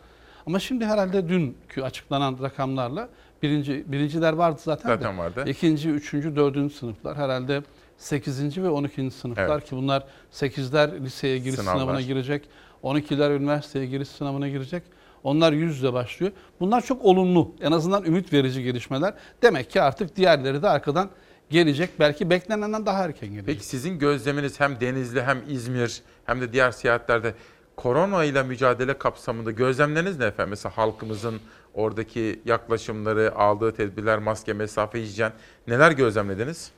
[0.47, 3.09] Ama şimdi herhalde dünkü açıklanan rakamlarla
[3.43, 4.91] birinci birinciler vardı zaten.
[4.91, 4.95] de.
[4.95, 5.43] Zaten vardı.
[5.47, 7.61] İkinci, üçüncü, dördüncü sınıflar herhalde
[7.97, 8.57] 8.
[8.63, 9.11] ve 12.
[9.11, 9.69] sınıflar Evet.
[9.69, 10.03] ki bunlar
[10.33, 11.79] 8'ler liseye giriş Sınavlar.
[11.79, 12.49] sınavına girecek.
[12.83, 14.83] 12'ler üniversiteye giriş sınavına girecek.
[15.23, 16.31] Onlar yüz yüze başlıyor.
[16.59, 19.13] Bunlar çok olumlu, en azından ümit verici gelişmeler.
[19.41, 21.09] Demek ki artık diğerleri de arkadan
[21.49, 21.89] gelecek.
[21.99, 23.45] Belki beklenenden daha erken gelecek.
[23.45, 27.33] Peki sizin gözleminiz hem Denizli hem İzmir hem de diğer seyahatlerde
[27.75, 30.49] korona ile mücadele kapsamında gözlemleriniz ne efendim?
[30.49, 31.39] Mesela halkımızın
[31.73, 35.31] oradaki yaklaşımları, aldığı tedbirler, maske, mesafe, hijyen
[35.67, 36.71] neler gözlemlediniz?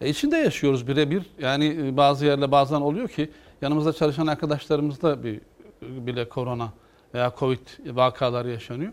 [0.00, 1.22] E içinde yaşıyoruz birebir.
[1.38, 3.30] Yani e, bazı yerler bazen oluyor ki
[3.62, 5.40] yanımızda çalışan arkadaşlarımızda bir
[5.82, 6.72] bile korona
[7.14, 8.92] veya covid vakaları yaşanıyor.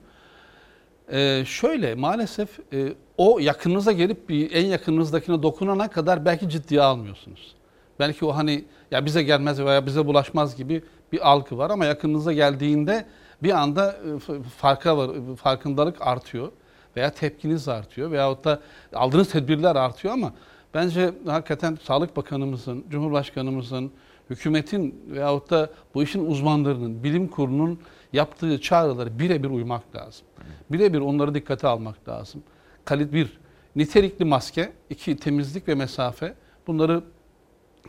[1.11, 7.55] E, şöyle maalesef e, o yakınınıza gelip bir en yakınınızdakine dokunana kadar belki ciddiye almıyorsunuz.
[7.99, 12.33] Belki o hani ya bize gelmez veya bize bulaşmaz gibi bir algı var ama yakınınıza
[12.33, 13.05] geldiğinde
[13.43, 16.51] bir anda e, farka var, farkındalık artıyor
[16.95, 18.61] veya tepkiniz artıyor veyahut da
[18.93, 20.33] aldığınız tedbirler artıyor ama
[20.73, 23.91] bence hakikaten Sağlık Bakanımızın, Cumhurbaşkanımızın,
[24.29, 27.79] hükümetin veyahut da bu işin uzmanlarının, bilim kurulunun
[28.13, 30.27] yaptığı çağrıları birebir uymak lazım.
[30.71, 32.43] Birebir onları dikkate almak lazım.
[32.85, 33.39] Kalit bir,
[33.75, 36.33] nitelikli maske, iki temizlik ve mesafe
[36.67, 37.03] bunları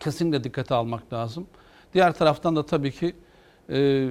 [0.00, 1.46] kesinlikle dikkate almak lazım.
[1.94, 3.16] Diğer taraftan da tabii ki
[3.70, 4.08] e,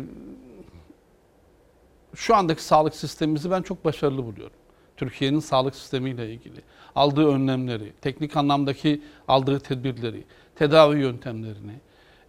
[2.16, 4.56] şu andaki sağlık sistemimizi ben çok başarılı buluyorum.
[4.98, 6.62] Türkiye'nin sağlık sistemiyle ilgili
[6.96, 10.24] aldığı önlemleri, teknik anlamdaki aldığı tedbirleri,
[10.56, 11.72] tedavi yöntemlerini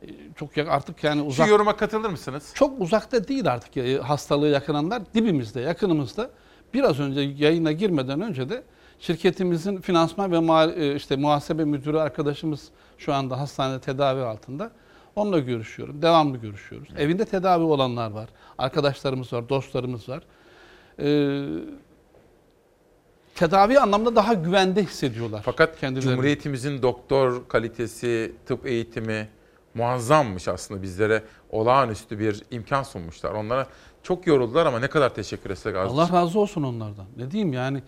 [0.03, 0.07] e,
[0.37, 2.53] çok artık yani uzak Şu yoruma katılır mısınız?
[2.55, 6.31] çok uzakta değil artık ya- hastalığı yakınanlar dibimizde, yakınımızda.
[6.75, 8.63] Biraz önce yayına girmeden önce de
[9.01, 12.69] şirketimizin finansman ve e, işte muhasebe müdürü arkadaşımız
[12.99, 14.71] şu anda hastanede tedavi altında.
[15.17, 16.03] Onunla görüşüyorum.
[16.03, 16.89] Devamlı görüşüyoruz.
[16.99, 18.29] Evinde tedavi olanlar var.
[18.59, 20.23] Arkadaşlarımız var, dostlarımız var.
[20.99, 21.47] Ee,
[23.35, 25.43] tedavi anlamda daha güvende hissediyorlar.
[25.45, 26.11] Fakat kendilerini.
[26.11, 29.29] Cumhuriyetimizin doktor kalitesi, tıp eğitimi
[29.75, 33.33] muazzammış aslında bizlere olağanüstü bir imkan sunmuşlar.
[33.33, 33.67] Onlara
[34.03, 35.93] çok yoruldular ama ne kadar teşekkür etsek az.
[35.93, 37.07] Allah razı olsun onlardan.
[37.17, 37.83] Ne diyeyim yani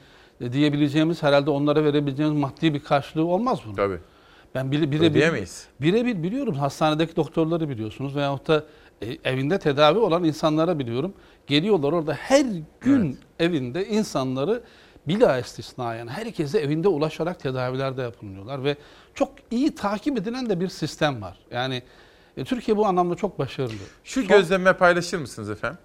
[0.52, 3.74] diyebileceğimiz herhalde onlara verebileceğimiz maddi bir karşılığı olmaz bunun.
[3.74, 3.98] Tabii.
[4.54, 5.66] Ben bire, bire, Ödeyemeyiz.
[5.80, 6.54] Birebir biliyorum.
[6.54, 8.64] Hastanedeki doktorları biliyorsunuz veyahut da
[9.02, 11.14] e, evinde tedavi olan insanlara biliyorum.
[11.46, 12.46] Geliyorlar orada her
[12.80, 14.62] gün evinde insanları
[15.08, 18.76] bila istisna yani herkese evinde ulaşarak tedavilerde yapılıyorlar ve
[19.14, 21.38] çok iyi takip edilen de bir sistem var.
[21.50, 21.82] Yani
[22.36, 23.72] e, Türkiye bu anlamda çok başarılı.
[24.04, 25.78] Şu Son- gözleme paylaşır mısınız efendim?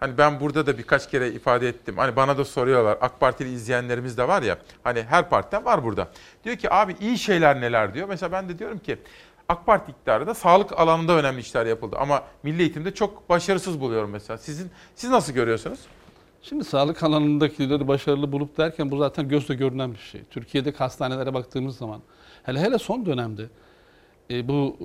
[0.00, 1.98] Hani ben burada da birkaç kere ifade ettim.
[1.98, 2.98] Hani bana da soruyorlar.
[3.00, 4.58] AK Partili izleyenlerimiz de var ya.
[4.84, 6.08] Hani her partiden var burada.
[6.44, 8.08] Diyor ki abi iyi şeyler neler diyor.
[8.08, 8.98] Mesela ben de diyorum ki
[9.48, 11.96] AK Parti iktidarında sağlık alanında önemli işler yapıldı.
[11.98, 14.38] Ama milli eğitimde çok başarısız buluyorum mesela.
[14.38, 15.80] Sizin siz nasıl görüyorsunuz?
[16.42, 20.22] Şimdi sağlık alanındakileri başarılı bulup derken bu zaten gözle görünen bir şey.
[20.30, 22.00] Türkiye'deki hastanelere baktığımız zaman
[22.42, 23.48] hele hele son dönemde
[24.30, 24.76] e, bu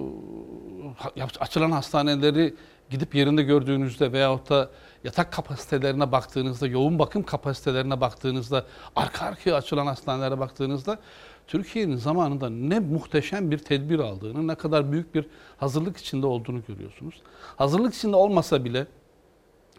[1.16, 2.54] e, açılan hastaneleri
[2.90, 4.70] gidip yerinde gördüğünüzde veyahut da
[5.04, 11.00] yatak kapasitelerine baktığınızda, yoğun bakım kapasitelerine baktığınızda, arka arkaya açılan hastanelere baktığınızda
[11.48, 15.26] Türkiye'nin zamanında ne muhteşem bir tedbir aldığını, ne kadar büyük bir
[15.58, 17.22] hazırlık içinde olduğunu görüyorsunuz.
[17.56, 18.88] Hazırlık içinde olmasa bile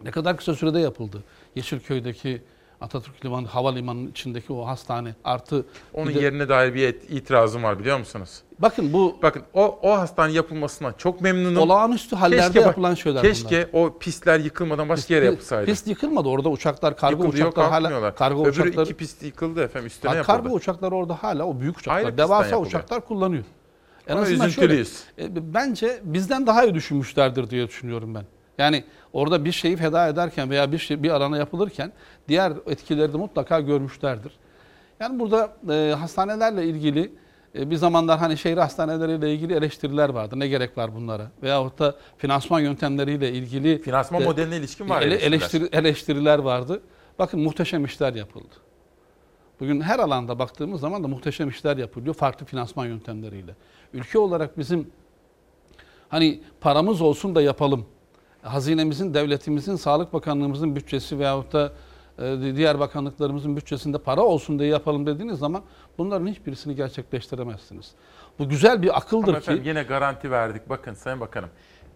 [0.03, 1.23] ne kadar kısa sürede yapıldı.
[1.55, 2.41] Yeşilköy'deki
[2.81, 7.99] Atatürk Limanı Havalimanı'nın içindeki o hastane artı Onun de- yerine dair bir itirazım var biliyor
[7.99, 8.41] musunuz?
[8.59, 11.61] Bakın bu bakın o o hastane yapılmasına çok memnunum.
[11.61, 15.65] Olağanüstü hallerde bak- yapılan şeyler Keşke o pistler yıkılmadan başka yere yapılsaydı.
[15.65, 16.27] Pist yıkılmadı.
[16.29, 18.15] Orada uçaklar, kargo Yıkıldı, yok, uçaklar hala kalkmıyorlar.
[18.15, 20.37] kargo Öbürü uçakları iki pist yıkıldı efendim üstüne yapıldı.
[20.37, 23.43] kargo uçakları orada hala o büyük uçaklar, Ayrı devasa uçaklar kullanıyor.
[24.07, 25.03] En Ama azından üzüntülüyüz.
[25.17, 28.23] şöyle, e, bence bizden daha iyi düşünmüşlerdir diye düşünüyorum ben.
[28.57, 31.91] Yani orada bir şeyi feda ederken veya bir şey bir alana yapılırken
[32.27, 34.31] diğer etkileri de mutlaka görmüşlerdir.
[34.99, 37.11] Yani burada e, hastanelerle ilgili
[37.55, 40.39] e, bir zamanlar hani şehir hastaneleriyle ilgili eleştiriler vardı.
[40.39, 41.31] Ne gerek var bunlara?
[41.43, 45.67] Veyahut da finansman yöntemleriyle ilgili Finansman e, modeline ilişkin var ele- eleştiriler.
[45.67, 46.81] eleştiri- eleştiriler vardı.
[47.19, 48.55] Bakın muhteşem işler yapıldı.
[49.59, 53.55] Bugün her alanda baktığımız zaman da muhteşem işler yapılıyor farklı finansman yöntemleriyle.
[53.93, 54.91] Ülke olarak bizim
[56.09, 57.85] hani paramız olsun da yapalım.
[58.47, 61.71] Hazinemizin, devletimizin, Sağlık Bakanlığımızın bütçesi veyahut da
[62.19, 65.61] e, diğer bakanlıklarımızın bütçesinde para olsun diye yapalım dediğiniz zaman
[65.97, 67.91] bunların hiçbirisini gerçekleştiremezsiniz.
[68.39, 70.69] Bu güzel bir akıldır Ama ki efendim yine garanti verdik.
[70.69, 71.49] Bakın Sayın Bakanım.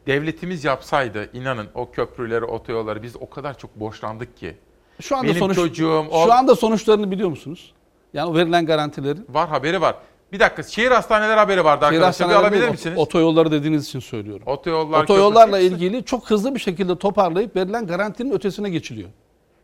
[0.08, 4.58] Devletimiz yapsaydı inanın o köprüleri, otoyolları biz o kadar çok borçlandık ki.
[5.02, 7.74] şu anda Benim sonuç çocuğum o şu anda sonuçlarını biliyor musunuz?
[8.14, 9.96] Yani verilen garantilerin var haberi var.
[10.32, 12.00] Bir dakika şehir hastaneleri haberi vardı Şehir arkadaşlar.
[12.00, 12.98] Bir hastaneleri alabilir değil, misiniz?
[12.98, 14.44] Otoyolları dediğiniz için söylüyorum.
[14.46, 19.10] Otoyollar, Otoyollarla köprü- ilgili çok hızlı bir şekilde toparlayıp verilen garantinin ötesine geçiliyor.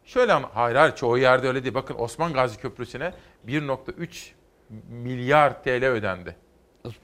[0.06, 1.76] Şöyle ama hayır hayır çoğu yerde öyle değil.
[1.76, 3.14] Bakın Osman Gazi Köprüsü'ne
[3.48, 4.31] 1.3
[4.89, 6.35] milyar TL ödendi.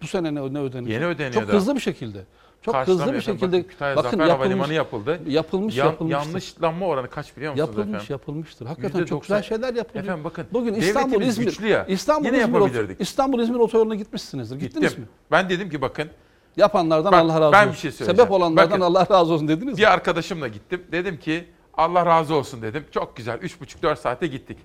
[0.02, 0.94] Bu sene ne, ne ödenecek?
[0.94, 1.58] Yeni ödeniyor Çok daha.
[1.58, 2.20] hızlı bir şekilde.
[2.66, 3.58] Çok Karşıdan hızlı bir efendim, şekilde.
[3.58, 5.20] bakın, Kütahya bakın Zafer yapılmış, Havalimanı yapıldı.
[5.28, 6.26] Yapılmış, Yan- yapılmıştır.
[6.28, 8.08] Yanlışlanma oranı kaç biliyor musunuz Yapılmış, efendim?
[8.10, 8.66] yapılmıştır.
[8.66, 9.06] Hakikaten %90.
[9.10, 10.04] çok güzel şeyler yapılıyor.
[10.06, 11.86] Efendim bakın Bugün İstanbul, İzmir, güçlü ya.
[11.86, 13.02] İstanbul, Yine İzmir, yapabilirdik.
[13.02, 14.60] İstanbul, İzmir otoyoluna gitmişsinizdir.
[14.60, 15.04] Gittiniz Gittim.
[15.04, 15.10] mi?
[15.32, 16.10] Ben dedim ki bakın
[16.58, 17.74] Yapanlardan Bak, Allah razı ben olsun.
[17.74, 18.18] bir şey söyleyeceğim.
[18.18, 19.78] Sebep olanlardan Bakın, Allah razı olsun dediniz mi?
[19.78, 20.84] Bir arkadaşımla gittim.
[20.92, 22.86] Dedim ki Allah razı olsun dedim.
[22.92, 24.58] Çok güzel 3,5-4 saate gittik.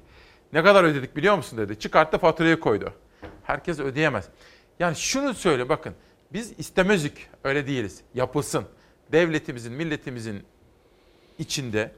[0.53, 1.79] Ne kadar ödedik biliyor musun dedi.
[1.79, 2.93] Çıkarttı faturayı koydu.
[3.43, 4.29] Herkes ödeyemez.
[4.81, 5.93] Yani şunu söyle bakın.
[6.33, 8.01] Biz istemezdik öyle değiliz.
[8.15, 8.65] Yapılsın.
[9.13, 10.43] Devletimizin, milletimizin
[11.39, 11.93] içinde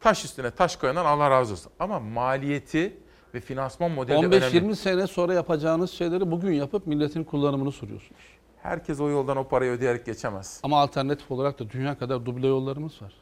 [0.00, 1.72] taş üstüne taş koyanan Allah razı olsun.
[1.78, 2.96] Ama maliyeti
[3.34, 4.36] ve finansman modeli önemli.
[4.36, 8.20] 15-20 sene sonra yapacağınız şeyleri bugün yapıp milletin kullanımını soruyorsunuz.
[8.62, 10.60] Herkes o yoldan o parayı ödeyerek geçemez.
[10.62, 13.12] Ama alternatif olarak da dünya kadar duble yollarımız var.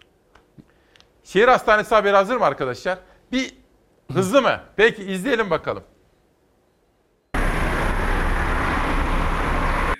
[1.24, 2.98] Şehir hastanesi haberi hazır mı arkadaşlar?
[3.32, 3.54] Bir
[4.12, 4.60] hızlı mı?
[4.76, 5.82] Peki izleyelim bakalım.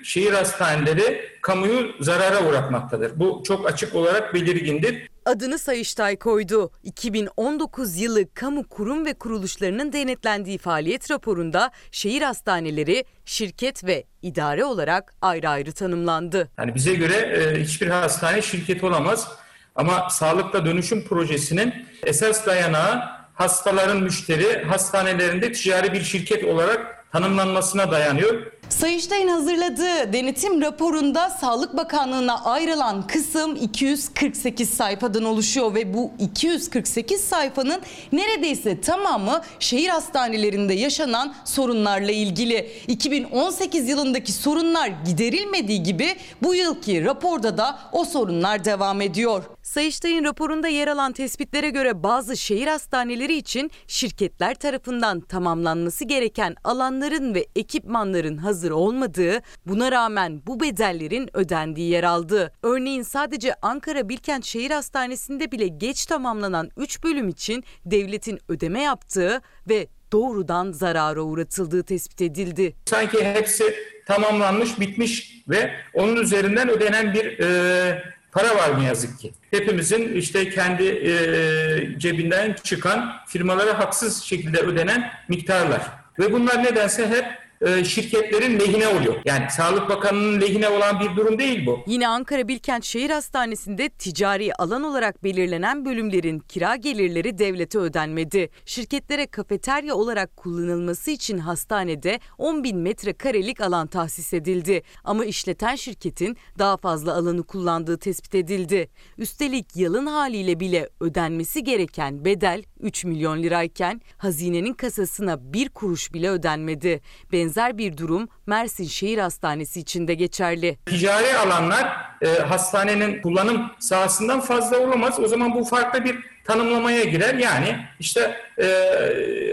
[0.09, 3.19] Şehir hastaneleri kamuyu zarara uğratmaktadır.
[3.19, 5.09] Bu çok açık olarak belirgindir.
[5.25, 6.71] Adını Sayıştay koydu.
[6.83, 15.13] 2019 yılı kamu kurum ve kuruluşlarının denetlendiği faaliyet raporunda şehir hastaneleri şirket ve idare olarak
[15.21, 16.49] ayrı ayrı tanımlandı.
[16.57, 19.27] Yani bize göre e, hiçbir hastane şirket olamaz.
[19.75, 21.73] Ama sağlıkla dönüşüm projesinin
[22.03, 23.01] esas dayanağı
[23.33, 28.58] hastaların müşteri hastanelerinde ticari bir şirket olarak tanımlanmasına dayanıyor.
[28.69, 37.81] Sayıştay'ın hazırladığı denetim raporunda Sağlık Bakanlığı'na ayrılan kısım 248 sayfadan oluşuyor ve bu 248 sayfanın
[38.11, 42.71] neredeyse tamamı şehir hastanelerinde yaşanan sorunlarla ilgili.
[42.87, 49.43] 2018 yılındaki sorunlar giderilmediği gibi bu yılki raporda da o sorunlar devam ediyor.
[49.69, 57.35] Sayıştay'ın raporunda yer alan tespitlere göre bazı şehir hastaneleri için şirketler tarafından tamamlanması gereken alanların
[57.35, 62.53] ve ekipmanların hazır olmadığı, buna rağmen bu bedellerin ödendiği yer aldı.
[62.63, 69.41] Örneğin sadece Ankara Bilkent Şehir Hastanesi'nde bile geç tamamlanan 3 bölüm için devletin ödeme yaptığı
[69.69, 72.75] ve doğrudan zarara uğratıldığı tespit edildi.
[72.85, 73.75] Sanki hepsi
[74.07, 79.33] tamamlanmış, bitmiş ve onun üzerinden ödenen bir e, para var ne yazık ki.
[79.51, 85.81] Hepimizin işte kendi e, cebinden çıkan firmalara haksız şekilde ödenen miktarlar.
[86.19, 87.25] Ve bunlar nedense hep
[87.61, 89.15] e, şirketlerin lehine oluyor.
[89.25, 91.79] Yani Sağlık Bakanı'nın lehine olan bir durum değil bu.
[91.87, 98.49] Yine Ankara Bilkent Şehir Hastanesi'nde ticari alan olarak belirlenen bölümlerin kira gelirleri devlete ödenmedi.
[98.65, 104.81] Şirketlere kafeterya olarak kullanılması için hastanede 10 bin metrekarelik alan tahsis edildi.
[105.03, 108.89] Ama işleten şirketin daha fazla alanı kullandığı tespit edildi.
[109.17, 116.29] Üstelik yalın haliyle bile ödenmesi gereken bedel 3 milyon lirayken hazinenin kasasına bir kuruş bile
[116.29, 117.01] ödenmedi.
[117.31, 120.77] Benzer bir durum Mersin Şehir Hastanesi için de geçerli.
[120.85, 125.19] Ticari alanlar e, hastanenin kullanım sahasından fazla olamaz.
[125.19, 127.33] O zaman bu farklı bir tanımlamaya girer.
[127.33, 128.67] Yani işte e,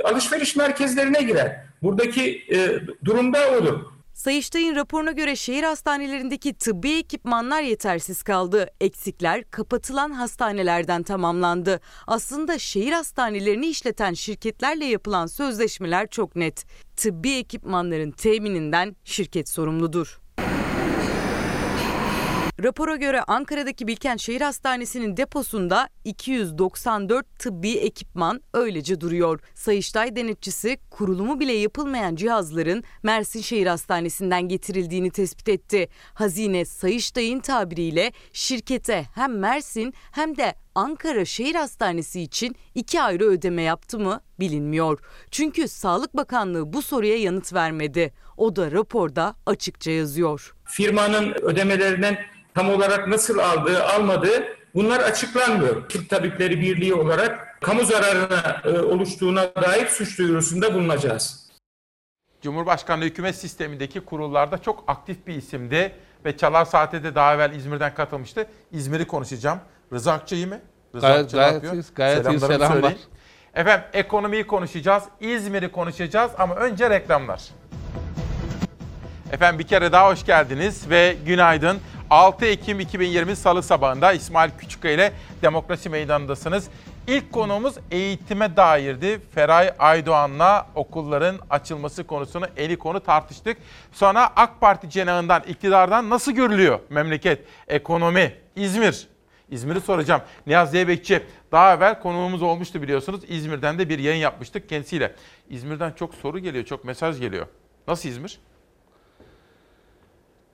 [0.05, 1.61] alışveriş merkezlerine girer.
[1.83, 3.96] Buradaki e, durumda odur.
[4.27, 8.67] Sayıştay'ın raporuna göre şehir hastanelerindeki tıbbi ekipmanlar yetersiz kaldı.
[8.81, 11.81] Eksikler kapatılan hastanelerden tamamlandı.
[12.07, 16.67] Aslında şehir hastanelerini işleten şirketlerle yapılan sözleşmeler çok net.
[16.97, 20.26] Tıbbi ekipmanların temininden şirket sorumludur.
[22.63, 29.41] Rapora göre Ankara'daki Bilkent Şehir Hastanesi'nin deposunda 294 tıbbi ekipman öylece duruyor.
[29.55, 35.89] Sayıştay denetçisi kurulumu bile yapılmayan cihazların Mersin Şehir Hastanesi'nden getirildiğini tespit etti.
[36.15, 43.63] Hazine Sayıştay'ın tabiriyle şirkete hem Mersin hem de Ankara Şehir Hastanesi için iki ayrı ödeme
[43.63, 44.99] yaptı mı bilinmiyor.
[45.31, 48.13] Çünkü Sağlık Bakanlığı bu soruya yanıt vermedi.
[48.37, 50.55] O da raporda açıkça yazıyor.
[50.65, 55.89] Firmanın ödemelerinden tam olarak nasıl aldığı, almadığı bunlar açıklanmıyor.
[55.89, 61.51] Türk Tabipleri Birliği olarak kamu zararına e, oluştuğuna dair suç duyurusunda bulunacağız.
[62.43, 65.93] Cumhurbaşkanlığı hükümet sistemindeki kurullarda çok aktif bir isimdi
[66.25, 68.47] ve Çalar Saat'e de daha evvel İzmir'den katılmıştı.
[68.73, 69.59] İzmir'i konuşacağım.
[69.93, 70.61] Rıza Akça iyi mi?
[70.95, 71.73] Rıza Gayet- Akça ne gayet yapıyor?
[71.75, 72.73] iyiyiz, gayet iyi, selamlar.
[72.73, 72.99] söyleyin.
[73.55, 77.43] Efendim ekonomiyi konuşacağız, İzmir'i konuşacağız ama önce reklamlar.
[79.33, 81.79] Efendim bir kere daha hoş geldiniz ve günaydın.
[82.11, 85.13] 6 Ekim 2020 Salı sabahında İsmail Küçükkaya ile
[85.43, 86.69] Demokrasi Meydanı'ndasınız.
[87.07, 89.21] İlk konuğumuz eğitime dairdi.
[89.35, 93.59] Feray Aydoğan'la okulların açılması konusunu eli konu tartıştık.
[93.93, 99.09] Sonra AK Parti cenahından, iktidardan nasıl görülüyor memleket, ekonomi, İzmir?
[99.51, 100.23] İzmir'i soracağım.
[100.47, 101.23] Niyazi Zeybekçi
[101.53, 103.21] daha evvel konuğumuz olmuştu biliyorsunuz.
[103.29, 105.15] İzmir'den de bir yayın yapmıştık kendisiyle.
[105.51, 107.47] İzmir'den çok soru geliyor, çok mesaj geliyor.
[107.89, 108.39] Nasıl İzmir?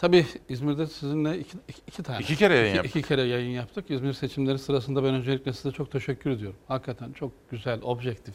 [0.02, 2.18] Tabii İzmir'de sizinle iki, iki, iki tane.
[2.20, 2.96] İki kere yayın iki, yaptık.
[2.96, 3.90] iki kere yayın yaptık.
[3.90, 6.56] İzmir seçimleri sırasında ben öncelikle size çok teşekkür ediyorum.
[6.68, 8.34] Hakikaten çok güzel, objektif,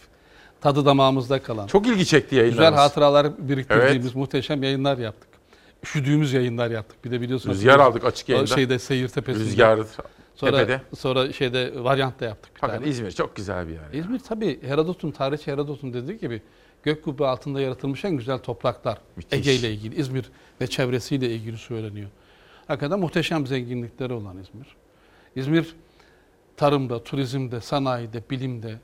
[0.61, 1.67] tadı damağımızda kalan.
[1.67, 2.69] Çok ilgi çekti yayınlarımız.
[2.69, 4.15] Güzel hatıralar biriktirdiğimiz Evet.
[4.15, 5.29] muhteşem yayınlar yaptık.
[5.83, 7.05] Üşüdüğümüz yayınlar yaptık.
[7.05, 7.55] Bir de biliyorsunuz.
[7.57, 8.47] Rüzgar aldık açık yayında.
[8.55, 9.43] Şeyde Seyir Tepesi'nde.
[9.45, 9.79] Rüzgar
[10.35, 10.81] sonra, tepede.
[10.97, 12.55] Sonra şeyde varyantta yaptık.
[12.55, 12.89] bir Fakat tane.
[12.89, 13.93] İzmir çok güzel bir yer.
[13.93, 16.41] İzmir tabii Herodot'un, tarihçi Herodot'un dediği gibi
[16.83, 19.01] gök kubbe altında yaratılmış en güzel topraklar.
[19.15, 19.39] Müthiş.
[19.39, 20.31] Ege ile ilgili, İzmir
[20.61, 22.09] ve çevresiyle ilgili söyleniyor.
[22.67, 24.67] Hakikaten muhteşem zenginlikleri olan İzmir.
[25.35, 25.75] İzmir
[26.57, 28.79] tarımda, turizmde, sanayide, bilimde,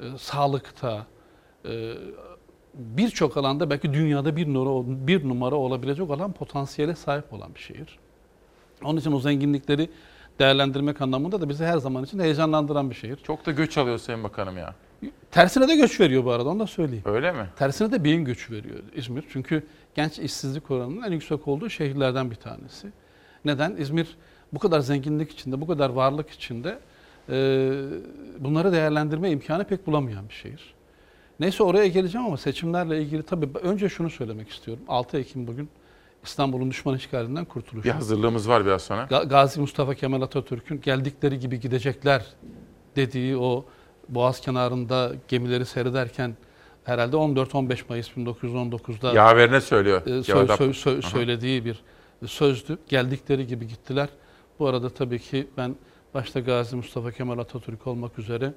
[0.00, 1.06] e, sağlıkta,
[1.64, 1.94] e,
[2.74, 7.98] birçok alanda belki dünyada bir numara, bir numara olabilecek olan potansiyele sahip olan bir şehir.
[8.84, 9.90] Onun için o zenginlikleri
[10.38, 13.16] değerlendirmek anlamında da bizi her zaman için heyecanlandıran bir şehir.
[13.16, 14.74] Çok da göç alıyor Sayın Bakanım ya.
[15.30, 17.04] Tersine de göç veriyor bu arada onu da söyleyeyim.
[17.06, 17.46] Öyle mi?
[17.56, 19.24] Tersine de beyin göçü veriyor İzmir.
[19.32, 22.88] Çünkü genç işsizlik oranının en yüksek olduğu şehirlerden bir tanesi.
[23.44, 23.76] Neden?
[23.76, 24.16] İzmir
[24.52, 26.78] bu kadar zenginlik içinde, bu kadar varlık içinde
[27.28, 27.34] e,
[28.38, 30.74] bunları değerlendirme imkanı pek bulamayan bir şehir.
[31.40, 34.82] Neyse oraya geleceğim ama seçimlerle ilgili tabii önce şunu söylemek istiyorum.
[34.88, 35.68] 6 Ekim bugün
[36.24, 37.84] İstanbul'un düşman işgalinden kurtuluşu.
[37.88, 39.04] Bir hazırlığımız var biraz sonra.
[39.04, 42.26] Ga- Gazi Mustafa Kemal Atatürk'ün geldikleri gibi gidecekler
[42.96, 43.64] dediği o
[44.10, 46.36] Boğaz kenarında gemileri seyrederken
[46.84, 50.06] herhalde 14-15 Mayıs 1919'da Yaverine söylüyor.
[50.06, 51.82] e, sö- sö- sö- söylediği bir
[52.26, 52.78] sözdü.
[52.88, 54.08] Geldikleri gibi gittiler.
[54.58, 55.74] Bu arada tabii ki ben
[56.14, 58.52] başta Gazi Mustafa Kemal Atatürk olmak üzere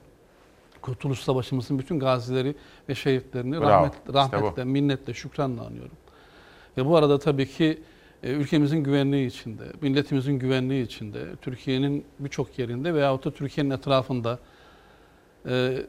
[0.81, 2.55] Kurtuluş Savaşımızın bütün gazileri
[2.89, 3.69] ve şehitlerini Bravo.
[3.69, 4.13] rahmet, İşte bu.
[4.13, 5.97] rahmetle, minnetle, şükranla anıyorum.
[6.77, 7.81] Ve bu arada tabii ki
[8.23, 14.39] e, ülkemizin güvenliği içinde, milletimizin güvenliği içinde, Türkiye'nin birçok yerinde veyahut da Türkiye'nin etrafında
[15.49, 15.85] e,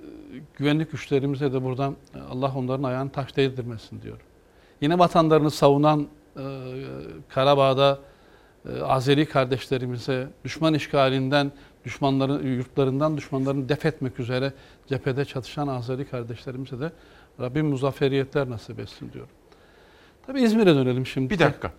[0.58, 4.26] güvenlik güçlerimize de buradan e, Allah onların ayağını taş değdirmesin diyorum.
[4.80, 6.42] Yine vatanlarını savunan e,
[7.28, 7.98] Karabağ'da
[8.68, 11.52] e, Azeri kardeşlerimize düşman işgalinden,
[11.84, 14.52] düşmanların yurtlarından düşmanlarını def etmek üzere
[14.86, 16.92] cephede çatışan Azeri kardeşlerimize de
[17.40, 19.30] Rabbim muzafferiyetler nasip etsin diyorum.
[20.26, 21.30] Tabii İzmir'e dönelim şimdi.
[21.30, 21.72] Bir dakika.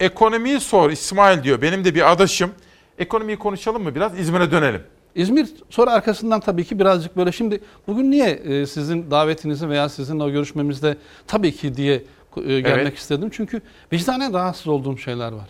[0.00, 1.62] Ekonomiyi sor İsmail diyor.
[1.62, 2.50] Benim de bir adaşım.
[2.98, 4.18] Ekonomiyi konuşalım mı biraz?
[4.18, 4.82] İzmir'e dönelim.
[5.14, 10.22] İzmir sonra arkasından tabii ki birazcık böyle şimdi bugün niye e, sizin davetinizi veya sizinle
[10.22, 11.94] o görüşmemizde tabii ki diye
[12.36, 12.98] e, gelmek Evet.
[12.98, 13.28] istedim.
[13.32, 13.60] Çünkü
[13.92, 15.48] vicdanen rahatsız olduğum şeyler var.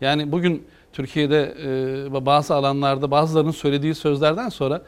[0.00, 1.54] Yani bugün Türkiye'de
[2.12, 4.82] e, bazı alanlarda bazılarının söylediği sözlerden sonra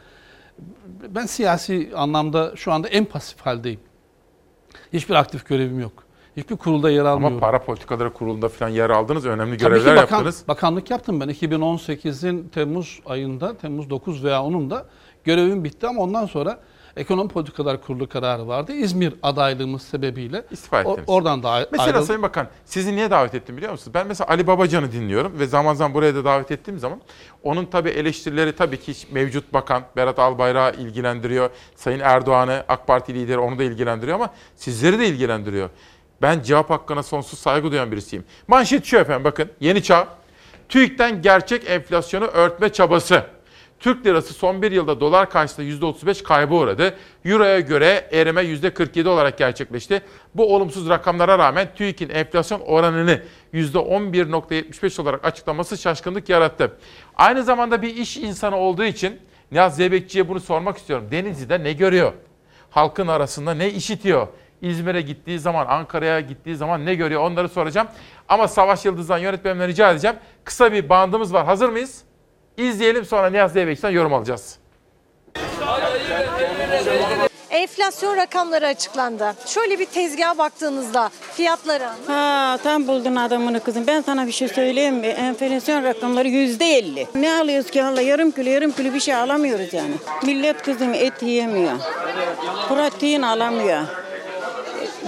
[1.09, 3.79] ben siyasi anlamda şu anda en pasif haldeyim.
[4.93, 6.02] Hiçbir aktif görevim yok.
[6.37, 7.37] Hiçbir kurulda yer almıyorum.
[7.37, 9.25] Ama para politikaları kurulunda falan yer aldınız.
[9.25, 10.43] Önemli Tabii ki görevler bakan- yaptınız.
[10.47, 11.29] Bakanlık yaptım ben.
[11.29, 14.85] 2018'in Temmuz ayında, Temmuz 9 veya 10'unda
[15.23, 16.59] görevim bitti ama ondan sonra
[16.97, 18.73] Ekonomi Politikalar Kurulu kararı vardı.
[18.73, 21.09] İzmir adaylığımız sebebiyle İstifa o- ettiniz.
[21.09, 22.05] oradan da ay- Mesela ayrıldım.
[22.07, 23.93] Sayın Bakan sizi niye davet ettim biliyor musunuz?
[23.93, 27.01] Ben mesela Ali Babacan'ı dinliyorum ve zaman zaman buraya da davet ettiğim zaman
[27.43, 31.49] onun tabii eleştirileri tabii ki mevcut bakan Berat Albayrak'ı ilgilendiriyor.
[31.75, 35.69] Sayın Erdoğan'ı AK Parti lideri onu da ilgilendiriyor ama sizleri de ilgilendiriyor.
[36.21, 38.25] Ben cevap hakkına sonsuz saygı duyan birisiyim.
[38.47, 40.07] Manşet şu efendim bakın Yeni Çağ.
[40.69, 43.23] TÜİK'ten gerçek enflasyonu örtme çabası.
[43.83, 46.95] Türk lirası son bir yılda dolar karşısında %35 kaybı uğradı.
[47.25, 50.01] Euro'ya göre erime %47 olarak gerçekleşti.
[50.35, 53.21] Bu olumsuz rakamlara rağmen TÜİK'in enflasyon oranını
[53.53, 56.77] %11.75 olarak açıklaması şaşkınlık yarattı.
[57.15, 59.19] Aynı zamanda bir iş insanı olduğu için
[59.51, 61.07] Nihat Zeybekçi'ye bunu sormak istiyorum.
[61.11, 62.13] Denizli'de ne görüyor?
[62.69, 64.27] Halkın arasında ne işitiyor?
[64.63, 67.87] İzmir'e gittiği zaman, Ankara'ya gittiği zaman ne görüyor onları soracağım.
[68.29, 70.15] Ama Savaş Yıldız'dan yönetmenimden rica edeceğim.
[70.43, 71.45] Kısa bir bandımız var.
[71.45, 72.01] Hazır mıyız?
[72.57, 74.57] İzleyelim sonra Nihat Zeybekçi'den yorum alacağız.
[77.49, 79.33] Enflasyon rakamları açıklandı.
[79.45, 81.95] Şöyle bir tezgaha baktığınızda fiyatlara.
[82.07, 83.87] Ha tam buldun adamını kızım.
[83.87, 85.07] Ben sana bir şey söyleyeyim mi?
[85.07, 87.07] Enflasyon rakamları yüzde elli.
[87.15, 89.93] Ne alıyoruz ki Allah yarım kilo yarım kilo bir şey alamıyoruz yani.
[90.23, 91.73] Millet kızım et yiyemiyor.
[92.69, 93.81] Protein alamıyor.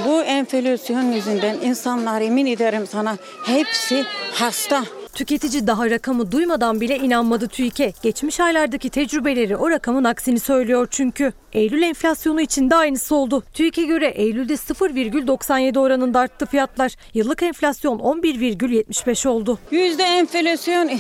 [0.06, 4.04] Bu enflasyon yüzünden insanlar emin ederim sana hepsi
[4.34, 4.84] hasta.
[5.14, 7.94] Tüketici daha rakamı duymadan bile inanmadı TÜİK'e.
[8.02, 11.34] Geçmiş aylardaki tecrübeleri o rakamın aksini söylüyor çünkü.
[11.54, 13.44] Eylül enflasyonu için de aynısı oldu.
[13.54, 16.96] TÜİK'e göre Eylül'de 0,97 oranında arttı fiyatlar.
[17.14, 19.60] Yıllık enflasyon 11,75 oldu.
[19.72, 20.92] Yüzde enflasyon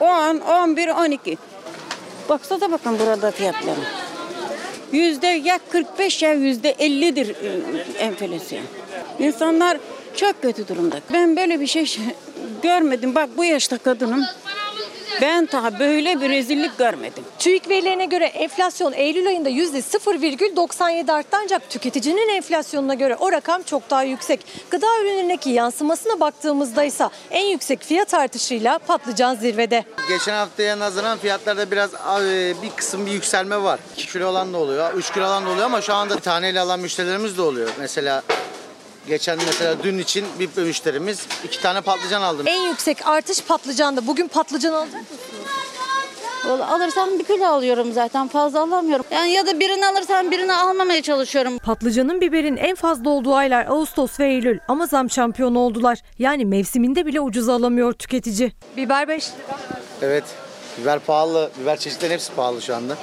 [0.00, 1.38] 10, 11, 12.
[2.28, 4.09] Baksanıza bakın burada fiyatları.
[4.92, 7.48] Yüzde ya 45 ya yüzde 50'dir e,
[7.98, 8.62] enflasyon.
[9.18, 9.78] İnsanlar
[10.16, 11.00] çok kötü durumda.
[11.12, 11.96] Ben böyle bir şey
[12.62, 13.14] görmedim.
[13.14, 14.24] Bak bu yaşta kadınım.
[15.20, 17.24] Ben daha böyle bir rezillik görmedim.
[17.38, 23.90] TÜİK verilerine göre enflasyon Eylül ayında %0,97 arttı ancak tüketicinin enflasyonuna göre o rakam çok
[23.90, 24.46] daha yüksek.
[24.70, 29.84] Gıda ürünlerindeki yansımasına baktığımızda ise en yüksek fiyat artışıyla patlıcan zirvede.
[30.08, 33.80] Geçen haftaya nazaran fiyatlarda biraz e, bir kısım bir yükselme var.
[33.96, 36.80] 2 kilo olan da oluyor, 3 kilo olan da oluyor ama şu anda taneyle alan
[36.80, 37.68] müşterilerimiz de oluyor.
[37.78, 38.22] Mesela
[39.08, 42.42] Geçen mesela dün için bir müşterimiz iki tane patlıcan aldı.
[42.46, 44.06] En yüksek artış patlıcanda.
[44.06, 45.20] Bugün patlıcan alacak mısınız?
[46.46, 49.04] Vallahi alırsam bir kilo alıyorum zaten fazla alamıyorum.
[49.10, 51.58] Yani ya da birini alırsam birini almamaya çalışıyorum.
[51.58, 55.98] Patlıcanın biberin en fazla olduğu aylar Ağustos ve Eylül ama zam şampiyonu oldular.
[56.18, 58.52] Yani mevsiminde bile ucuza alamıyor tüketici.
[58.76, 59.58] Biber 5 lira.
[60.02, 60.24] Evet
[60.78, 61.50] biber pahalı.
[61.62, 62.96] Biber çeşitleri hepsi pahalı şu anda.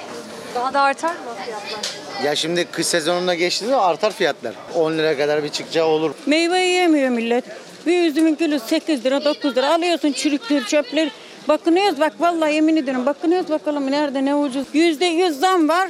[0.54, 2.07] Daha da artar mı fiyatlar?
[2.24, 4.54] Ya şimdi kış sezonuna geçtiğinde artar fiyatlar.
[4.74, 6.10] 10 lira kadar bir çıkacağı olur.
[6.26, 7.44] Meyve yiyemiyor millet.
[7.86, 11.10] Bir üzümün kilosu 8 lira 9 lira alıyorsun çürükleri çöpleri.
[11.48, 14.66] Bakınıyoruz bak vallahi yemin ederim bakınıyoruz bakalım nerede ne ucuz.
[14.72, 15.88] Yüzde yüz zam var.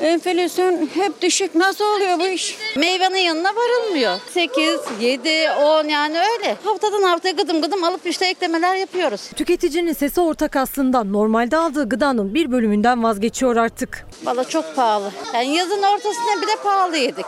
[0.00, 1.54] Enflasyon hep düşük.
[1.54, 2.56] Nasıl oluyor bu iş?
[2.76, 4.18] Meyvenin yanına varılmıyor.
[4.30, 6.56] 8, 7, 10 yani öyle.
[6.64, 9.30] Haftadan haftaya gıdım gıdım alıp işte eklemeler yapıyoruz.
[9.36, 11.04] Tüketicinin sesi ortak aslında.
[11.04, 14.06] Normalde aldığı gıdanın bir bölümünden vazgeçiyor artık.
[14.24, 15.10] Valla çok pahalı.
[15.34, 17.26] Yani yazın ortasında bir de pahalı yedik.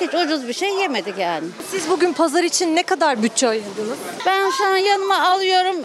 [0.00, 1.46] Hiç ucuz bir şey yemedik yani.
[1.70, 3.98] Siz bugün pazar için ne kadar bütçe ayırdınız?
[4.26, 5.76] Ben şu an yanıma alıyorum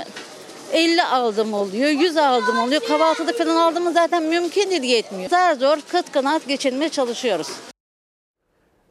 [0.74, 2.82] 50 aldım oluyor, 100 aldım oluyor.
[2.88, 5.30] Kahvaltıda falan aldığımız zaten mümkün değil yetmiyor.
[5.30, 7.48] Zar zor kıt kanat geçinmeye çalışıyoruz.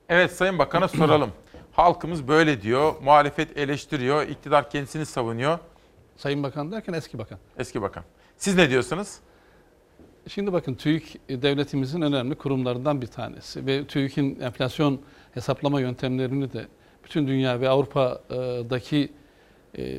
[0.08, 1.32] Evet Sayın Bakan'a soralım.
[1.72, 5.58] Halkımız böyle diyor, muhalefet eleştiriyor, iktidar kendisini savunuyor.
[6.16, 7.38] Sayın Bakan derken eski bakan.
[7.58, 8.04] Eski bakan.
[8.36, 9.08] Siz ne diyorsunuz?
[10.28, 15.00] Şimdi bakın TÜİK devletimizin önemli kurumlarından bir tanesi ve TÜİK'in enflasyon
[15.34, 16.66] hesaplama yöntemlerini de
[17.04, 19.12] bütün dünya ve Avrupa'daki
[19.78, 19.98] e,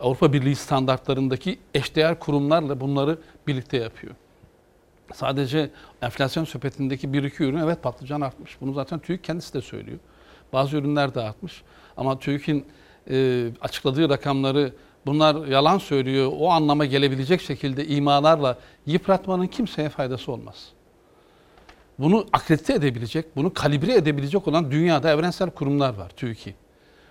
[0.00, 4.14] Avrupa Birliği standartlarındaki eşdeğer kurumlarla bunları birlikte yapıyor.
[5.14, 5.70] Sadece
[6.02, 8.56] enflasyon sepetindeki bir iki ürün evet patlıcan artmış.
[8.60, 9.98] Bunu zaten TÜİK kendisi de söylüyor.
[10.52, 11.62] Bazı ürünler de artmış.
[11.96, 12.66] Ama TÜİK'in
[13.10, 14.72] e, açıkladığı rakamları
[15.06, 20.68] bunlar yalan söylüyor, o anlama gelebilecek şekilde imalarla yıpratmanın kimseye faydası olmaz.
[21.98, 26.54] Bunu akredite edebilecek, bunu kalibre edebilecek olan dünyada evrensel kurumlar var TÜİK'i.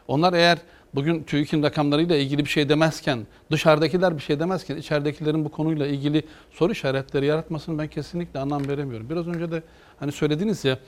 [0.07, 0.57] Onlar eğer
[0.95, 3.19] bugün TÜİK'in rakamlarıyla ilgili bir şey demezken,
[3.51, 9.09] dışarıdakiler bir şey demezken, içeridekilerin bu konuyla ilgili soru işaretleri yaratmasını ben kesinlikle anlam veremiyorum.
[9.09, 9.63] Biraz önce de
[9.99, 10.79] hani söylediniz ya,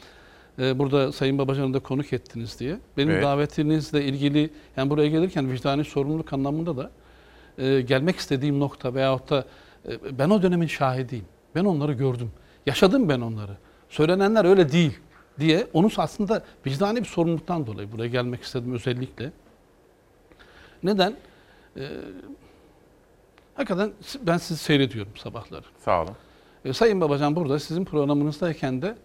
[0.60, 2.78] e, burada Sayın Babacan'ı da konuk ettiniz diye.
[2.98, 3.24] Benim evet.
[3.24, 6.92] davetinizle ilgili, yani buraya gelirken vicdani sorumluluk anlamında da
[7.58, 9.46] e, gelmek istediğim nokta veyahut da
[9.90, 11.26] e, ben o dönemin şahidiyim.
[11.56, 12.32] Ben onları gördüm.
[12.66, 13.58] Yaşadım ben onları.
[13.90, 15.00] Söylenenler öyle değil
[15.40, 19.32] diye onu aslında vicdani bir sorumluluktan dolayı buraya gelmek istedim özellikle.
[20.84, 21.16] Neden?
[21.78, 21.88] Ee,
[23.56, 23.92] hakikaten
[24.22, 25.66] ben sizi seyrediyorum sabahları.
[25.80, 26.16] Sağ olun.
[26.66, 28.96] Ee, Sayın Babacan burada sizin programınızdayken de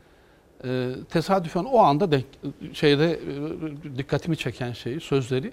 [0.64, 2.24] e, tesadüfen o anda denk,
[2.72, 5.52] şeyde e, dikkatimi çeken şeyi, sözleri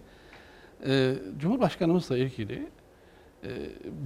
[0.85, 2.67] e, Cumhurbaşkanımızla ilgili
[3.43, 3.49] e,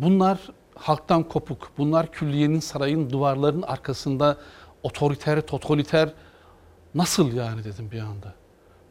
[0.02, 0.40] bunlar
[0.76, 4.38] halktan kopuk, bunlar külliyenin sarayın duvarlarının arkasında
[4.84, 6.14] otoriter, totaliter
[6.96, 8.34] nasıl yani dedim bir anda.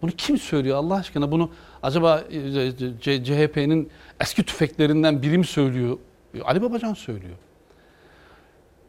[0.02, 1.30] Bunu kim söylüyor Allah aşkına?
[1.30, 1.50] Bunu
[1.82, 3.90] acaba e, CHP'nin
[4.20, 5.98] eski tüfeklerinden biri mi söylüyor?
[6.44, 7.36] Ali Babacan söylüyor.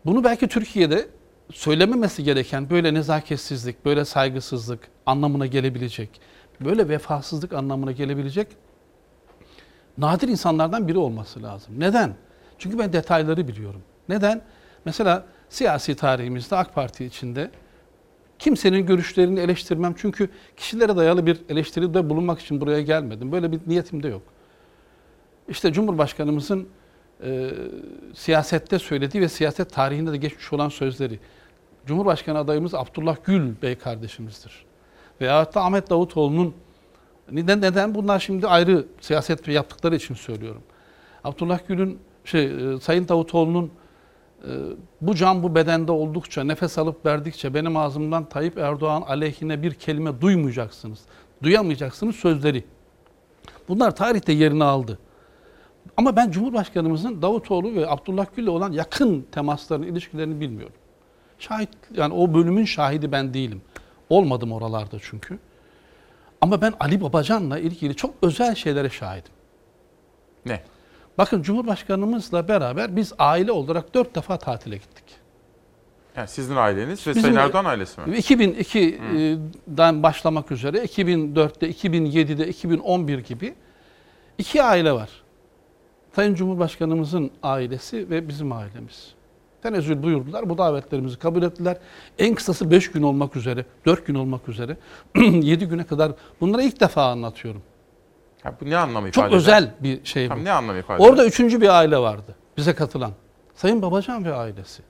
[0.05, 1.07] Bunu belki Türkiye'de
[1.53, 6.09] söylememesi gereken böyle nezaketsizlik, böyle saygısızlık anlamına gelebilecek,
[6.61, 8.47] böyle vefasızlık anlamına gelebilecek
[9.97, 11.79] nadir insanlardan biri olması lazım.
[11.79, 12.15] Neden?
[12.57, 13.81] Çünkü ben detayları biliyorum.
[14.09, 14.41] Neden?
[14.85, 17.51] Mesela siyasi tarihimizde AK Parti içinde
[18.39, 19.95] kimsenin görüşlerini eleştirmem.
[19.97, 23.31] Çünkü kişilere dayalı bir eleştiride bulunmak için buraya gelmedim.
[23.31, 24.21] Böyle bir niyetim de yok.
[25.49, 26.67] İşte Cumhurbaşkanımızın
[27.23, 27.49] e,
[28.13, 31.19] siyasette söylediği ve siyaset tarihinde de geçmiş olan sözleri.
[31.85, 34.65] Cumhurbaşkanı adayımız Abdullah Gül Bey kardeşimizdir.
[35.21, 36.53] Veyahut da Ahmet Davutoğlu'nun
[37.31, 40.63] neden neden bunlar şimdi ayrı siyaset yaptıkları için söylüyorum.
[41.23, 43.71] Abdullah Gül'ün şey e, Sayın Davutoğlu'nun
[45.01, 50.21] bu can bu bedende oldukça nefes alıp verdikçe benim ağzımdan Tayyip Erdoğan aleyhine bir kelime
[50.21, 50.99] duymayacaksınız.
[51.43, 52.63] Duyamayacaksınız sözleri.
[53.67, 54.99] Bunlar tarihte yerini aldı.
[55.97, 60.75] Ama ben Cumhurbaşkanımızın Davutoğlu ve Abdullah Gül'le olan yakın temaslarını, ilişkilerini bilmiyorum.
[61.39, 63.61] Şahit yani o bölümün şahidi ben değilim.
[64.09, 65.39] Olmadım oralarda çünkü.
[66.41, 69.31] Ama ben Ali Babacan'la ilgili çok özel şeylere şahidim.
[70.45, 70.61] Ne?
[71.17, 75.03] Bakın Cumhurbaşkanımızla beraber biz aile olarak dört defa tatile gittik.
[76.15, 78.17] Yani sizin aileniz ve Bizim- Sayın Erdoğan ailesi mi?
[78.17, 83.53] 2002'den başlamak üzere 2004'te, 2007'de, 2011 gibi
[84.37, 85.09] iki aile var.
[86.15, 89.13] Sayın Cumhurbaşkanımızın ailesi ve bizim ailemiz.
[89.63, 90.49] Tenezzül buyurdular.
[90.49, 91.77] Bu davetlerimizi kabul ettiler.
[92.19, 94.77] En kısası 5 gün olmak üzere, 4 gün olmak üzere
[95.15, 96.11] 7 güne kadar
[96.41, 97.61] bunları ilk defa anlatıyorum.
[98.47, 99.37] Ha, bu ne anlamı Çok ifade eder?
[99.37, 100.29] özel bir şey bu.
[100.29, 101.09] Tamam, ne anlamı ifade eder?
[101.09, 103.11] Orada üçüncü bir aile vardı bize katılan.
[103.55, 104.83] Sayın Babacan ve ailesi.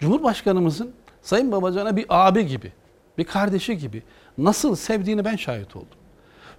[0.00, 0.92] Cumhurbaşkanımızın
[1.22, 2.72] Sayın Babacan'a bir abi gibi,
[3.18, 4.02] bir kardeşi gibi
[4.38, 5.88] nasıl sevdiğini ben şahit oldum.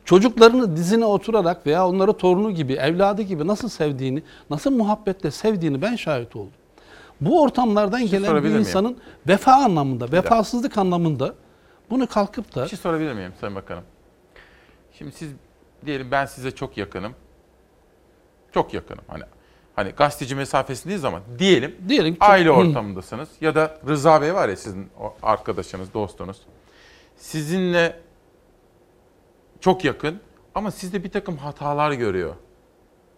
[0.05, 5.95] Çocuklarını dizine oturarak veya onları torunu gibi, evladı gibi nasıl sevdiğini, nasıl muhabbetle sevdiğini ben
[5.95, 6.53] şahit oldum.
[7.21, 8.59] Bu ortamlardan gelen bir sorabilir miyim?
[8.59, 8.97] insanın
[9.27, 11.33] vefa anlamında, vefasızlık anlamında
[11.89, 13.83] bunu kalkıp da Bir şey sorabilir miyim Sayın Bakanım?
[14.97, 15.29] Şimdi siz
[15.85, 17.15] diyelim ben size çok yakınım.
[18.53, 19.03] Çok yakınım.
[19.07, 19.23] Hani
[19.75, 24.55] hani gazeteci mesafesindeyiz ama diyelim, Diyelim çok- aile ortamındasınız ya da Rıza Bey var ya
[24.55, 24.89] sizin
[25.23, 26.41] arkadaşınız, dostunuz.
[27.17, 27.99] Sizinle
[29.59, 30.19] çok yakın
[30.55, 32.35] ama sizde bir takım hatalar görüyor.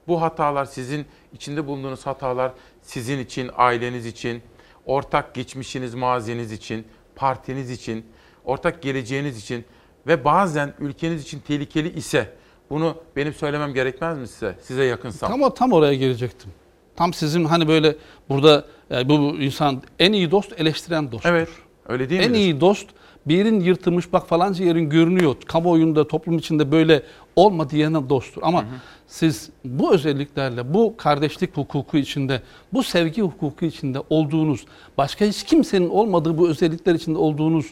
[0.07, 2.51] Bu hatalar sizin içinde bulunduğunuz hatalar
[2.81, 4.43] sizin için, aileniz için,
[4.85, 8.05] ortak geçmişiniz, maziniz için, partiniz için,
[8.45, 9.65] ortak geleceğiniz için
[10.07, 12.33] ve bazen ülkeniz için tehlikeli ise
[12.71, 14.55] bunu benim söylemem gerekmez mi size?
[14.61, 15.31] Size yakınsam.
[15.31, 16.49] Tam, o- tam oraya gelecektim.
[16.95, 17.95] Tam sizin hani böyle
[18.29, 21.29] burada yani bu bu insan en iyi dost eleştiren dosttur.
[21.29, 21.49] Evet.
[21.87, 22.41] Öyle değil En midir?
[22.41, 22.87] iyi dost
[23.27, 25.35] bir yerin yırtılmış bak falanca yerin görünüyor.
[25.45, 27.03] Kamuoyunda toplum içinde böyle
[27.35, 28.41] olma diyene dosttur.
[28.45, 28.65] Ama
[29.07, 32.41] siz bu özelliklerle bu kardeşlik hukuku içinde
[32.73, 34.65] bu sevgi hukuku içinde olduğunuz
[34.97, 37.65] başka hiç kimsenin olmadığı bu özellikler içinde olduğunuz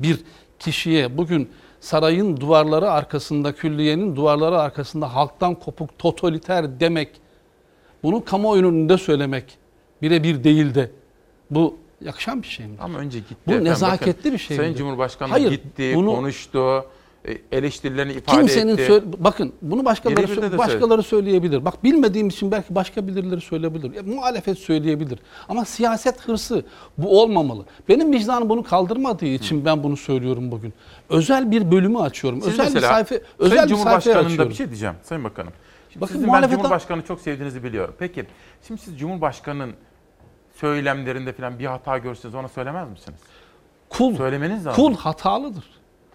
[0.00, 0.18] bir
[0.58, 1.48] kişiye bugün
[1.80, 7.10] sarayın duvarları arkasında külliyenin duvarları arkasında halktan kopuk totaliter demek
[8.02, 9.58] bunu kamuoyunun önünde söylemek
[10.02, 10.90] birebir değil de
[11.50, 12.74] bu yakışan bir şey mi?
[12.80, 13.36] Ama önce gitti.
[13.46, 13.70] Bu efendim.
[13.70, 14.78] nezaketli Bakın, bir şey Sayın midir?
[14.78, 16.84] Cumhurbaşkanı Hayır, gitti, bunu- konuştu,
[17.52, 18.86] eleştirilerini ifade Kimsenin etti.
[18.86, 21.64] söyle- bakın bunu başkaları sö- başkaları söyleyebilir.
[21.64, 23.94] Bak bilmediğim için belki başka birileri söyleyebilir.
[23.94, 25.18] Ya, muhalefet söyleyebilir.
[25.48, 26.64] Ama siyaset hırsı
[26.98, 27.64] bu olmamalı.
[27.88, 30.74] Benim vicdanım bunu kaldırmadığı için ben bunu söylüyorum bugün.
[31.08, 32.40] Özel bir bölümü açıyorum.
[32.42, 34.48] Siz özel bir mesela sayfa Sayın özel bir sayfa açıyorum.
[34.50, 35.52] bir şey diyeceğim Sayın Bakanım.
[35.90, 37.94] Şimdi Bakın sizin ben muhalefetten- Cumhurbaşkanı çok sevdiğinizi biliyorum.
[37.98, 38.24] Peki
[38.66, 39.72] şimdi siz Cumhurbaşkanı'nın
[40.54, 43.18] söylemlerinde falan bir hata görseniz ona söylemez misiniz?
[43.88, 44.84] Kul, Söylemeniz lazım.
[44.84, 45.64] kul hatalıdır.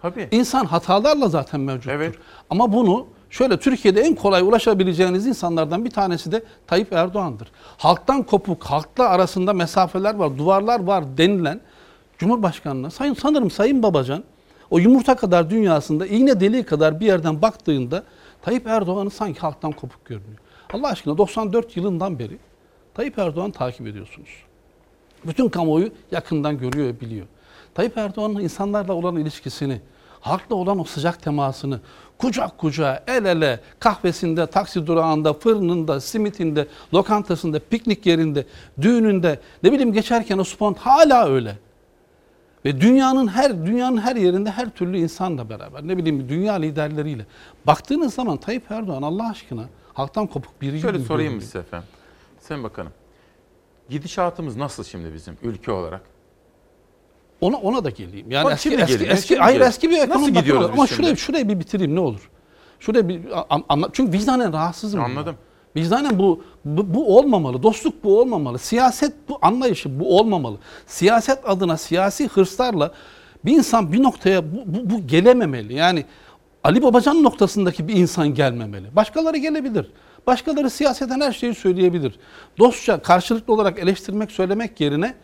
[0.02, 0.28] Tabii.
[0.30, 2.18] İnsan hatalarla zaten mevcuttur.
[2.50, 7.48] Ama bunu şöyle Türkiye'de en kolay ulaşabileceğiniz insanlardan bir tanesi de Tayyip Erdoğan'dır.
[7.76, 11.60] Halktan kopuk, halkla arasında mesafeler var, duvarlar var denilen
[12.18, 14.24] Cumhurbaşkanı'na sayın sanırım Sayın Babacan
[14.70, 18.02] o yumurta kadar dünyasında iğne deliği kadar bir yerden baktığında
[18.42, 20.38] Tayyip Erdoğan'ı sanki halktan kopuk görünüyor.
[20.72, 22.38] Allah aşkına 94 yılından beri
[22.94, 24.28] Tayyip Erdoğan'ı takip ediyorsunuz.
[25.24, 27.26] Bütün kamuoyu yakından görüyor biliyor.
[27.74, 29.80] Tayyip Erdoğan'ın insanlarla olan ilişkisini,
[30.20, 31.80] halkla olan o sıcak temasını,
[32.18, 38.46] kucak kucağa, el ele, kahvesinde, taksi durağında, fırınında, simitinde, lokantasında, piknik yerinde,
[38.80, 41.58] düğününde, ne bileyim geçerken o spont hala öyle.
[42.64, 47.26] Ve dünyanın her dünyanın her yerinde her türlü insanla beraber, ne bileyim dünya liderleriyle.
[47.66, 51.88] Baktığınız zaman Tayyip Erdoğan Allah aşkına halktan kopuk biri Şöyle sorayım size efendim?
[52.40, 52.92] Sayın Bakanım,
[53.88, 56.11] gidişatımız nasıl şimdi bizim ülke olarak?
[57.42, 58.30] Ona ona da geleyim.
[58.30, 61.16] Yani Bak eski şimdi eski eski hayır eski bir Nasıl ekonomi gidiyoruz bakımı- ama şimdi?
[61.16, 62.30] şuraya bir bitireyim ne olur.
[62.80, 63.20] Şuraya bir
[63.50, 65.00] an- anla çünkü vicdanen rahatsızım.
[65.00, 65.34] Anladım.
[65.76, 67.62] Vicdanen bu, bu bu olmamalı.
[67.62, 68.58] Dostluk bu olmamalı.
[68.58, 70.56] Siyaset bu anlayışı bu olmamalı.
[70.86, 72.92] Siyaset adına siyasi hırslarla
[73.44, 75.74] bir insan bir noktaya bu, bu, bu gelememeli.
[75.74, 76.04] Yani
[76.64, 78.96] Ali Babacan noktasındaki bir insan gelmemeli.
[78.96, 79.86] Başkaları gelebilir.
[80.26, 82.18] Başkaları siyaseten her şeyi söyleyebilir.
[82.58, 85.14] Dostça karşılıklı olarak eleştirmek söylemek yerine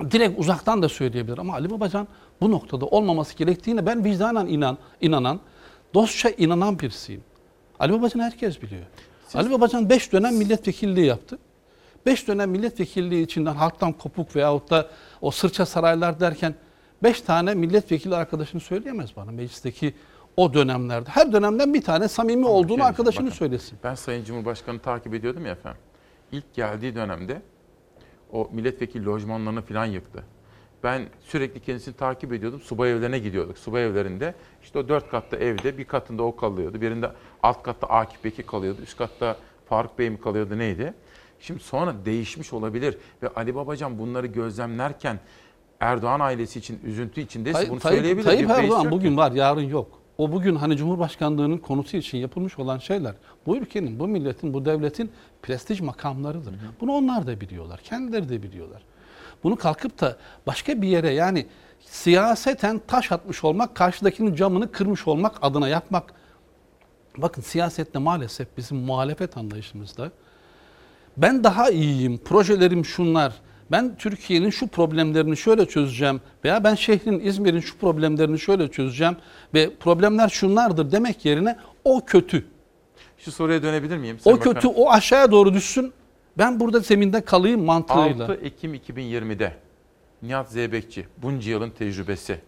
[0.00, 1.38] direkt uzaktan da söyleyebilir.
[1.38, 2.08] Ama Ali Babacan
[2.40, 5.40] bu noktada olmaması gerektiğine ben vicdanen inan, inanan,
[5.94, 7.22] dostça inanan birisiyim.
[7.78, 8.82] Ali Babacan herkes biliyor.
[9.34, 11.38] Ali Babacan 5 dönem milletvekilliği yaptı.
[12.06, 14.88] 5 dönem milletvekilliği içinden halktan kopuk veyahut da
[15.20, 16.54] o sırça saraylar derken
[17.02, 19.94] 5 tane milletvekili arkadaşını söyleyemez bana meclisteki
[20.36, 21.10] o dönemlerde.
[21.10, 23.78] Her dönemden bir tane samimi olduğunu şey arkadaşını bakın, söylesin.
[23.84, 25.80] Ben Sayın Cumhurbaşkanı takip ediyordum ya efendim.
[26.32, 27.42] İlk geldiği dönemde
[28.32, 30.24] o milletvekili lojmanlarını falan yıktı.
[30.82, 32.60] Ben sürekli kendisini takip ediyordum.
[32.60, 33.58] Subay evlerine gidiyorduk.
[33.58, 36.80] Subay evlerinde işte o dört katlı evde bir katında o kalıyordu.
[36.80, 37.10] Birinde
[37.42, 38.82] alt katta Akif Beki kalıyordu.
[38.82, 39.36] Üst katta
[39.68, 40.94] Faruk Bey mi kalıyordu neydi?
[41.40, 42.98] Şimdi sonra değişmiş olabilir.
[43.22, 45.18] Ve Ali Babacan bunları gözlemlerken
[45.80, 48.24] Erdoğan ailesi için üzüntü içindeyse Tay- bunu Tayyip, söyleyebilir.
[48.24, 49.16] Tayyip Erdoğan bugün ki.
[49.16, 50.03] var yarın yok.
[50.18, 53.14] O bugün hani Cumhurbaşkanlığının konusu için yapılmış olan şeyler
[53.46, 55.12] bu ülkenin, bu milletin, bu devletin
[55.42, 56.54] prestij makamlarıdır.
[56.80, 57.80] Bunu onlar da biliyorlar.
[57.80, 58.82] Kendileri de biliyorlar.
[59.42, 60.16] Bunu kalkıp da
[60.46, 61.46] başka bir yere yani
[61.80, 66.14] siyaseten taş atmış olmak, karşıdakinin camını kırmış olmak adına yapmak.
[67.16, 70.10] Bakın siyasette maalesef bizim muhalefet anlayışımızda
[71.16, 73.34] ben daha iyiyim, projelerim şunlar,
[73.74, 79.16] ben Türkiye'nin şu problemlerini şöyle çözeceğim veya ben şehrin İzmir'in şu problemlerini şöyle çözeceğim
[79.54, 82.46] ve problemler şunlardır demek yerine o kötü.
[83.18, 84.16] Şu soruya dönebilir miyim?
[84.20, 84.74] O Sayın kötü Bakanım?
[84.76, 85.92] o aşağıya doğru düşsün.
[86.38, 88.24] Ben burada zeminde kalayım mantığıyla.
[88.24, 89.52] 6 Ekim 2020'de
[90.22, 92.40] Nihat Zeybekçi bunca yılın tecrübesi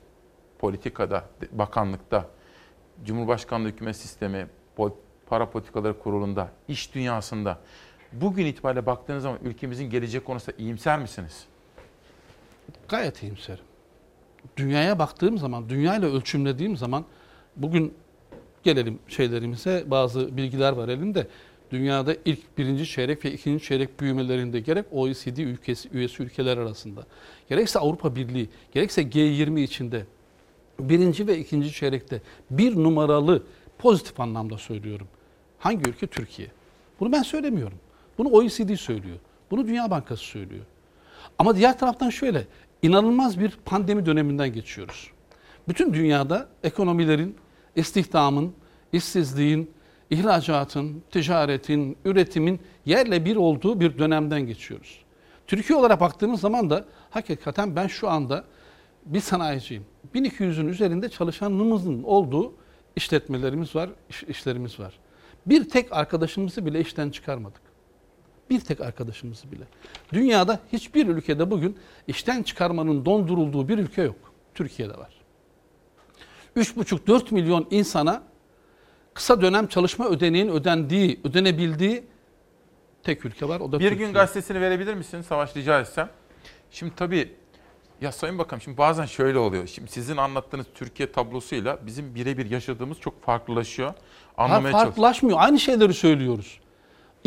[0.58, 2.28] politikada, bakanlıkta,
[3.04, 4.46] Cumhurbaşkanlığı hükümet sistemi,
[5.26, 7.58] para politikaları kurulunda, iş dünyasında
[8.12, 11.44] bugün itibariyle baktığınız zaman ülkemizin gelecek konusunda iyimser misiniz?
[12.88, 13.64] Gayet iyimserim.
[14.56, 17.04] Dünyaya baktığım zaman, dünyayla ölçümlediğim zaman
[17.56, 17.94] bugün
[18.62, 21.26] gelelim şeylerimize bazı bilgiler var elimde.
[21.70, 27.06] Dünyada ilk birinci çeyrek ve ikinci çeyrek büyümelerinde gerek OECD ülkesi, üyesi ülkeler arasında,
[27.48, 30.04] gerekse Avrupa Birliği, gerekse G20 içinde
[30.80, 33.42] birinci ve ikinci çeyrekte bir numaralı
[33.78, 35.08] pozitif anlamda söylüyorum.
[35.58, 36.06] Hangi ülke?
[36.06, 36.48] Türkiye.
[37.00, 37.78] Bunu ben söylemiyorum.
[38.18, 39.16] Bunu OECD söylüyor.
[39.50, 40.64] Bunu Dünya Bankası söylüyor.
[41.38, 42.46] Ama diğer taraftan şöyle,
[42.82, 45.10] inanılmaz bir pandemi döneminden geçiyoruz.
[45.68, 47.36] Bütün dünyada ekonomilerin,
[47.76, 48.52] istihdamın,
[48.92, 49.70] işsizliğin,
[50.10, 54.98] ihracatın, ticaretin, üretimin yerle bir olduğu bir dönemden geçiyoruz.
[55.46, 58.44] Türkiye olarak baktığımız zaman da hakikaten ben şu anda
[59.06, 59.84] bir sanayiciyim.
[60.14, 62.54] 1200'ün üzerinde çalışanımızın olduğu
[62.96, 64.98] işletmelerimiz var, iş- işlerimiz var.
[65.46, 67.65] Bir tek arkadaşımızı bile işten çıkarmadık.
[68.50, 69.64] Bir tek arkadaşımızı bile.
[70.12, 74.16] Dünyada hiçbir ülkede bugün işten çıkarmanın dondurulduğu bir ülke yok.
[74.54, 75.10] Türkiye'de var.
[76.56, 78.22] 3,5-4 milyon insana
[79.14, 82.04] kısa dönem çalışma ödeneğinin ödendiği, ödenebildiği
[83.02, 83.60] tek ülke var.
[83.60, 84.06] O da Bir Türkiye.
[84.08, 86.10] gün gazetesini verebilir misin Savaş rica etsem?
[86.70, 87.32] Şimdi tabii
[88.00, 89.66] ya Sayın Bakanım şimdi bazen şöyle oluyor.
[89.66, 93.88] Şimdi sizin anlattığınız Türkiye tablosuyla bizim birebir yaşadığımız çok farklılaşıyor.
[93.88, 93.94] Ha,
[94.36, 94.84] Anlamaya çalışıyorum.
[94.88, 95.38] farklılaşmıyor.
[95.40, 96.60] Aynı şeyleri söylüyoruz.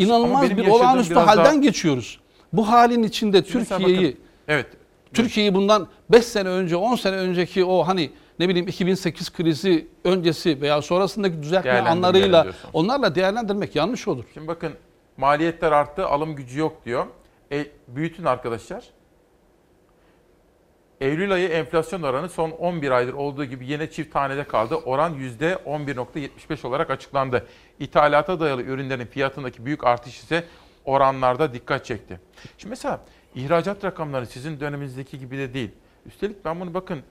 [0.04, 2.20] İnanılmaz bir olağanüstü halden daha- geçiyoruz.
[2.52, 4.16] Bu halin içinde Türkiye'yi
[4.48, 4.66] evet.
[5.14, 10.60] Türkiye'yi bundan 5 sene önce, 10 sene önceki o hani ne bileyim 2008 krizi öncesi
[10.60, 14.24] veya sonrasındaki düzeltme anlarıyla onlarla değerlendirmek yanlış olur.
[14.34, 14.72] Şimdi bakın
[15.16, 17.06] maliyetler arttı, alım gücü yok diyor.
[17.52, 18.84] E, büyütün arkadaşlar.
[21.00, 24.74] Eylül ayı enflasyon oranı son 11 aydır olduğu gibi yine çift tanede kaldı.
[24.74, 27.46] Oran %11.75 olarak açıklandı.
[27.78, 30.44] İthalata dayalı ürünlerin fiyatındaki büyük artış ise
[30.84, 32.20] oranlarda dikkat çekti.
[32.58, 33.00] Şimdi mesela
[33.34, 35.70] ihracat rakamları sizin döneminizdeki gibi de değil.
[36.06, 37.02] Üstelik ben bunu bakın...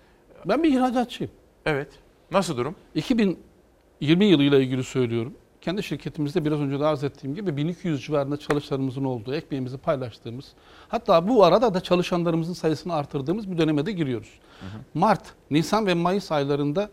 [0.45, 1.33] Ben bir ihracatçıyım.
[1.65, 1.87] Evet.
[2.31, 2.75] Nasıl durum?
[2.95, 5.33] 2020 yılıyla ilgili söylüyorum.
[5.61, 10.45] Kendi şirketimizde biraz önce de arz ettiğim gibi 1200 civarında çalışanlarımızın olduğu, ekmeğimizi paylaştığımız,
[10.87, 14.29] hatta bu arada da çalışanlarımızın sayısını artırdığımız bir döneme de giriyoruz.
[14.93, 16.89] Mart, Nisan ve Mayıs aylarında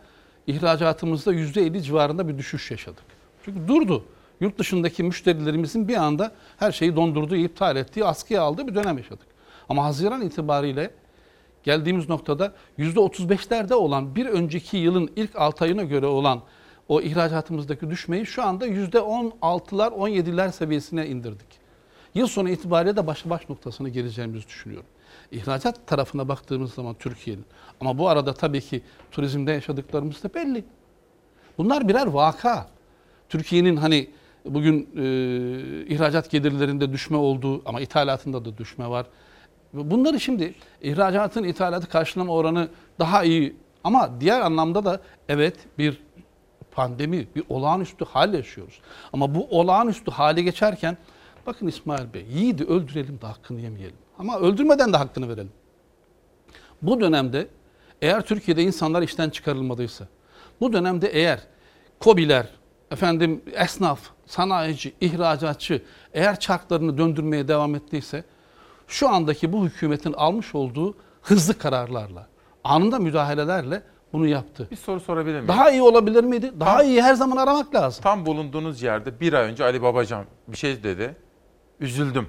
[0.47, 3.05] ihracatımızda %50 civarında bir düşüş yaşadık.
[3.45, 4.05] Çünkü durdu.
[4.41, 9.27] Yurt dışındaki müşterilerimizin bir anda her şeyi dondurduğu, iptal ettiği, askıya aldığı bir dönem yaşadık.
[9.69, 10.91] Ama Haziran itibariyle
[11.65, 16.43] geldiğimiz noktada %35'lerde olan bir önceki yılın ilk 6 ayına göre olan
[16.89, 21.67] o ihracatımızdaki düşmeyi şu anda %16'lar 17'ler seviyesine indirdik.
[22.15, 24.87] Yıl sonu itibariyle de başlı baş noktasına geleceğimizi düşünüyorum.
[25.33, 27.45] ihracat tarafına baktığımız zaman Türkiye'nin.
[27.81, 30.65] Ama bu arada tabii ki turizmde yaşadıklarımız da belli.
[31.59, 32.69] Bunlar birer vaka.
[33.29, 34.11] Türkiye'nin hani
[34.45, 35.03] bugün e,
[35.87, 39.07] ihracat gelirlerinde düşme olduğu ama ithalatında da düşme var.
[39.73, 42.69] Bunları şimdi ihracatın ithalatı karşılama oranı
[42.99, 46.06] daha iyi ama diğer anlamda da evet bir
[46.77, 48.81] pandemi, bir olağanüstü hal yaşıyoruz.
[49.13, 50.97] Ama bu olağanüstü hale geçerken
[51.47, 53.97] bakın İsmail Bey yiğidi öldürelim de hakkını yemeyelim.
[54.19, 55.53] Ama öldürmeden de hakkını verelim.
[56.83, 57.49] Bu dönemde
[58.03, 60.07] eğer Türkiye'de insanlar işten çıkarılmadıysa,
[60.61, 61.41] bu dönemde eğer
[62.01, 62.47] KOBİ'ler,
[62.91, 65.83] efendim esnaf, sanayici, ihracatçı
[66.15, 68.25] eğer çarklarını döndürmeye devam ettiyse
[68.89, 72.27] şu andaki bu hükümetin almış olduğu hızlı kararlarla,
[72.65, 73.83] anında müdahalelerle
[74.13, 74.69] bunu yaptı.
[74.71, 75.49] Bir soru sorabilir miyim?
[75.49, 76.53] Daha iyi olabilir miydi?
[76.61, 78.03] Daha Tam- iyi her zaman aramak lazım.
[78.03, 81.17] Tam bulunduğunuz yerde bir ay önce Ali Babacan bir şey dedi.
[81.81, 82.29] Üzüldüm.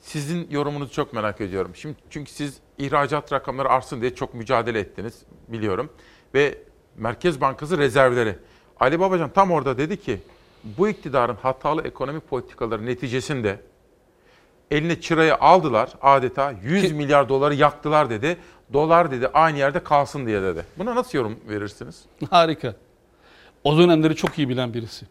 [0.00, 1.70] Sizin yorumunuzu çok merak ediyorum.
[1.74, 5.90] Şimdi çünkü siz ihracat rakamları artsın diye çok mücadele ettiniz biliyorum.
[6.34, 6.58] Ve
[6.96, 8.38] Merkez Bankası rezervleri.
[8.80, 10.20] Ali Babacan tam orada dedi ki
[10.64, 13.60] bu iktidarın hatalı ekonomi politikaları neticesinde
[14.70, 18.36] eline çırayı aldılar adeta 100 milyar doları yaktılar dedi.
[18.72, 20.64] Dolar dedi aynı yerde kalsın diye dedi.
[20.78, 22.04] Buna nasıl yorum verirsiniz?
[22.30, 22.74] Harika.
[23.64, 25.06] O dönemleri çok iyi bilen birisi.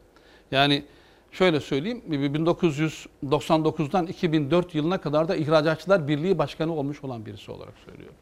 [0.51, 0.83] Yani
[1.31, 8.15] şöyle söyleyeyim 1999'dan 2004 yılına kadar da İhracatçılar Birliği Başkanı olmuş olan birisi olarak söylüyorum.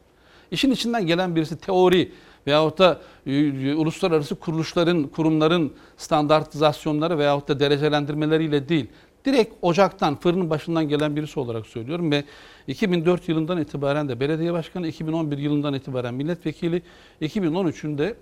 [0.52, 2.12] İşin içinden gelen birisi teori
[2.48, 8.88] veyahut da e, uluslararası kuruluşların, kurumların standartizasyonları veyahut da derecelendirmeleriyle değil,
[9.26, 12.24] direkt ocaktan, fırının başından gelen birisi olarak söylüyorum ve
[12.68, 16.82] 2004 yılından itibaren de belediye başkanı, 2011 yılından itibaren milletvekili,
[17.22, 18.16] 2013'ün de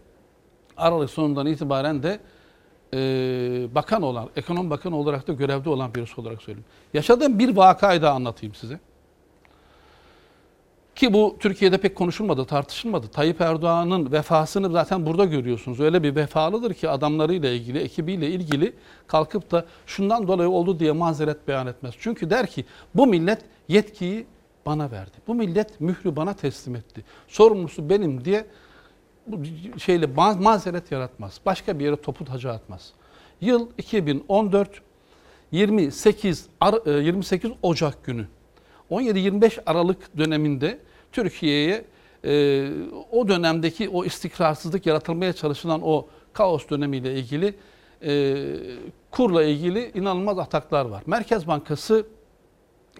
[0.77, 2.19] Aralık sonundan itibaren de
[2.93, 2.97] e,
[3.75, 6.71] bakan olan, ekonomi bakanı olarak da görevde olan birisi olarak söylüyorum.
[6.93, 8.79] Yaşadığım bir vakayı da anlatayım size.
[10.99, 13.07] Ki bu Türkiye'de pek konuşulmadı, tartışılmadı.
[13.07, 15.79] Tayyip Erdoğan'ın vefasını zaten burada görüyorsunuz.
[15.79, 18.73] Öyle bir vefalıdır ki adamlarıyla ilgili, ekibiyle ilgili
[19.07, 21.93] kalkıp da şundan dolayı oldu diye mazeret beyan etmez.
[21.99, 22.65] Çünkü der ki
[22.95, 24.25] bu millet yetkiyi
[24.65, 25.11] bana verdi.
[25.27, 27.03] Bu millet mührü bana teslim etti.
[27.27, 28.45] Sorumlusu benim diye
[29.27, 29.37] bu
[29.79, 31.39] şeyle ma- mazeret yaratmaz.
[31.45, 32.93] Başka bir yere topu taca atmaz.
[33.41, 34.69] Yıl 2014
[35.51, 38.27] 28 Ar- e, 28 Ocak günü
[38.89, 40.79] 17-25 Aralık döneminde
[41.11, 41.85] Türkiye'ye
[42.25, 42.69] e,
[43.11, 47.55] o dönemdeki o istikrarsızlık yaratılmaya çalışılan o kaos dönemiyle ilgili
[48.03, 48.35] e,
[49.11, 51.03] kurla ilgili inanılmaz ataklar var.
[51.05, 52.05] Merkez Bankası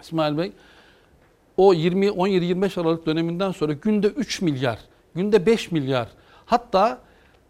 [0.00, 0.52] İsmail Bey
[1.56, 4.78] o 20 17-25 Aralık döneminden sonra günde 3 milyar,
[5.14, 6.08] günde 5 milyar
[6.46, 7.00] hatta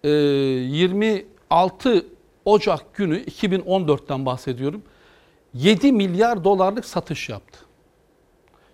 [0.05, 2.07] e, 26
[2.45, 4.83] Ocak günü 2014'ten bahsediyorum.
[5.55, 7.59] 7 milyar dolarlık satış yaptı.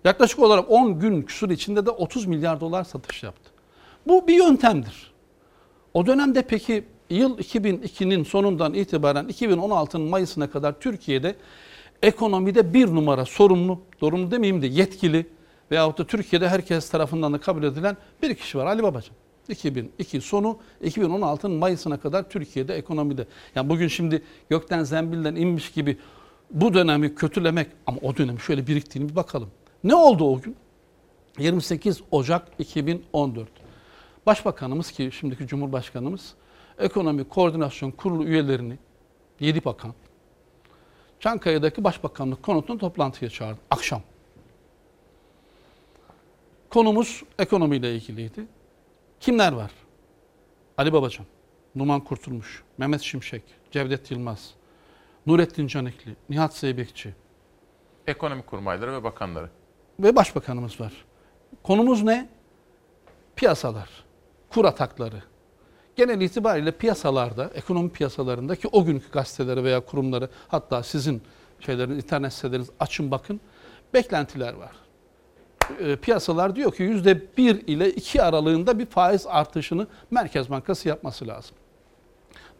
[0.03, 3.51] Yaklaşık olarak 10 gün küsur içinde de 30 milyar dolar satış yaptı.
[4.07, 5.11] Bu bir yöntemdir.
[5.93, 11.35] O dönemde peki yıl 2002'nin sonundan itibaren 2016'nın Mayıs'ına kadar Türkiye'de
[12.01, 15.27] ekonomide bir numara sorumlu, sorumlu demeyeyim de yetkili
[15.71, 19.15] veyahut da Türkiye'de herkes tarafından da kabul edilen bir kişi var Ali Babacan.
[19.49, 23.27] 2002 sonu 2016'nın Mayıs'ına kadar Türkiye'de ekonomide.
[23.55, 25.97] Yani bugün şimdi gökten zembilden inmiş gibi
[26.51, 29.49] bu dönemi kötülemek ama o dönemi şöyle biriktiğini bir bakalım.
[29.83, 30.55] Ne oldu o gün?
[31.37, 33.49] 28 Ocak 2014.
[34.25, 36.33] Başbakanımız ki şimdiki Cumhurbaşkanımız
[36.79, 38.77] Ekonomi Koordinasyon Kurulu üyelerini
[39.39, 39.93] 7 bakan
[41.19, 44.01] Çankaya'daki Başbakanlık konutuna toplantıya çağırdı akşam.
[46.69, 48.47] Konumuz ekonomiyle ilgiliydi.
[49.19, 49.71] Kimler var?
[50.77, 51.25] Ali Babacan,
[51.75, 54.53] Numan Kurtulmuş, Mehmet Şimşek, Cevdet Yılmaz,
[55.25, 57.13] Nurettin Canikli, Nihat Zeybekçi,
[58.07, 59.49] Ekonomi kurmayları ve bakanları.
[59.99, 60.93] Ve başbakanımız var.
[61.63, 62.29] Konumuz ne?
[63.35, 63.89] Piyasalar,
[64.49, 65.23] kur atakları.
[65.95, 71.21] Genel itibariyle piyasalarda, ekonomi piyasalarındaki o günkü gazeteleri veya kurumları hatta sizin
[71.59, 73.39] şeylerin internet siteleriniz açın bakın.
[73.93, 74.71] Beklentiler var.
[75.79, 81.27] E, piyasalar diyor ki yüzde bir ile iki aralığında bir faiz artışını Merkez Bankası yapması
[81.27, 81.55] lazım.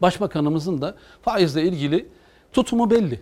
[0.02, 2.08] Başbakanımızın da faizle ilgili
[2.52, 3.20] tutumu belli.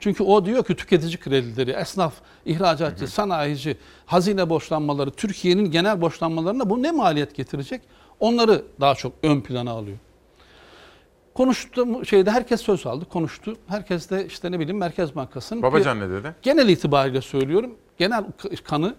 [0.00, 2.14] Çünkü o diyor ki tüketici kredileri, esnaf,
[2.46, 7.82] ihracatçı, sanayici, hazine borçlanmaları, Türkiye'nin genel borçlanmalarına bu ne maliyet getirecek?
[8.20, 9.96] Onları daha çok ön plana alıyor.
[11.34, 13.56] Konuştu şeyde herkes söz aldı, konuştu.
[13.66, 16.34] Herkes de işte ne bileyim Merkez Bankası'nın Babacan ne dedi?
[16.42, 17.74] genel itibariyle söylüyorum.
[17.98, 18.24] Genel
[18.64, 18.94] kanı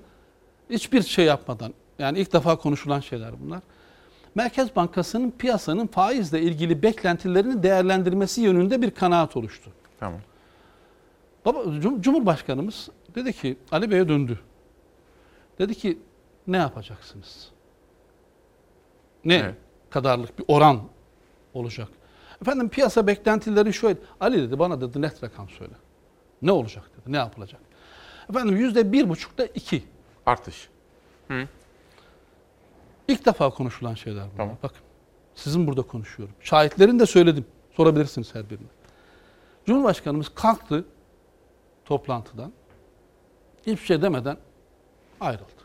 [0.69, 3.60] hiçbir şey yapmadan yani ilk defa konuşulan şeyler bunlar.
[4.36, 9.72] Merkez Bankası'nın piyasanın faizle ilgili beklentilerini değerlendirmesi yönünde bir kanaat oluştu.
[9.99, 10.19] Tamam.
[11.45, 14.39] Baba, Cum- Cumhurbaşkanımız dedi ki Ali Bey'e döndü.
[15.59, 15.99] Dedi ki
[16.47, 17.49] ne yapacaksınız?
[19.26, 19.55] Ne Evet.
[19.89, 20.81] kadarlık bir oran
[21.53, 21.88] olacak?
[22.41, 23.97] Efendim piyasa beklentileri şöyle.
[24.19, 25.73] Ali dedi bana dedi net rakam söyle.
[26.41, 27.11] Ne olacak dedi.
[27.11, 27.61] Ne yapılacak?
[28.30, 29.84] Efendim yüzde bir buçukta iki.
[30.26, 30.69] Artış.
[31.27, 31.47] Hı.
[33.07, 34.49] İlk defa konuşulan şeyler bunlar.
[34.63, 34.77] Bakın
[35.35, 36.35] sizin burada konuşuyorum.
[36.41, 37.45] Şahitlerin de söyledim.
[37.72, 38.68] Sorabilirsiniz her birine.
[39.65, 40.85] Cumhurbaşkanımız kalktı
[41.91, 42.51] toplantıdan.
[43.68, 44.38] Hiçbir şey demeden
[45.22, 45.63] ayrıldı.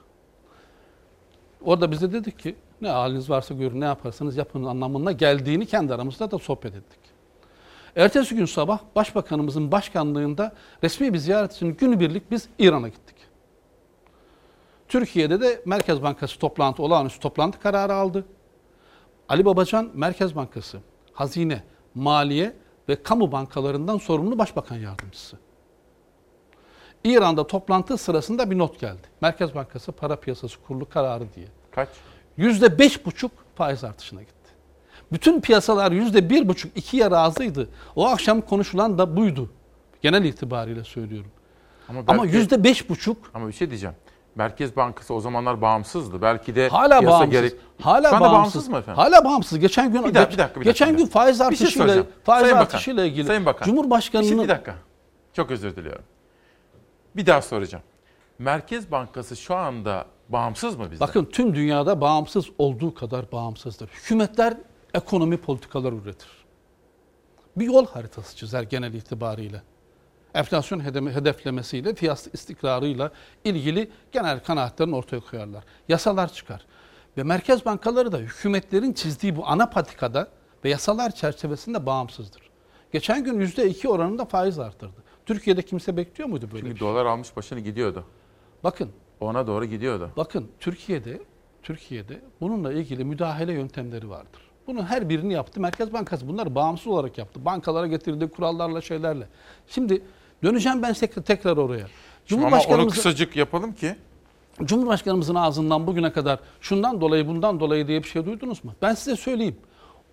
[1.64, 6.30] Orada bize dedik ki ne haliniz varsa görün ne yaparsanız yapın anlamına geldiğini kendi aramızda
[6.30, 6.98] da sohbet ettik.
[7.96, 13.16] Ertesi gün sabah Başbakanımızın başkanlığında resmi bir ziyaret için günübirlik biz İran'a gittik.
[14.88, 18.24] Türkiye'de de Merkez Bankası toplantı, olağanüstü toplantı kararı aldı.
[19.28, 20.78] Ali Babacan Merkez Bankası,
[21.12, 21.62] Hazine,
[21.94, 22.56] Maliye
[22.88, 25.45] ve Kamu Bankalarından sorumlu Başbakan Yardımcısı.
[27.06, 29.02] İran'da toplantı sırasında bir not geldi.
[29.20, 31.46] Merkez Bankası Para Piyasası Kurulu kararı diye.
[31.74, 31.88] Kaç?
[32.36, 34.32] Yüzde beş buçuk faiz artışına gitti.
[35.12, 37.68] Bütün piyasalar yüzde bir buçuk ikiye razıydı.
[37.96, 39.50] O akşam konuşulan da buydu.
[40.02, 41.30] Genel itibariyle söylüyorum.
[42.08, 43.94] Ama yüzde beş buçuk Ama bir şey diyeceğim.
[44.34, 46.22] Merkez Bankası o zamanlar bağımsızdı.
[46.22, 47.30] Belki de hala bağımsız.
[47.30, 48.68] gerek- Hala Şu anda bağımsız.
[48.68, 49.02] mı efendim?
[49.02, 49.58] Hala bağımsız.
[49.58, 51.02] Geçen gün Bir dakika, bir dakika, bir geçen dakika.
[51.04, 52.06] gün faiz şey artışıyla soracağım.
[52.24, 54.74] faiz Sayın Bakan, artışıyla ilgili Sayın Bakan, Cumhurbaşkanının Bir, şey- bir dakika.
[55.32, 56.02] Çok özür diliyorum.
[57.16, 57.84] Bir daha soracağım.
[58.38, 61.09] Merkez Bankası şu anda bağımsız mı bizden?
[61.09, 63.88] Bakın tüm dünyada bağımsız olduğu kadar bağımsızdır.
[63.88, 64.55] Hükümetler
[64.94, 66.28] ekonomi politikalar üretir.
[67.56, 69.62] Bir yol haritası çizer genel itibariyle.
[70.34, 73.10] Enflasyon hedeflemesiyle, fiyat istikrarıyla
[73.44, 75.64] ilgili genel kanaatlerini ortaya koyarlar.
[75.88, 76.66] Yasalar çıkar.
[77.16, 80.28] Ve merkez bankaları da hükümetlerin çizdiği bu ana patikada
[80.64, 82.43] ve yasalar çerçevesinde bağımsızdır.
[82.93, 85.05] Geçen gün %2 oranında faiz arttırdı.
[85.26, 86.88] Türkiye'de kimse bekliyor muydu böyle Çünkü bir şey?
[86.88, 88.04] dolar almış başını gidiyordu.
[88.64, 88.90] Bakın.
[89.20, 90.10] Ona doğru gidiyordu.
[90.16, 91.20] Bakın Türkiye'de
[91.62, 94.40] Türkiye'de bununla ilgili müdahale yöntemleri vardır.
[94.66, 96.28] Bunun her birini yaptı Merkez Bankası.
[96.28, 97.44] Bunları bağımsız olarak yaptı.
[97.44, 99.28] Bankalara getirdiği kurallarla şeylerle.
[99.68, 100.02] Şimdi
[100.42, 100.94] döneceğim ben
[101.24, 101.86] tekrar, oraya.
[102.26, 103.96] Şimdi ama onu kısacık yapalım ki.
[104.64, 108.72] Cumhurbaşkanımızın ağzından bugüne kadar şundan dolayı bundan dolayı diye bir şey duydunuz mu?
[108.82, 109.56] Ben size söyleyeyim.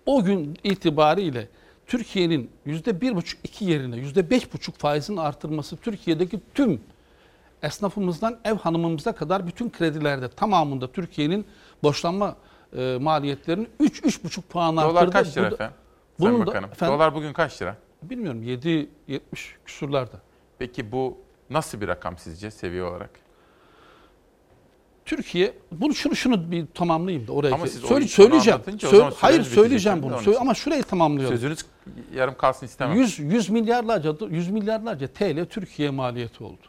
[0.06, 1.48] O gün itibariyle
[1.86, 6.80] Türkiye'nin yüzde bir buçuk iki yerine yüzde beş buçuk faizin artırması Türkiye'deki tüm
[7.62, 11.46] esnafımızdan ev hanımımıza kadar bütün kredilerde tamamında Türkiye'nin
[11.82, 12.36] borçlanma
[12.76, 14.94] e, maliyetlerinin 3-3,5 puan arttırdı.
[14.94, 15.76] Dolar kaç lira Bu da- efendim?
[16.18, 16.70] Bunun Sayın da- Bakanım.
[16.72, 17.76] efendim, Dolar bugün kaç lira?
[18.02, 18.88] Bilmiyorum 7-70
[19.64, 20.20] küsurlarda.
[20.58, 21.18] Peki bu
[21.50, 23.10] nasıl bir rakam sizce seviye olarak?
[25.04, 27.54] Türkiye bunu şunu şunu bir tamamlayayım da oraya.
[27.54, 28.60] Ama siz Söyle- söyleyeceğim.
[28.80, 30.18] Söyle- hayır söyleyeceğim bunu.
[30.20, 31.36] Söyle- ama şurayı tamamlıyorum.
[31.36, 31.58] Sözünüz
[32.14, 32.96] yarım kalsın istemem.
[32.96, 36.62] 100 100 milyarlarca 100 milyarlarca TL Türkiye maliyeti oldu.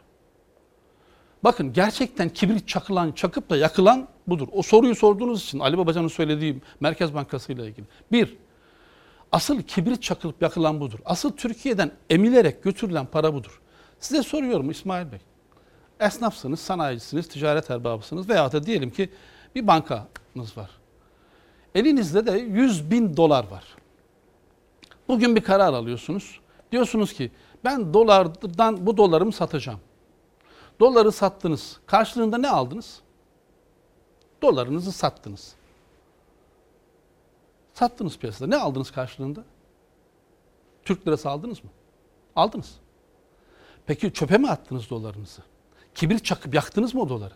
[1.44, 4.48] Bakın gerçekten kibrit çakılan, çakıp da yakılan budur.
[4.52, 7.86] O soruyu sorduğunuz için Ali Babacan'ın söylediği Merkez Bankası ile ilgili.
[8.12, 8.36] Bir,
[9.32, 10.98] asıl kibrit çakılıp yakılan budur.
[11.04, 13.60] Asıl Türkiye'den emilerek götürülen para budur.
[14.00, 15.18] Size soruyorum İsmail Bey.
[16.00, 19.10] Esnafsınız, sanayicisiniz, ticaret erbabısınız veya da diyelim ki
[19.54, 20.70] bir bankanız var.
[21.74, 23.64] Elinizde de 100 bin dolar var.
[25.08, 26.40] Bugün bir karar alıyorsunuz.
[26.72, 27.30] Diyorsunuz ki
[27.64, 29.80] ben dolardan bu dolarımı satacağım.
[30.80, 31.80] Doları sattınız.
[31.86, 33.00] Karşılığında ne aldınız?
[34.42, 35.54] Dolarınızı sattınız.
[37.74, 38.48] Sattınız piyasada.
[38.48, 39.44] Ne aldınız karşılığında?
[40.84, 41.70] Türk lirası aldınız mı?
[42.36, 42.74] Aldınız.
[43.86, 45.42] Peki çöpe mi attınız dolarınızı?
[45.94, 47.34] Kibrit çakıp yaktınız mı o doları?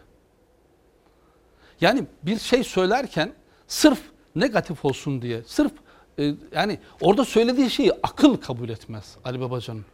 [1.81, 3.33] Yani bir şey söylerken
[3.67, 4.01] sırf
[4.37, 5.73] negatif olsun diye, sırf
[6.19, 9.85] e, yani orada söylediği şeyi akıl kabul etmez Ali Babacan'ın.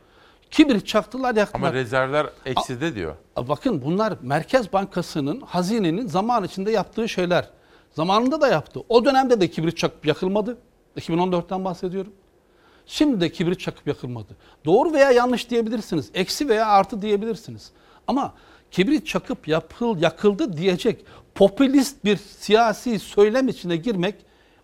[0.50, 1.60] Kibrit çaktılar yaktılar.
[1.68, 3.14] Ama rezervler ekside diyor.
[3.36, 7.50] A- Bakın bunlar Merkez Bankası'nın, hazinenin zaman içinde yaptığı şeyler.
[7.92, 8.80] Zamanında da yaptı.
[8.88, 10.58] O dönemde de kibrit çakıp yakılmadı.
[10.96, 12.12] 2014'ten bahsediyorum.
[12.86, 14.36] Şimdi de kibrit çakıp yakılmadı.
[14.64, 16.10] Doğru veya yanlış diyebilirsiniz.
[16.14, 17.70] Eksi veya artı diyebilirsiniz.
[18.06, 18.34] Ama
[18.70, 24.14] kibrit çakıp yapıl, yakıldı diyecek popülist bir siyasi söylem içine girmek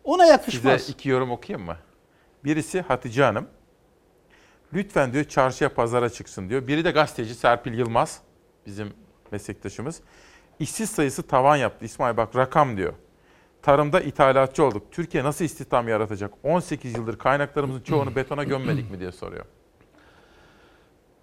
[0.04, 0.80] ona yakışmaz.
[0.80, 1.76] Size iki yorum okuyayım mı?
[2.44, 3.46] Birisi Hatice Hanım.
[4.74, 6.66] Lütfen diyor çarşıya pazara çıksın diyor.
[6.66, 8.20] Biri de gazeteci Serpil Yılmaz.
[8.66, 8.92] Bizim
[9.32, 10.00] meslektaşımız.
[10.58, 11.84] İşsiz sayısı tavan yaptı.
[11.84, 12.92] İsmail bak rakam diyor.
[13.62, 14.82] Tarımda ithalatçı olduk.
[14.90, 16.34] Türkiye nasıl istihdam yaratacak?
[16.42, 19.44] 18 yıldır kaynaklarımızın çoğunu betona gömmedik mi diye soruyor.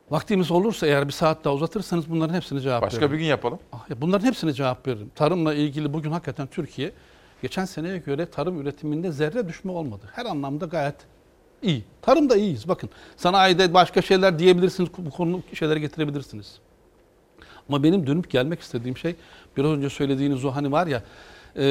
[0.10, 3.14] Vaktimiz olursa eğer bir saat daha uzatırsanız bunların hepsini cevap Başka veririm.
[3.14, 3.60] bir gün yapalım.
[3.74, 5.12] Ah, Bunların hepsine cevap veririm.
[5.16, 6.92] Tarımla ilgili bugün hakikaten Türkiye
[7.42, 10.06] geçen seneye göre tarım üretiminde zerre düşme olmadı.
[10.14, 10.96] Her anlamda gayet
[11.62, 11.84] iyi.
[12.02, 12.68] Tarımda iyiyiz.
[12.68, 14.90] Bakın sanayide başka şeyler diyebilirsiniz.
[14.98, 16.60] Bu konu şeylere getirebilirsiniz.
[17.70, 19.16] Ama benim dönüp gelmek istediğim şey
[19.58, 21.04] biraz önce söylediğiniz o hani var ya
[21.56, 21.64] e,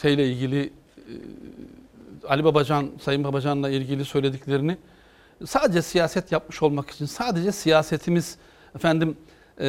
[0.00, 1.12] şeyle ilgili e,
[2.28, 4.76] Ali Babacan, Sayın Babacan'la ilgili söylediklerini
[5.46, 8.36] sadece siyaset yapmış olmak için sadece siyasetimiz
[8.76, 9.16] efendim
[9.60, 9.66] e,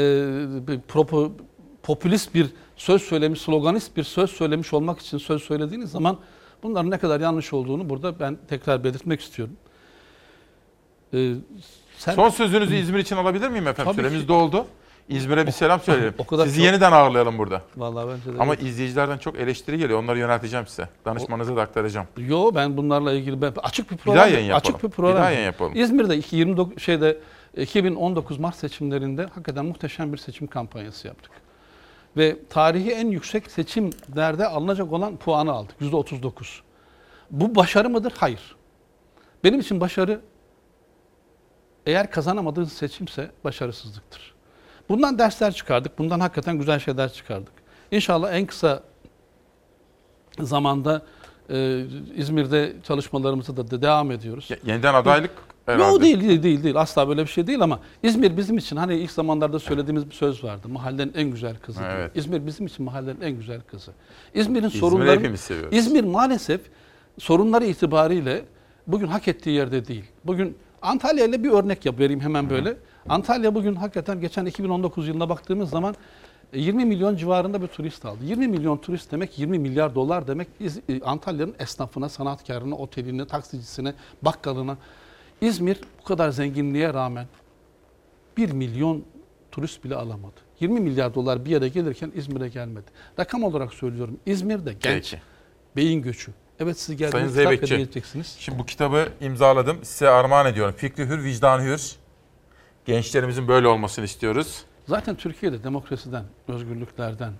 [0.88, 1.32] propo,
[1.84, 6.18] popülist bir söz söylemiş, sloganist bir söz söylemiş olmak için söz söylediğiniz zaman
[6.64, 9.56] bunların ne kadar yanlış olduğunu burada ben tekrar belirtmek istiyorum.
[11.14, 11.34] Ee,
[11.97, 12.15] sen...
[12.15, 13.91] Son sözünüzü İzmir için alabilir miyim efendim?
[13.93, 14.27] Tabii Süremiz ki.
[14.27, 14.65] doldu.
[15.10, 16.14] İzmir'e bir selam söyleyelim.
[16.18, 17.61] O kadar Sizi çok- yeniden ağırlayalım burada.
[17.77, 18.64] Vallahi bence de Ama evet.
[18.64, 19.99] izleyicilerden çok eleştiri geliyor.
[20.03, 20.89] Onları yönelteceğim size.
[21.06, 22.07] Danışmanınıza da aktaracağım.
[22.18, 24.19] Yo ben bunlarla ilgili ben açık bir Bir program.
[24.22, 24.76] daha yayın yapalım.
[24.76, 25.14] Açık bir program.
[25.15, 25.72] Bir daha yayın yapalım.
[25.76, 27.18] İzmir'de iki- 29 şeyde
[27.57, 31.31] 2019 Mart seçimlerinde hakikaten muhteşem bir seçim kampanyası yaptık.
[32.20, 35.76] Ve tarihi en yüksek seçimlerde alınacak olan puanı aldık.
[35.82, 36.60] %39.
[37.32, 38.14] Bu başarı mıdır?
[38.18, 38.56] Hayır.
[39.44, 40.22] Benim için başarı
[41.86, 44.34] eğer kazanamadığın seçimse başarısızlıktır.
[44.90, 46.00] Bundan dersler çıkardık.
[46.00, 47.54] Bundan hakikaten güzel şeyler çıkardık.
[47.91, 48.84] İnşallah en kısa
[50.40, 51.02] zamanda
[51.50, 51.86] e,
[52.16, 54.50] İzmir'de çalışmalarımıza da de- devam ediyoruz.
[54.66, 55.32] Yeniden adaylık
[55.70, 55.91] herhalde.
[55.94, 56.76] Yok değil, değil, değil, değil.
[56.76, 60.44] Asla böyle bir şey değil ama İzmir bizim için hani ilk zamanlarda söylediğimiz bir söz
[60.44, 60.70] vardı.
[60.70, 61.80] Mahallenin en güzel kızı.
[61.80, 61.90] diye.
[61.91, 62.12] Evet.
[62.16, 63.91] İzmir bizim için mahallenin en güzel kızı.
[64.34, 65.36] İzmir'in İzmir'i sorunları...
[65.72, 66.62] İzmir maalesef
[67.20, 68.46] sorunları itibariyle
[68.88, 70.06] bugün hak ettiği yerde değil.
[70.26, 72.78] Bugün Antalya ile bir örnek yap vereyim hemen böyle.
[73.10, 75.96] Antalya bugün hakikaten geçen 2019 yılına baktığımız zaman
[76.54, 78.20] e, 20 milyon civarında bir turist aldı.
[78.24, 80.48] 20 milyon turist demek 20 milyar dolar demek
[80.90, 84.78] e, Antalya'nın esnafına, sanatkarına, oteline, taksicisine, bakkalına.
[85.41, 87.28] İzmir bu kadar zenginliğe rağmen
[88.38, 89.03] 1 milyon
[89.52, 90.36] turist bile alamadı.
[90.60, 92.86] 20 milyar dolar bir yere gelirken İzmir'e gelmedi.
[93.20, 95.22] Rakam olarak söylüyorum İzmir'de genç, Peki.
[95.76, 96.32] beyin göçü.
[96.60, 98.24] Evet siz Sayın geldiniz, kitap Zeybekçi.
[98.40, 99.78] Şimdi bu kitabı imzaladım.
[99.84, 100.76] Size armağan ediyorum.
[100.78, 101.95] Fikri hür, vicdan hür.
[102.86, 104.64] Gençlerimizin böyle olmasını istiyoruz.
[104.88, 107.34] Zaten Türkiye'de demokrasiden, özgürlüklerden,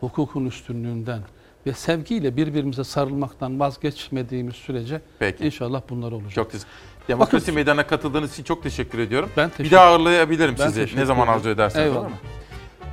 [0.00, 1.20] hukukun üstünlüğünden
[1.66, 5.46] ve sevgiyle birbirimize sarılmaktan vazgeçmediğimiz sürece Peki.
[5.46, 6.32] inşallah bunlar olacak.
[6.32, 6.70] Çok teşekkür
[7.10, 9.30] Demokrasi Bakın- Meydanı'na katıldığınız için çok teşekkür ediyorum.
[9.36, 11.86] Ben bir teşekkür- daha ağırlayabilirim Ben sizi ne zaman arzu ederseniz.
[11.86, 12.00] Eyvallah.
[12.00, 12.16] olur mu?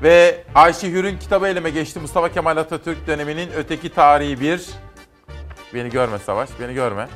[0.04, 2.00] Ve Ayşe Hür'ün kitabı elime geçti.
[2.00, 4.66] Mustafa Kemal Atatürk döneminin öteki tarihi bir.
[5.74, 7.08] Beni görme Savaş, beni görme.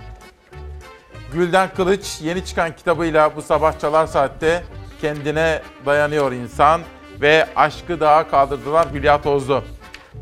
[1.34, 4.64] Gülden Kılıç yeni çıkan kitabıyla bu sabah Çalar Saat'te
[5.02, 6.82] kendine dayanıyor insan
[7.22, 9.64] ve aşkı dağa kaldırdılar Hülya Tozlu.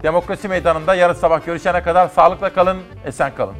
[0.03, 3.56] Demokrasi Meydanı'nda yarın sabah görüşene kadar sağlıkla kalın, esen kalın.